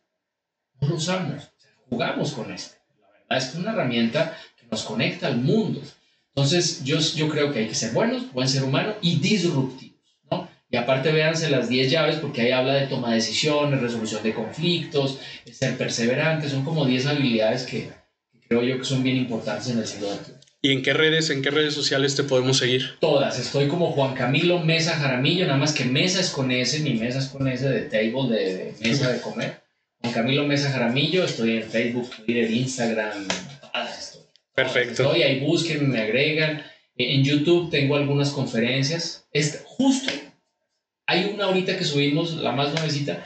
No 0.81 0.89
lo 0.89 0.97
usamos, 0.97 1.51
jugamos 1.89 2.33
con 2.33 2.53
esto. 2.53 2.77
La 3.01 3.09
verdad 3.09 3.39
es 3.39 3.45
que 3.45 3.51
es 3.51 3.57
una 3.57 3.73
herramienta 3.73 4.37
que 4.59 4.67
nos 4.71 4.83
conecta 4.83 5.27
al 5.29 5.37
mundo. 5.37 5.83
Entonces, 6.35 6.83
yo, 6.83 6.99
yo 6.99 7.29
creo 7.29 7.53
que 7.53 7.61
hay 7.61 7.69
que 7.69 7.75
ser 7.75 7.93
buenos, 7.93 8.33
buen 8.33 8.49
ser 8.49 8.65
humano 8.65 8.95
y 9.03 9.17
disruptivos. 9.21 9.92
Y 10.73 10.79
aparte, 10.79 11.13
véanse 11.13 11.51
las 11.51 11.69
10 11.69 11.91
llaves, 11.91 12.17
porque 12.17 12.41
ahí 12.41 12.51
habla 12.51 12.73
de 12.73 12.87
toma 12.87 13.11
de 13.11 13.17
decisiones, 13.17 13.83
resolución 13.83 14.23
de 14.23 14.33
conflictos, 14.33 15.19
ser 15.53 15.77
perseverante. 15.77 16.49
Son 16.49 16.65
como 16.65 16.87
10 16.87 17.09
habilidades 17.09 17.65
que, 17.65 17.91
creo 18.49 18.63
yo 18.63 18.79
que 18.79 18.85
son 18.85 19.03
bien 19.03 19.19
importantes 19.19 19.69
en 19.69 19.79
el 19.81 19.87
siglo 19.87 20.11
XXI. 20.11 20.33
¿Y 20.63 20.73
en 20.73 20.83
qué 20.83 20.95
redes, 20.95 21.29
en 21.29 21.43
qué 21.43 21.51
redes 21.51 21.75
sociales 21.75 22.17
te 22.17 22.25
podemos 22.25 22.57
seguir? 22.57 22.97
Todas. 23.01 23.39
Estoy 23.39 23.69
como 23.69 23.93
Juan 23.93 24.15
Camilo 24.15 24.61
Mesa 24.61 24.95
Jaramillo, 24.95 25.45
nada 25.45 25.59
más 25.59 25.75
que 25.75 25.85
mesa 25.85 26.21
es 26.21 26.31
con 26.31 26.51
S, 26.51 26.81
mi 26.81 26.95
mesa 26.95 27.19
es 27.19 27.27
con 27.27 27.47
S 27.49 27.69
de 27.69 27.83
table, 27.83 28.35
de, 28.35 28.75
mesa 28.81 29.13
de 29.13 29.21
comer. 29.21 29.61
Juan 30.01 30.15
Camilo 30.15 30.47
Mesa 30.47 30.71
Jaramillo, 30.71 31.25
estoy 31.25 31.59
en 31.59 31.65
Facebook, 31.65 32.09
Twitter, 32.17 32.51
Instagram, 32.51 33.29
todas 33.61 33.99
estoy. 33.99 34.23
Perfecto. 34.55 35.03
Estoy 35.03 35.23
ahí, 35.23 35.41
busquen, 35.41 35.91
me 35.91 36.01
agregan. 36.01 36.63
En 36.97 37.23
YouTube 37.23 37.71
tengo 37.71 37.97
algunas 37.97 38.31
conferencias. 38.31 39.27
Es 39.33 39.63
justo, 39.67 40.11
hay 41.13 41.33
una 41.35 41.45
ahorita 41.45 41.77
que 41.77 41.85
subimos, 41.85 42.35
la 42.35 42.53
más 42.53 42.73
nuevecita, 42.73 43.23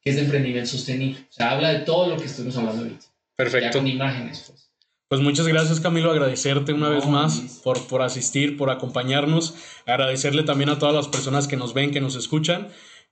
que 0.00 0.10
es 0.10 0.16
de 0.16 0.22
emprendimiento 0.22 0.70
sostenible. 0.70 1.20
O 1.28 1.32
sea, 1.32 1.52
habla 1.52 1.72
de 1.72 1.80
todo 1.80 2.08
lo 2.08 2.16
que 2.16 2.26
estuvimos 2.26 2.56
hablando 2.56 2.82
ahorita. 2.82 3.06
Perfecto. 3.36 3.78
con 3.78 3.86
imágenes, 3.86 4.44
pues. 4.46 4.70
Pues 5.08 5.20
muchas 5.20 5.48
gracias 5.48 5.80
Camilo, 5.80 6.12
agradecerte 6.12 6.72
una 6.72 6.88
vez 6.88 7.04
más 7.04 7.60
por, 7.64 7.84
por 7.88 8.00
asistir, 8.00 8.56
por 8.56 8.70
acompañarnos, 8.70 9.54
agradecerle 9.84 10.44
también 10.44 10.70
a 10.70 10.78
todas 10.78 10.94
las 10.94 11.08
personas 11.08 11.48
que 11.48 11.56
nos 11.56 11.74
ven, 11.74 11.90
que 11.90 12.00
nos 12.00 12.14
escuchan, 12.14 12.68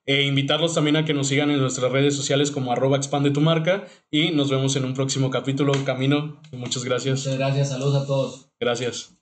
e 0.07 0.22
invitarlos 0.22 0.74
también 0.74 0.97
a 0.97 1.05
que 1.05 1.12
nos 1.12 1.26
sigan 1.26 1.51
en 1.51 1.59
nuestras 1.59 1.91
redes 1.91 2.14
sociales 2.14 2.53
como 2.53 2.70
arroba 2.70 2.97
expande 2.97 3.33
tu 3.33 3.41
marca 3.41 3.89
y 4.12 4.31
nos 4.31 4.49
vemos 4.49 4.76
en 4.76 4.85
un 4.85 4.95
próximo 4.95 5.31
capítulo. 5.31 5.72
Camino, 5.85 6.41
muchas 6.53 6.85
gracias. 6.85 7.18
Muchas 7.18 7.37
gracias, 7.37 7.70
saludos 7.70 8.05
a 8.05 8.07
todos. 8.07 8.49
Gracias. 8.61 9.18